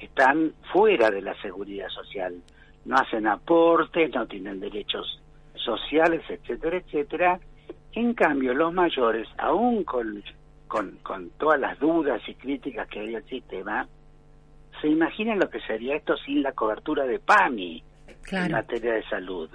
están 0.04 0.52
fuera 0.72 1.10
de 1.10 1.22
la 1.22 1.34
seguridad 1.40 1.88
social. 1.88 2.34
No 2.84 2.96
hacen 2.96 3.26
aportes, 3.26 4.14
no 4.14 4.26
tienen 4.26 4.60
derechos 4.60 5.20
sociales, 5.54 6.22
etcétera, 6.28 6.78
etcétera. 6.78 7.40
En 7.92 8.14
cambio, 8.14 8.54
los 8.54 8.72
mayores, 8.72 9.28
aún 9.38 9.84
con, 9.84 10.22
con, 10.66 10.98
con 11.02 11.30
todas 11.38 11.60
las 11.60 11.78
dudas 11.78 12.20
y 12.28 12.34
críticas 12.34 12.88
que 12.88 13.00
hay 13.00 13.14
al 13.14 13.24
sistema, 13.24 13.86
se 14.80 14.88
imaginan 14.88 15.38
lo 15.38 15.48
que 15.48 15.60
sería 15.60 15.96
esto 15.96 16.16
sin 16.18 16.42
la 16.42 16.52
cobertura 16.52 17.04
de 17.04 17.18
PAMI 17.18 17.82
en 18.32 18.52
materia 18.52 18.94
de 18.94 19.02
salud. 19.04 19.48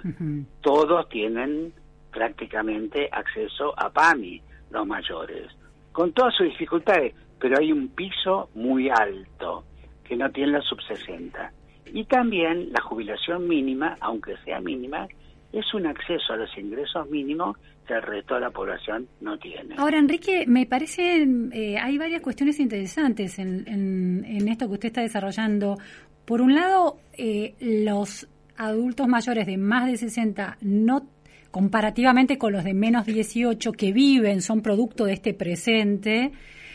Todos 0.60 1.08
tienen 1.08 1.72
prácticamente 2.10 3.08
acceso 3.12 3.72
a 3.78 3.90
PAMI, 3.90 4.42
los 4.70 4.86
mayores, 4.86 5.52
con 5.92 6.12
todas 6.12 6.34
sus 6.34 6.46
dificultades, 6.46 7.14
pero 7.38 7.58
hay 7.58 7.72
un 7.72 7.88
piso 7.88 8.50
muy 8.54 8.88
alto 8.88 9.64
que 10.10 10.16
no 10.16 10.28
tiene 10.32 10.50
la 10.50 10.60
sub 10.62 10.82
60. 10.82 11.52
Y 11.94 12.04
también 12.04 12.72
la 12.72 12.80
jubilación 12.80 13.46
mínima, 13.46 13.96
aunque 14.00 14.36
sea 14.44 14.60
mínima, 14.60 15.06
es 15.52 15.72
un 15.72 15.86
acceso 15.86 16.32
a 16.32 16.36
los 16.36 16.50
ingresos 16.58 17.08
mínimos 17.08 17.56
que 17.86 17.94
el 17.94 18.02
resto 18.02 18.34
de 18.34 18.40
la 18.40 18.50
población 18.50 19.06
no 19.20 19.38
tiene. 19.38 19.76
Ahora, 19.78 19.98
Enrique, 19.98 20.46
me 20.48 20.66
parece, 20.66 21.22
eh, 21.52 21.78
hay 21.78 21.96
varias 21.96 22.22
cuestiones 22.22 22.58
interesantes 22.58 23.38
en, 23.38 23.68
en, 23.68 24.24
en, 24.24 24.48
esto 24.48 24.66
que 24.66 24.74
usted 24.74 24.88
está 24.88 25.02
desarrollando. 25.02 25.76
Por 26.24 26.40
un 26.40 26.56
lado, 26.56 26.98
eh, 27.16 27.54
los 27.60 28.26
adultos 28.56 29.06
mayores 29.06 29.46
de 29.46 29.58
más 29.58 29.86
de 29.86 29.96
60 29.96 30.58
no 30.62 31.06
comparativamente 31.52 32.36
con 32.36 32.52
los 32.52 32.64
de 32.64 32.74
menos 32.74 33.06
18 33.06 33.70
que 33.72 33.92
viven, 33.92 34.42
son 34.42 34.60
producto 34.60 35.04
de 35.04 35.12
este 35.12 35.34
presente, 35.34 36.32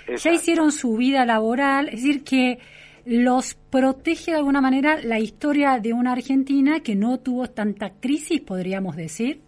Exacto. 0.08 0.22
ya 0.24 0.32
hicieron 0.34 0.72
su 0.72 0.96
vida 0.96 1.26
laboral, 1.26 1.90
es 1.90 1.96
decir, 2.04 2.24
que 2.24 2.60
los 3.06 3.54
protege 3.70 4.32
de 4.32 4.38
alguna 4.38 4.62
manera 4.62 4.98
la 5.04 5.20
historia 5.20 5.80
de 5.80 5.94
una 5.94 6.14
Argentina 6.14 6.80
que 6.80 6.96
no 6.96 7.20
tuvo 7.20 7.48
tanta 7.48 7.92
crisis, 8.00 8.42
podríamos 8.42 8.96
decir. 8.96 9.42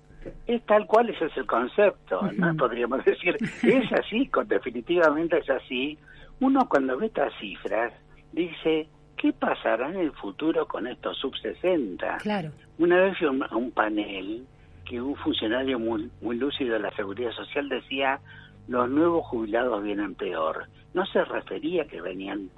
Es 0.45 0.63
tal 0.65 0.85
cual, 0.85 1.09
ese 1.09 1.25
es 1.25 1.37
el 1.37 1.45
concepto, 1.45 2.19
uh 2.19 2.25
-huh. 2.25 2.35
¿no? 2.35 2.55
Podríamos 2.55 3.03
decir, 3.05 3.35
es 3.63 3.91
así, 3.93 4.29
definitivamente 4.45 5.39
es 5.39 5.49
así. 5.49 5.97
Uno 6.39 6.67
cuando 6.69 6.97
ve 6.97 7.07
estas 7.07 7.33
cifras 7.39 7.93
dice, 8.31 8.87
¿qué 9.17 9.33
pasará 9.33 9.89
en 9.89 9.97
el 9.97 10.11
futuro 10.11 10.67
con 10.67 10.85
estos 10.85 11.17
sub-60? 11.17 12.17
Claro. 12.21 12.51
Una 12.77 13.01
vez 13.01 13.17
fui 13.17 13.27
a 13.27 13.55
un 13.55 13.71
panel 13.71 14.45
que 14.85 15.01
un 15.01 15.15
funcionario 15.15 15.79
muy, 15.79 16.09
muy 16.21 16.37
lúcido 16.37 16.73
de 16.73 16.79
la 16.79 16.91
Seguridad 16.91 17.31
Social 17.31 17.67
decía, 17.67 18.19
los 18.67 18.89
nuevos 18.89 19.25
jubilados 19.25 19.83
vienen 19.83 20.15
peor. 20.15 20.67
No 20.93 21.05
se 21.07 21.23
refería 21.25 21.85
que 21.85 22.01
venían 22.01 22.49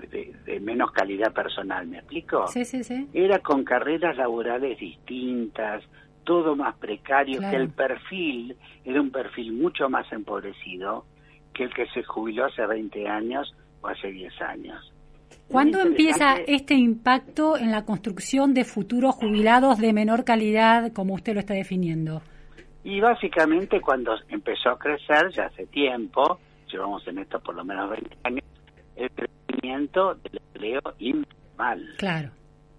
de, 0.00 0.34
de, 0.44 0.60
menos 0.60 0.90
calidad 0.92 1.32
personal, 1.32 1.86
¿me 1.86 1.98
explico? 1.98 2.46
Sí, 2.48 2.64
sí, 2.64 2.84
sí. 2.84 3.08
Era 3.12 3.38
con 3.40 3.64
carreras 3.64 4.16
laborales 4.16 4.78
distintas, 4.78 5.82
todo 6.24 6.56
más 6.56 6.76
precario, 6.76 7.38
claro. 7.38 7.56
que 7.56 7.62
el 7.62 7.70
perfil 7.70 8.56
era 8.84 9.00
un 9.00 9.10
perfil 9.10 9.52
mucho 9.52 9.88
más 9.88 10.10
empobrecido 10.12 11.04
que 11.54 11.64
el 11.64 11.74
que 11.74 11.86
se 11.94 12.02
jubiló 12.02 12.44
hace 12.44 12.66
20 12.66 13.08
años 13.08 13.54
o 13.80 13.88
hace 13.88 14.08
10 14.10 14.42
años. 14.42 14.92
¿Cuándo 15.48 15.80
empieza 15.80 16.36
este 16.46 16.74
impacto 16.74 17.56
en 17.56 17.70
la 17.70 17.84
construcción 17.84 18.52
de 18.52 18.64
futuros 18.64 19.14
jubilados 19.14 19.78
de 19.78 19.92
menor 19.92 20.24
calidad, 20.24 20.92
como 20.92 21.14
usted 21.14 21.34
lo 21.34 21.40
está 21.40 21.54
definiendo? 21.54 22.20
Y 22.82 23.00
básicamente 23.00 23.80
cuando 23.80 24.16
empezó 24.28 24.70
a 24.70 24.78
crecer, 24.78 25.30
ya 25.32 25.46
hace 25.46 25.66
tiempo, 25.66 26.38
llevamos 26.70 27.06
en 27.06 27.18
esto 27.18 27.40
por 27.40 27.54
lo 27.54 27.64
menos 27.64 27.90
20 27.90 28.16
años, 28.24 28.44
el 28.96 29.10
crecimiento 29.56 30.14
del 30.14 30.40
empleo 30.52 30.80
informal. 30.98 31.94
Claro. 31.98 32.30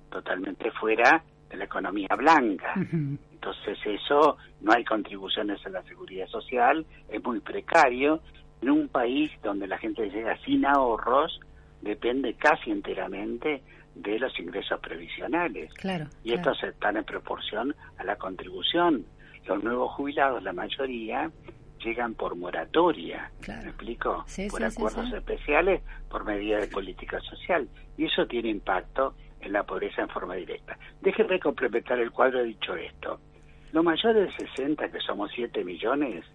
Totalmente 0.09 0.71
fuera 0.71 1.23
de 1.49 1.57
la 1.57 1.65
economía 1.65 2.09
blanca. 2.17 2.73
Uh 2.75 2.79
-huh. 2.79 3.17
Entonces 3.33 3.77
eso, 3.85 4.37
no 4.61 4.73
hay 4.73 4.83
contribuciones 4.83 5.65
a 5.65 5.69
la 5.69 5.83
seguridad 5.83 6.27
social, 6.27 6.85
es 7.09 7.23
muy 7.23 7.39
precario. 7.39 8.21
En 8.61 8.71
un 8.71 8.87
país 8.87 9.31
donde 9.43 9.67
la 9.67 9.77
gente 9.77 10.09
llega 10.09 10.35
sin 10.43 10.65
ahorros, 10.65 11.39
depende 11.81 12.33
casi 12.33 12.71
enteramente 12.71 13.61
de 13.93 14.19
los 14.19 14.37
ingresos 14.39 14.79
previsionales. 14.79 15.71
Claro, 15.75 16.07
y 16.23 16.31
claro. 16.33 16.51
estos 16.51 16.63
están 16.63 16.97
en 16.97 17.03
proporción 17.03 17.75
a 17.97 18.03
la 18.03 18.15
contribución. 18.15 19.05
Los 19.45 19.63
nuevos 19.63 19.93
jubilados, 19.93 20.43
la 20.43 20.53
mayoría, 20.53 21.31
llegan 21.87 22.15
por 22.15 22.35
moratoria, 22.35 23.31
claro. 23.41 23.63
¿me 23.63 23.69
explico? 23.69 24.23
Sí, 24.27 24.47
por 24.49 24.59
sí, 24.59 24.65
acuerdos 24.65 25.09
sí, 25.09 25.15
especiales, 25.15 25.81
por 26.09 26.25
medida 26.25 26.59
de 26.59 26.67
política 26.67 27.19
social. 27.21 27.67
Y 27.97 28.05
eso 28.05 28.27
tiene 28.27 28.49
impacto 28.49 29.15
en 29.41 29.53
la 29.53 29.63
pobreza 29.63 30.01
en 30.01 30.09
forma 30.09 30.35
directa. 30.35 30.77
Déjenme 31.01 31.39
complementar 31.39 31.99
el 31.99 32.11
cuadro 32.11 32.43
dicho 32.43 32.75
esto. 32.75 33.19
Los 33.71 33.83
mayores 33.83 34.37
de 34.37 34.47
60, 34.47 34.91
que 34.91 34.99
somos 34.99 35.31
7 35.33 35.63
millones, 35.63 36.25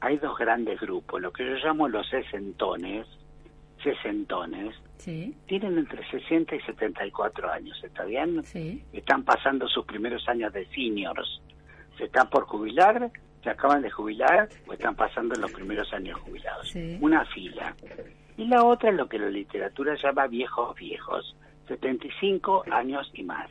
hay 0.00 0.16
dos 0.18 0.36
grandes 0.38 0.80
grupos, 0.80 1.20
lo 1.20 1.32
que 1.32 1.44
yo 1.44 1.54
llamo 1.56 1.88
los 1.88 2.08
sesentones, 2.08 3.06
sesentones, 3.82 4.74
sí. 4.96 5.34
tienen 5.46 5.78
entre 5.78 6.08
60 6.10 6.54
y 6.54 6.60
74 6.60 7.50
años, 7.50 7.80
¿está 7.84 8.04
bien? 8.04 8.42
Sí. 8.44 8.82
Están 8.92 9.24
pasando 9.24 9.68
sus 9.68 9.84
primeros 9.84 10.26
años 10.28 10.52
de 10.52 10.66
seniors. 10.68 11.42
Se 11.98 12.04
están 12.04 12.30
por 12.30 12.44
jubilar, 12.44 13.10
se 13.42 13.50
acaban 13.50 13.82
de 13.82 13.90
jubilar 13.90 14.48
o 14.66 14.72
están 14.72 14.94
pasando 14.94 15.34
los 15.36 15.52
primeros 15.52 15.92
años 15.92 16.18
jubilados. 16.20 16.68
Sí. 16.68 16.98
Una 17.00 17.24
fila. 17.26 17.74
Y 18.36 18.46
la 18.46 18.64
otra 18.64 18.90
es 18.90 18.96
lo 18.96 19.08
que 19.08 19.18
la 19.18 19.28
literatura 19.28 19.94
llama 20.02 20.26
viejos 20.26 20.74
viejos, 20.76 21.36
75 21.68 22.64
años 22.70 23.10
y 23.14 23.22
más. 23.22 23.50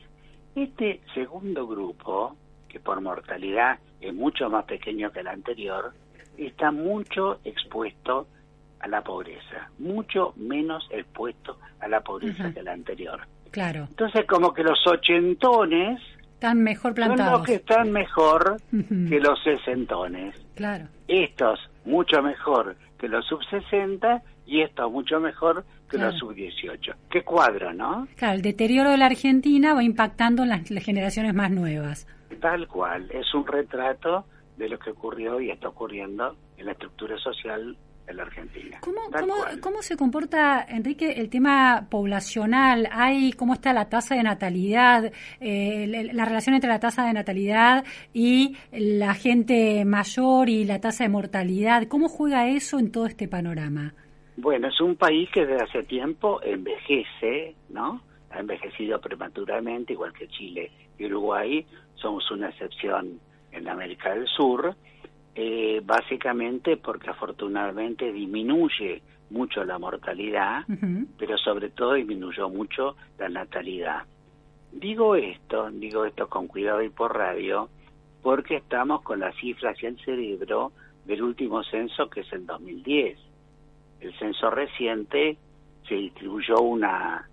Este 0.55 1.01
segundo 1.13 1.67
grupo, 1.67 2.35
que 2.67 2.79
por 2.79 3.01
mortalidad 3.01 3.79
es 4.01 4.13
mucho 4.13 4.49
más 4.49 4.65
pequeño 4.65 5.11
que 5.11 5.19
el 5.21 5.27
anterior, 5.27 5.93
está 6.37 6.71
mucho 6.71 7.39
expuesto 7.43 8.27
a 8.79 8.87
la 8.87 9.03
pobreza, 9.03 9.69
mucho 9.77 10.33
menos 10.37 10.87
expuesto 10.91 11.57
a 11.79 11.87
la 11.87 12.01
pobreza 12.01 12.53
que 12.53 12.61
el 12.61 12.67
anterior. 12.67 13.21
Claro. 13.51 13.87
Entonces, 13.89 14.25
como 14.25 14.53
que 14.53 14.63
los 14.63 14.79
ochentones 14.87 15.99
están 16.39 16.63
mejor 16.63 16.93
plantados. 16.93 17.25
son 17.31 17.39
los 17.39 17.45
que 17.47 17.55
están 17.55 17.91
mejor 17.91 18.57
que 18.71 19.19
los 19.19 19.43
sesentones. 19.43 20.35
Claro. 20.55 20.85
Estos 21.09 21.59
mucho 21.83 22.21
mejor 22.21 22.77
que 22.97 23.09
los 23.09 23.25
sub 23.25 23.43
60 23.49 24.21
y 24.45 24.61
estos 24.61 24.89
mucho 24.89 25.19
mejor 25.19 25.65
que 25.89 25.97
Claro. 25.97 26.11
los 26.11 26.19
sub 26.19 26.33
18. 26.33 26.93
Qué 27.09 27.23
cuadro, 27.23 27.73
¿no? 27.73 28.07
Claro, 28.15 28.35
el 28.35 28.41
deterioro 28.41 28.91
de 28.91 28.97
la 28.97 29.07
Argentina 29.07 29.73
va 29.73 29.83
impactando 29.83 30.43
en 30.43 30.49
las, 30.49 30.71
las 30.71 30.83
generaciones 30.83 31.33
más 31.33 31.51
nuevas. 31.51 32.07
Tal 32.39 32.67
cual, 32.69 33.09
es 33.11 33.33
un 33.33 33.45
retrato 33.45 34.25
de 34.57 34.69
lo 34.69 34.79
que 34.79 34.91
ocurrió 34.91 35.41
y 35.41 35.51
está 35.51 35.67
ocurriendo 35.67 36.35
en 36.57 36.67
la 36.67 36.71
estructura 36.71 37.17
social 37.17 37.75
de 38.09 38.15
la 38.15 38.23
Argentina. 38.23 38.79
¿Cómo, 38.81 39.81
se 39.81 39.95
comporta, 39.95 40.65
Enrique, 40.67 41.13
el 41.13 41.29
tema 41.29 41.87
poblacional? 41.89 42.89
¿Hay 42.91 43.31
cómo 43.33 43.53
está 43.53 43.71
la 43.71 43.87
tasa 43.87 44.15
de 44.15 44.23
natalidad, 44.23 45.11
eh, 45.39 46.09
la 46.13 46.25
relación 46.25 46.55
entre 46.55 46.69
la 46.69 46.79
tasa 46.79 47.05
de 47.05 47.13
natalidad 47.13 47.85
y 48.13 48.57
la 48.71 49.13
gente 49.13 49.85
mayor 49.85 50.49
y 50.49 50.65
la 50.65 50.81
tasa 50.81 51.03
de 51.03 51.09
mortalidad? 51.09 51.87
¿Cómo 51.87 52.09
juega 52.09 52.47
eso 52.49 52.79
en 52.79 52.91
todo 52.91 53.05
este 53.05 53.27
panorama? 53.27 53.93
Bueno, 54.37 54.69
es 54.69 54.81
un 54.81 54.95
país 54.95 55.29
que 55.33 55.45
desde 55.45 55.63
hace 55.63 55.83
tiempo 55.83 56.41
envejece, 56.41 57.55
¿no? 57.69 58.01
Ha 58.31 58.39
envejecido 58.39 58.99
prematuramente, 58.99 59.93
igual 59.93 60.13
que 60.13 60.27
Chile 60.29 60.71
y 60.97 61.05
Uruguay. 61.05 61.65
Somos 61.95 62.29
una 62.31 62.49
excepción 62.49 63.19
en 63.51 63.67
América 63.67 64.13
del 64.13 64.27
Sur, 64.27 64.75
eh, 65.41 65.79
básicamente 65.85 66.75
porque 66.75 67.11
afortunadamente 67.11 68.11
disminuye 68.11 69.01
mucho 69.29 69.63
la 69.63 69.79
mortalidad, 69.79 70.65
pero 71.17 71.37
sobre 71.37 71.69
todo 71.69 71.93
disminuyó 71.93 72.49
mucho 72.49 72.97
la 73.17 73.29
natalidad. 73.29 74.03
Digo 74.73 75.15
esto, 75.15 75.69
digo 75.71 76.03
esto 76.03 76.27
con 76.27 76.47
cuidado 76.47 76.83
y 76.83 76.89
por 76.89 77.15
radio, 77.15 77.69
porque 78.21 78.57
estamos 78.57 79.01
con 79.01 79.21
las 79.21 79.33
cifras 79.37 79.81
y 79.81 79.85
el 79.85 79.97
cerebro 80.03 80.73
del 81.05 81.23
último 81.23 81.63
censo 81.63 82.09
que 82.09 82.19
es 82.19 82.33
el 82.33 82.45
2010. 82.45 83.17
El 84.01 84.19
censo 84.19 84.49
reciente 84.49 85.37
se 85.87 85.95
distribuyó 85.95 86.59
una 86.59 87.29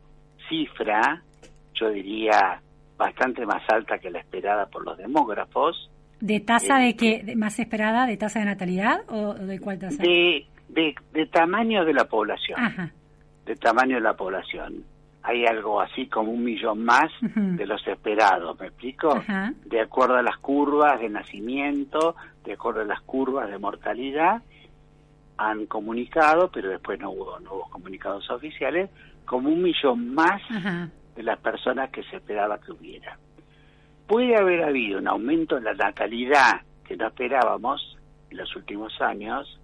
cifra, 0.48 1.24
yo 1.74 1.90
diría, 1.90 2.62
bastante 2.96 3.44
más 3.44 3.68
alta 3.68 3.98
que 3.98 4.11
la 4.11 4.20
esperada 4.20 4.66
por 4.66 4.84
los 4.84 4.96
demógrafos, 4.96 5.90
¿De 6.20 6.40
tasa 6.40 6.78
de 6.78 6.96
qué? 6.96 7.22
de- 7.22 7.36
¿Más 7.36 7.58
esperada? 7.58 8.06
¿De 8.06 8.16
tasa 8.16 8.38
de 8.40 8.46
natalidad 8.46 9.00
o 9.08 9.34
de 9.34 9.58
cuál 9.60 9.78
tasa? 9.78 10.02
de, 10.02 10.46
de, 10.68 10.94
de 11.12 11.26
tamaño 11.26 11.84
de 11.84 11.92
la 11.94 12.04
población. 12.06 12.58
Ajá. 12.60 12.90
de 13.44 13.54
tamaño 13.56 13.96
de 13.96 14.00
la 14.02 14.14
población. 14.14 14.82
Hay 15.22 15.44
algo 15.46 15.80
así 15.80 16.06
como 16.06 16.30
un 16.32 16.42
millón 16.44 16.84
más 16.84 17.10
de 17.34 17.66
los 17.66 17.84
esperados, 17.86 18.58
¿me 18.60 18.66
explico? 18.68 19.22
De 19.64 19.80
acuerdo 19.80 20.14
a 20.16 20.22
las 20.22 20.36
curvas 20.38 21.00
de 21.00 21.08
nacimiento, 21.08 22.14
de 22.44 22.52
acuerdo 22.54 22.80
a 22.82 22.84
las 22.84 23.00
curvas 23.02 23.50
de 23.50 23.58
mortalidad, 23.58 24.42
han 25.36 25.66
comunicado, 25.66 26.50
pero 26.52 26.70
después 26.70 26.98
no 27.00 27.10
hubo 27.10 27.38
nuevos 27.40 27.68
comunicados 27.70 28.28
oficiales, 28.30 28.88
como 29.24 29.48
un 29.48 29.62
millón 29.62 30.14
más 30.14 30.40
de 31.16 31.22
las 31.22 31.38
personas 31.40 31.90
que 31.90 32.02
se 32.04 32.16
esperaba 32.16 32.60
que 32.60 32.72
hubiera. 32.72 33.18
Puede 34.07 34.36
haber 34.36 34.62
habido 34.64 34.98
un 34.98 35.09
aumento 35.09 35.57
en 35.59 35.64
la 35.64 35.74
natalidad 35.74 36.61
que 36.86 36.96
no 36.96 37.09
esperábamos 37.09 37.96
en 38.30 38.36
los 38.38 38.54
últimos 38.57 38.92
años, 39.00 39.59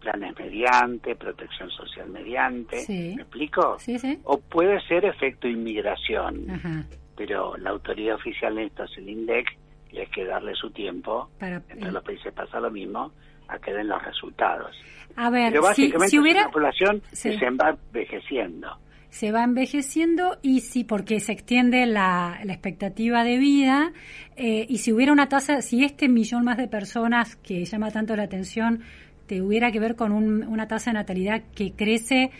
planes 0.00 0.34
mediante, 0.38 1.14
protección 1.14 1.70
social 1.70 2.08
mediante, 2.10 2.78
Sí. 2.80 3.12
¿me 3.16 3.22
explico? 3.22 3.76
Sí, 3.78 3.98
sí. 3.98 4.18
O 4.24 4.38
puede 4.38 4.80
ser 4.88 5.04
efecto 5.04 5.46
inmigración, 5.46 6.50
Ajá. 6.50 6.84
pero 7.16 7.56
la 7.58 7.70
autoridad 7.70 8.16
oficial 8.16 8.58
en 8.58 8.66
esto 8.66 8.84
es 8.84 8.98
el 8.98 9.08
INDEC 9.08 9.46
y 9.92 9.98
hay 9.98 10.06
que 10.06 10.24
darle 10.24 10.54
su 10.54 10.70
tiempo, 10.70 11.30
Para, 11.38 11.62
en 11.68 11.78
todos 11.80 11.92
los 11.92 12.02
países 12.02 12.32
pasa 12.32 12.58
lo 12.58 12.70
mismo, 12.70 13.12
a 13.48 13.58
que 13.58 13.72
den 13.72 13.86
los 13.88 14.02
resultados. 14.02 14.74
a 15.14 15.30
ver, 15.30 15.50
Pero 15.52 15.62
si, 15.62 15.68
básicamente 15.68 16.08
si 16.08 16.16
es 16.16 16.22
hubiera... 16.22 16.42
una 16.42 16.50
población 16.50 17.00
que 17.10 17.16
se 17.16 17.50
va 17.50 17.70
envejeciendo. 17.70 18.76
Se 19.12 19.30
va 19.30 19.44
envejeciendo 19.44 20.38
y 20.40 20.60
sí, 20.60 20.84
porque 20.84 21.20
se 21.20 21.32
extiende 21.32 21.84
la, 21.84 22.40
la 22.44 22.52
expectativa 22.54 23.24
de 23.24 23.36
vida 23.36 23.92
eh, 24.36 24.64
y 24.70 24.78
si 24.78 24.90
hubiera 24.90 25.12
una 25.12 25.28
tasa, 25.28 25.60
si 25.60 25.84
este 25.84 26.08
millón 26.08 26.44
más 26.44 26.56
de 26.56 26.66
personas 26.66 27.36
que 27.36 27.62
llama 27.66 27.90
tanto 27.90 28.16
la 28.16 28.22
atención 28.22 28.80
tuviera 29.28 29.70
que 29.70 29.80
ver 29.80 29.96
con 29.96 30.12
un- 30.12 30.42
una 30.44 30.66
tasa 30.66 30.90
de 30.90 30.94
natalidad 30.94 31.42
que 31.54 31.72
crece, 31.72 32.30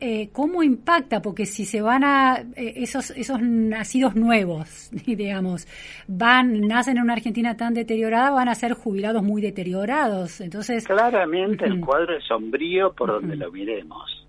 eh, 0.00 0.28
¿cómo 0.32 0.62
impacta? 0.62 1.22
Porque 1.22 1.46
si 1.46 1.64
se 1.64 1.80
van 1.80 2.04
a 2.04 2.40
eh, 2.56 2.74
esos 2.76 3.10
esos 3.12 3.40
nacidos 3.40 4.14
nuevos, 4.14 4.90
digamos, 5.06 5.66
van 6.08 6.60
nacen 6.60 6.98
en 6.98 7.04
una 7.04 7.14
Argentina 7.14 7.56
tan 7.56 7.72
deteriorada, 7.72 8.32
van 8.32 8.50
a 8.50 8.54
ser 8.54 8.74
jubilados 8.74 9.22
muy 9.22 9.40
deteriorados. 9.40 10.42
Entonces, 10.42 10.86
Claramente 10.86 11.64
el 11.64 11.80
cuadro 11.80 12.18
es 12.18 12.24
sombrío 12.24 12.92
por 12.92 13.12
donde 13.12 13.34
lo 13.36 13.50
miremos. 13.50 14.21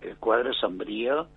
El 0.00 0.16
cuadro 0.16 0.52
sombrío, 0.54 1.28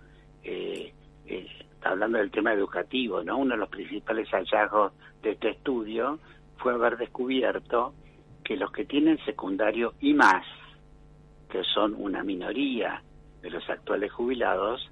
eh, 0.42 0.92
eh, 1.26 1.46
hablando 1.82 2.18
del 2.18 2.30
tema 2.30 2.52
educativo, 2.52 3.22
¿no? 3.22 3.38
Uno 3.38 3.54
de 3.54 3.60
los 3.60 3.68
principales 3.68 4.28
hallazgos 4.30 4.92
de 5.22 5.32
este 5.32 5.50
estudio 5.50 6.18
fue 6.56 6.74
haber 6.74 6.96
descubierto 6.96 7.94
que 8.42 8.56
los 8.56 8.70
que 8.72 8.84
tienen 8.84 9.18
secundario 9.24 9.94
y 10.00 10.14
más, 10.14 10.44
que 11.48 11.62
son 11.64 11.94
una 11.96 12.22
minoría 12.22 13.02
de 13.42 13.50
los 13.50 13.68
actuales 13.68 14.12
jubilados, 14.12 14.90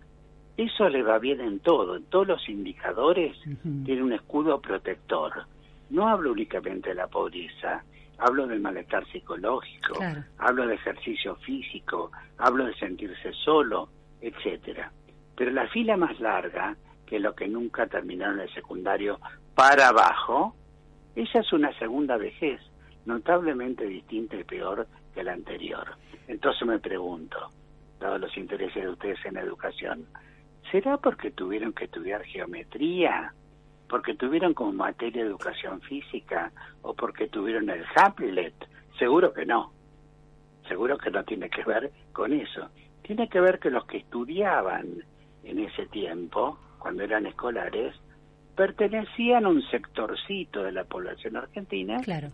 eso 0.56 0.88
le 0.88 1.02
va 1.02 1.18
bien 1.18 1.40
en 1.40 1.60
todo, 1.60 1.96
en 1.96 2.04
todos 2.04 2.26
los 2.26 2.48
indicadores 2.48 3.36
Ujú. 3.46 3.84
tiene 3.84 4.02
un 4.02 4.12
escudo 4.12 4.60
protector. 4.60 5.32
No 5.90 6.08
hablo 6.08 6.32
únicamente 6.32 6.90
de 6.90 6.94
la 6.94 7.06
pobreza, 7.06 7.84
hablo 8.18 8.46
del 8.46 8.60
malestar 8.60 9.06
psicológico, 9.10 9.94
Claro. 9.94 10.22
hablo 10.38 10.66
de 10.66 10.74
ejercicio 10.74 11.36
físico, 11.36 12.10
hablo 12.38 12.66
de 12.66 12.74
sentirse 12.74 13.32
solo, 13.44 13.88
etcétera. 14.20 14.92
Pero 15.36 15.50
la 15.50 15.66
fila 15.68 15.96
más 15.96 16.18
larga, 16.20 16.76
que 17.06 17.16
es 17.16 17.22
lo 17.22 17.34
que 17.34 17.48
nunca 17.48 17.86
terminaron 17.86 18.40
el 18.40 18.52
secundario 18.54 19.18
para 19.54 19.88
abajo, 19.88 20.54
esa 21.14 21.40
es 21.40 21.52
una 21.52 21.76
segunda 21.78 22.16
vejez, 22.16 22.60
notablemente 23.04 23.84
distinta 23.86 24.36
y 24.36 24.44
peor 24.44 24.86
que 25.14 25.22
la 25.24 25.32
anterior. 25.32 25.96
Entonces 26.28 26.66
me 26.66 26.78
pregunto, 26.78 27.36
dados 28.00 28.20
los 28.20 28.36
intereses 28.36 28.82
de 28.82 28.88
ustedes 28.88 29.18
en 29.26 29.34
la 29.34 29.40
educación, 29.42 30.06
¿será 30.70 30.96
porque 30.96 31.30
tuvieron 31.32 31.72
que 31.72 31.84
estudiar 31.84 32.22
geometría? 32.24 33.34
¿Porque 33.92 34.14
tuvieron 34.14 34.54
como 34.54 34.72
materia 34.72 35.22
educación 35.22 35.82
física? 35.82 36.50
¿O 36.80 36.94
porque 36.94 37.28
tuvieron 37.28 37.68
el 37.68 37.84
Hamlet? 37.94 38.54
Seguro 38.98 39.34
que 39.34 39.44
no. 39.44 39.70
Seguro 40.66 40.96
que 40.96 41.10
no 41.10 41.22
tiene 41.24 41.50
que 41.50 41.62
ver 41.62 41.92
con 42.10 42.32
eso. 42.32 42.70
Tiene 43.02 43.28
que 43.28 43.38
ver 43.38 43.58
que 43.58 43.68
los 43.68 43.84
que 43.84 43.98
estudiaban 43.98 44.86
en 45.44 45.58
ese 45.58 45.84
tiempo, 45.88 46.58
cuando 46.78 47.02
eran 47.02 47.26
escolares, 47.26 47.94
pertenecían 48.56 49.44
a 49.44 49.50
un 49.50 49.60
sectorcito 49.70 50.62
de 50.62 50.72
la 50.72 50.84
población 50.84 51.36
argentina 51.36 51.98
claro. 52.02 52.30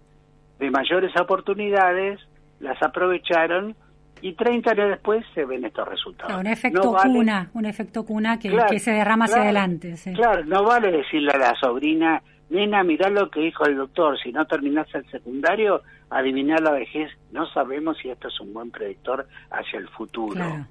de 0.60 0.70
mayores 0.70 1.10
oportunidades, 1.20 2.20
las 2.60 2.80
aprovecharon 2.80 3.74
y 4.22 4.32
30 4.34 4.70
años 4.72 4.88
después 4.90 5.24
se 5.34 5.44
ven 5.44 5.64
estos 5.64 5.86
resultados. 5.88 6.38
Un 6.40 6.46
efecto 6.46 6.82
No 6.84 6.92
vale- 6.92 7.12
cuna, 7.14 7.50
un 7.54 7.64
efecto 7.66 8.04
cuna 8.04 8.38
que, 8.38 8.50
Claro, 8.50 8.70
que 8.70 8.78
se 8.78 8.92
derrama 8.92 9.26
hacia 9.26 9.42
adelante. 9.42 9.96
sí. 9.96 10.12
Claro, 10.14 10.44
no 10.44 10.64
vale 10.64 10.90
decirle 10.92 11.32
a 11.32 11.38
la 11.38 11.54
sobrina, 11.56 12.22
nena, 12.50 12.82
mirá 12.84 13.08
lo 13.10 13.30
que 13.30 13.40
dijo 13.40 13.64
el 13.66 13.76
doctor, 13.76 14.18
si 14.18 14.32
no 14.32 14.46
terminás 14.46 14.86
el 14.94 15.08
secundario, 15.10 15.82
adivinar 16.10 16.60
la 16.60 16.72
vejez, 16.72 17.10
no 17.32 17.46
sabemos 17.52 17.98
si 17.98 18.08
esto 18.10 18.28
es 18.28 18.40
un 18.40 18.52
buen 18.54 18.70
predictor 18.70 19.26
hacia 19.50 19.78
el 19.78 19.88
futuro. 19.88 20.34
Claro. 20.34 20.66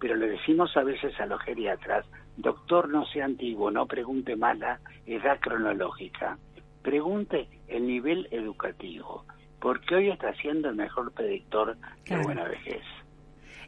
Pero 0.00 0.16
le 0.16 0.28
decimos 0.28 0.76
a 0.76 0.82
veces 0.82 1.18
a 1.20 1.26
los 1.26 1.40
geriatras, 1.42 2.04
doctor, 2.36 2.88
no 2.88 3.06
sea 3.06 3.24
antiguo, 3.24 3.70
no 3.70 3.86
pregunte 3.86 4.34
más 4.34 4.58
la 4.58 4.80
edad 5.06 5.38
cronológica, 5.40 6.38
pregunte 6.82 7.48
el 7.68 7.86
nivel 7.86 8.26
educativo, 8.32 9.24
porque 9.62 9.94
hoy 9.94 10.10
está 10.10 10.34
siendo 10.34 10.68
el 10.68 10.74
mejor 10.76 11.12
predictor 11.12 11.76
Claro. 12.04 12.20
de 12.20 12.26
buena 12.26 12.44
vejez. 12.48 12.82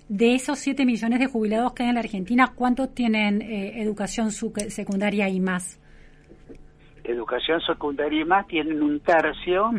De 0.09 0.35
esos 0.35 0.59
7 0.59 0.85
millones 0.85 1.21
de 1.21 1.27
jubilados 1.29 1.73
que 1.73 1.85
hay 1.85 1.89
en 1.91 1.95
la 1.95 2.01
Argentina, 2.01 2.53
¿cuántos 2.55 2.95
tienen 2.95 3.41
eh, 3.41 3.81
educación 3.81 4.31
secundaria 4.33 5.29
y 5.31 5.41
más? 5.41 5.81
Educación 7.05 7.61
secundaria 7.61 8.21
y 8.21 8.25
más 8.25 8.47
tienen 8.47 8.83
un 8.83 9.01
tercio, 9.01 9.71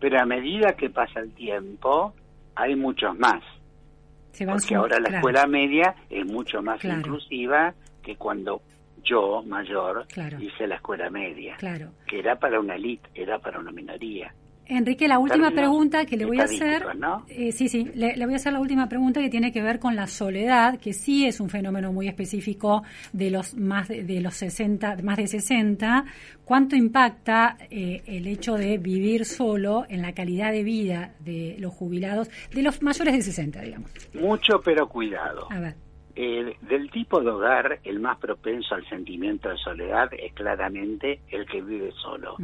pero 0.00 0.20
a 0.20 0.24
medida 0.24 0.72
que 0.76 0.88
pasa 0.90 1.20
el 1.20 1.32
tiempo, 1.34 2.14
hay 2.54 2.74
muchos 2.76 3.16
más. 3.18 3.42
Se 4.32 4.46
van 4.46 4.58
Porque 4.58 4.74
ahora 4.76 4.96
la 4.98 5.08
claro, 5.08 5.16
escuela 5.16 5.46
media 5.46 5.94
es 6.08 6.24
mucho 6.26 6.62
más 6.62 6.80
Claro. 6.80 6.98
inclusiva 7.00 7.74
que 8.02 8.16
cuando 8.16 8.62
yo, 9.04 9.42
mayor, 9.44 10.06
Claro. 10.08 10.38
hice 10.40 10.66
la 10.68 10.76
escuela 10.76 11.10
media, 11.10 11.56
Claro. 11.58 11.90
que 12.06 12.20
era 12.20 12.36
para 12.38 12.60
una 12.60 12.76
elite, 12.76 13.08
era 13.14 13.38
para 13.40 13.58
una 13.58 13.72
minoría. 13.72 14.32
Enrique, 14.70 15.08
la 15.08 15.18
última 15.18 15.50
pregunta 15.50 16.04
que 16.06 16.16
le 16.16 16.24
voy 16.24 16.38
a 16.38 16.44
hacer, 16.44 16.96
¿no? 16.96 17.24
eh, 17.28 17.50
sí, 17.52 17.68
sí, 17.68 17.90
le, 17.94 18.16
le 18.16 18.24
voy 18.24 18.34
a 18.34 18.36
hacer 18.36 18.52
la 18.52 18.60
última 18.60 18.88
pregunta 18.88 19.20
que 19.20 19.28
tiene 19.28 19.50
que 19.52 19.62
ver 19.62 19.80
con 19.80 19.96
la 19.96 20.06
soledad, 20.06 20.78
que 20.78 20.92
sí 20.92 21.26
es 21.26 21.40
un 21.40 21.50
fenómeno 21.50 21.92
muy 21.92 22.06
específico 22.08 22.82
de 23.12 23.30
los 23.30 23.54
más 23.54 23.88
de, 23.88 24.04
de 24.04 24.20
los 24.20 24.34
60, 24.34 24.98
más 25.02 25.16
de 25.16 25.26
60. 25.26 26.04
¿Cuánto 26.44 26.76
impacta 26.76 27.56
eh, 27.70 28.02
el 28.06 28.26
hecho 28.26 28.54
de 28.54 28.78
vivir 28.78 29.24
solo 29.24 29.86
en 29.88 30.02
la 30.02 30.12
calidad 30.12 30.52
de 30.52 30.62
vida 30.62 31.14
de 31.20 31.56
los 31.58 31.72
jubilados, 31.74 32.30
de 32.52 32.62
los 32.62 32.82
mayores 32.82 33.14
de 33.14 33.22
60, 33.22 33.60
digamos? 33.60 33.90
Mucho, 34.14 34.60
pero 34.64 34.88
cuidado. 34.88 35.46
A 35.50 35.60
ver, 35.60 35.74
Eh, 36.16 36.56
del 36.62 36.90
tipo 36.90 37.20
de 37.20 37.30
hogar, 37.30 37.78
el 37.84 38.00
más 38.00 38.18
propenso 38.18 38.74
al 38.74 38.86
sentimiento 38.88 39.48
de 39.48 39.56
soledad 39.58 40.10
es 40.12 40.32
claramente 40.32 41.20
el 41.28 41.46
que 41.46 41.62
vive 41.62 41.92
solo. 41.92 42.36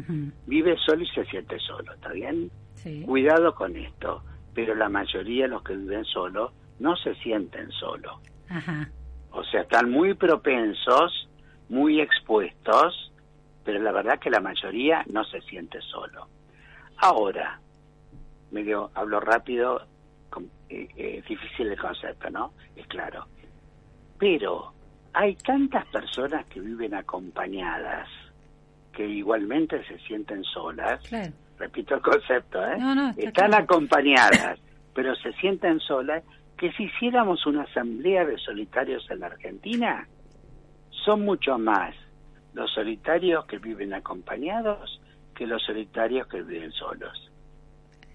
Vive 0.47 0.77
solo 0.79 1.03
y 1.03 1.07
se 1.09 1.25
siente 1.27 1.59
solo, 1.59 1.93
¿está 1.95 2.11
bien? 2.13 2.51
sí, 2.75 3.03
Cuidado 3.05 3.55
con 3.55 3.77
esto, 3.77 4.23
pero 4.55 4.75
la 4.75 4.89
mayoría 4.89 5.45
de 5.45 5.49
los 5.51 5.63
que 5.63 5.75
viven 5.77 6.05
solo 6.05 6.53
no 6.79 6.95
se 6.97 7.15
sienten 7.17 7.71
solo. 7.73 8.21
ajá, 8.49 8.89
O 9.33 9.43
sea, 9.45 9.63
están 9.63 9.91
muy 9.91 10.15
propensos, 10.15 11.29
muy 11.69 12.01
expuestos, 12.01 13.13
pero 13.65 13.81
la 13.81 13.91
verdad 13.91 14.21
que 14.21 14.31
la 14.31 14.41
mayoría 14.41 15.05
no 15.11 15.25
se 15.25 15.41
siente 15.43 15.81
solo. 15.83 16.29
Ahora, 16.99 17.61
medio 18.53 18.91
hablo 18.95 19.19
rápido, 19.21 19.83
eh, 20.69 20.89
eh, 20.97 21.23
difícil 21.29 21.69
el 21.69 21.79
concepto, 21.79 22.31
¿no? 22.31 22.53
Es 22.77 22.87
claro. 22.87 23.27
Pero 24.19 24.73
hay 25.13 25.35
tantas 25.37 25.87
personas 25.87 26.47
que 26.47 26.61
viven 26.61 26.95
acompañadas 26.95 28.09
que 28.93 29.07
igualmente 29.07 29.85
se 29.87 29.99
sienten 30.01 30.43
solas. 30.45 31.01
claro. 31.09 31.33
Repito 31.59 31.95
el 31.95 32.03
concepto, 32.03 32.63
¿eh? 32.67 32.77
No, 32.79 32.95
no, 32.95 33.09
está 33.11 33.23
Están 33.29 33.49
claro. 33.49 33.65
acompañadas, 33.65 34.59
pero 34.95 35.15
se 35.17 35.33
sienten 35.35 35.81
solas 35.81 36.23
que 36.59 36.71
si 36.73 36.85
hiciéramos 36.85 37.47
una 37.47 37.63
asamblea 37.63 38.27
de 38.27 38.37
solitarios 38.39 39.07
en 39.11 39.21
la 39.21 39.27
Argentina, 39.29 40.07
son 40.91 41.25
mucho 41.25 41.59
más 41.59 41.95
los 42.53 42.71
solitarios 42.73 43.47
que 43.47 43.59
viven 43.59 43.95
acompañados 43.95 45.01
que 45.35 45.47
los 45.47 45.63
solitarios 45.63 46.27
que 46.29 46.43
viven 46.43 46.73
solos. 46.73 47.31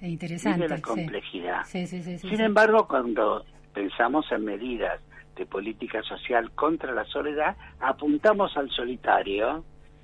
Es 0.02 0.10
interesante. 0.10 0.60
Mire 0.60 0.76
la 0.76 0.82
complejidad. 0.82 1.64
Sí, 1.66 1.86
sí, 1.86 2.02
sí, 2.02 2.18
Sin 2.18 2.42
embargo, 2.42 2.88
cuando 2.88 3.46
pensamos 3.74 4.26
en 4.32 4.44
medidas 4.46 5.00
de 5.42 5.46
política 5.48 6.04
social 6.04 6.52
contra 6.52 6.94
la 6.94 7.04
soledad, 7.06 7.56
apuntamos 7.80 8.56
al 8.58 8.70
solitario, 8.70 9.64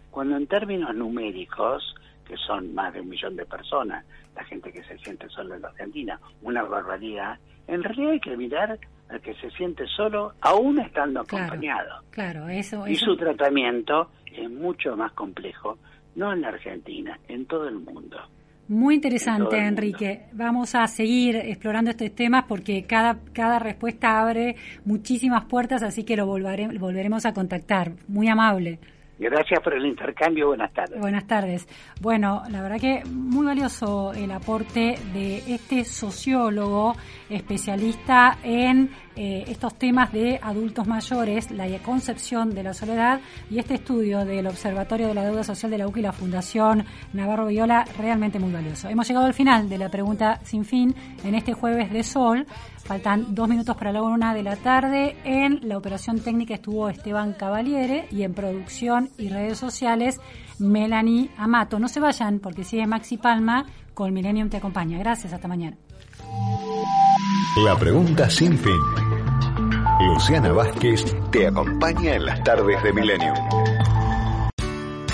cuando 0.09 0.35
en 0.35 0.47
términos 0.47 0.95
numéricos, 0.95 1.93
que 2.27 2.35
son 2.37 2.73
más 2.73 2.91
de 2.93 3.01
un 3.01 3.09
millón 3.09 3.35
de 3.35 3.45
personas, 3.45 4.03
la 4.35 4.43
gente 4.45 4.71
que 4.71 4.83
se 4.83 4.97
siente 4.97 5.29
sola 5.29 5.55
en 5.55 5.61
la 5.61 5.67
Argentina, 5.67 6.19
una 6.41 6.63
barbaridad, 6.63 7.37
en 7.67 7.83
realidad 7.83 8.11
hay 8.13 8.19
que 8.19 8.35
mirar 8.35 8.79
al 9.09 9.21
que 9.21 9.35
se 9.35 9.51
siente 9.51 9.85
solo 9.95 10.33
aún 10.41 10.79
estando 10.79 11.23
Claro. 11.23 11.45
acompañado. 11.45 12.01
Claro, 12.09 12.49
eso, 12.49 12.87
Y 12.87 12.95
su 12.95 13.15
tratamiento 13.15 14.09
es 14.25 14.49
mucho 14.49 14.97
más 14.97 15.11
complejo, 15.13 15.77
no 16.15 16.33
en 16.33 16.41
la 16.41 16.47
Argentina, 16.49 17.19
en 17.27 17.45
todo 17.45 17.67
el 17.67 17.75
mundo. 17.75 18.17
Muy 18.67 18.95
interesante. 18.95 19.57
Enrique. 19.57 20.21
Vamos 20.33 20.75
a 20.75 20.85
seguir 20.87 21.35
explorando 21.37 21.91
estos 21.91 22.11
temas 22.11 22.43
porque 22.47 22.83
cada, 22.83 23.17
cada 23.33 23.59
respuesta 23.59 24.19
abre 24.19 24.55
muchísimas 24.83 25.45
puertas, 25.45 25.83
así 25.83 26.03
que 26.03 26.17
lo 26.17 26.27
volvare- 26.27 26.77
volveremos 26.77 27.25
a 27.25 27.33
contactar. 27.33 27.93
Muy 28.07 28.27
amable. 28.27 28.79
Gracias 29.19 29.59
por 29.61 29.73
el 29.73 29.85
intercambio, 29.85 30.47
buenas 30.47 30.71
tardes. 30.73 30.99
Buenas 30.99 31.25
tardes. 31.25 31.67
Bueno, 32.01 32.43
la 32.51 32.61
verdad 32.61 32.79
que 32.79 33.03
muy 33.09 33.45
valioso 33.45 34.13
el 34.13 34.31
aporte 34.31 34.95
de 35.13 35.37
este 35.47 35.83
sociólogo 35.85 36.95
especialista 37.29 38.37
en 38.43 38.91
eh, 39.15 39.45
estos 39.47 39.73
temas 39.79 40.13
de 40.13 40.39
adultos 40.39 40.85
mayores, 40.85 41.49
la 41.49 41.67
concepción 41.79 42.53
de 42.53 42.61
la 42.61 42.73
soledad 42.75 43.19
y 43.49 43.57
este 43.57 43.73
estudio 43.73 44.23
del 44.23 44.45
Observatorio 44.45 45.07
de 45.07 45.15
la 45.15 45.23
Deuda 45.23 45.43
Social 45.43 45.71
de 45.71 45.79
la 45.79 45.87
UCI 45.87 45.99
y 45.99 46.03
la 46.03 46.11
Fundación 46.11 46.85
Navarro 47.13 47.47
Viola, 47.47 47.85
realmente 47.97 48.37
muy 48.37 48.51
valioso. 48.51 48.87
Hemos 48.89 49.07
llegado 49.07 49.25
al 49.25 49.33
final 49.33 49.69
de 49.69 49.79
la 49.79 49.89
pregunta 49.89 50.39
sin 50.43 50.63
fin 50.63 50.93
en 51.23 51.33
este 51.33 51.53
jueves 51.53 51.91
de 51.91 52.03
sol. 52.03 52.45
Faltan 52.87 53.35
dos 53.35 53.49
minutos 53.49 53.75
para 53.75 53.91
la 53.91 54.01
una 54.01 54.33
de 54.33 54.43
la 54.43 54.55
tarde. 54.55 55.17
En 55.25 55.59
la 55.67 55.77
operación 55.77 56.21
técnica 56.21 56.53
estuvo 56.53 56.87
Esteban 56.87 57.33
Cavaliere 57.33 58.07
y 58.11 58.23
en 58.23 58.33
producción 58.33 59.09
y 59.17 59.27
redes 59.27 59.57
sociales 59.57 60.21
Melanie 60.57 61.29
Amato. 61.37 61.79
No 61.79 61.89
se 61.89 61.99
vayan 61.99 62.39
porque 62.39 62.63
sigue 62.63 62.87
Maxi 62.87 63.17
Palma 63.17 63.65
con 63.93 64.13
Millennium 64.13 64.49
Te 64.49 64.57
Acompaña. 64.57 64.97
Gracias, 64.99 65.33
hasta 65.33 65.49
mañana. 65.49 65.75
La 67.65 67.75
pregunta 67.77 68.29
sin 68.29 68.57
fin. 68.57 68.79
Luciana 69.99 70.53
Vázquez 70.53 71.03
te 71.31 71.47
acompaña 71.47 72.15
en 72.15 72.25
las 72.25 72.41
tardes 72.43 72.81
de 72.83 72.93
Milenio. 72.93 73.33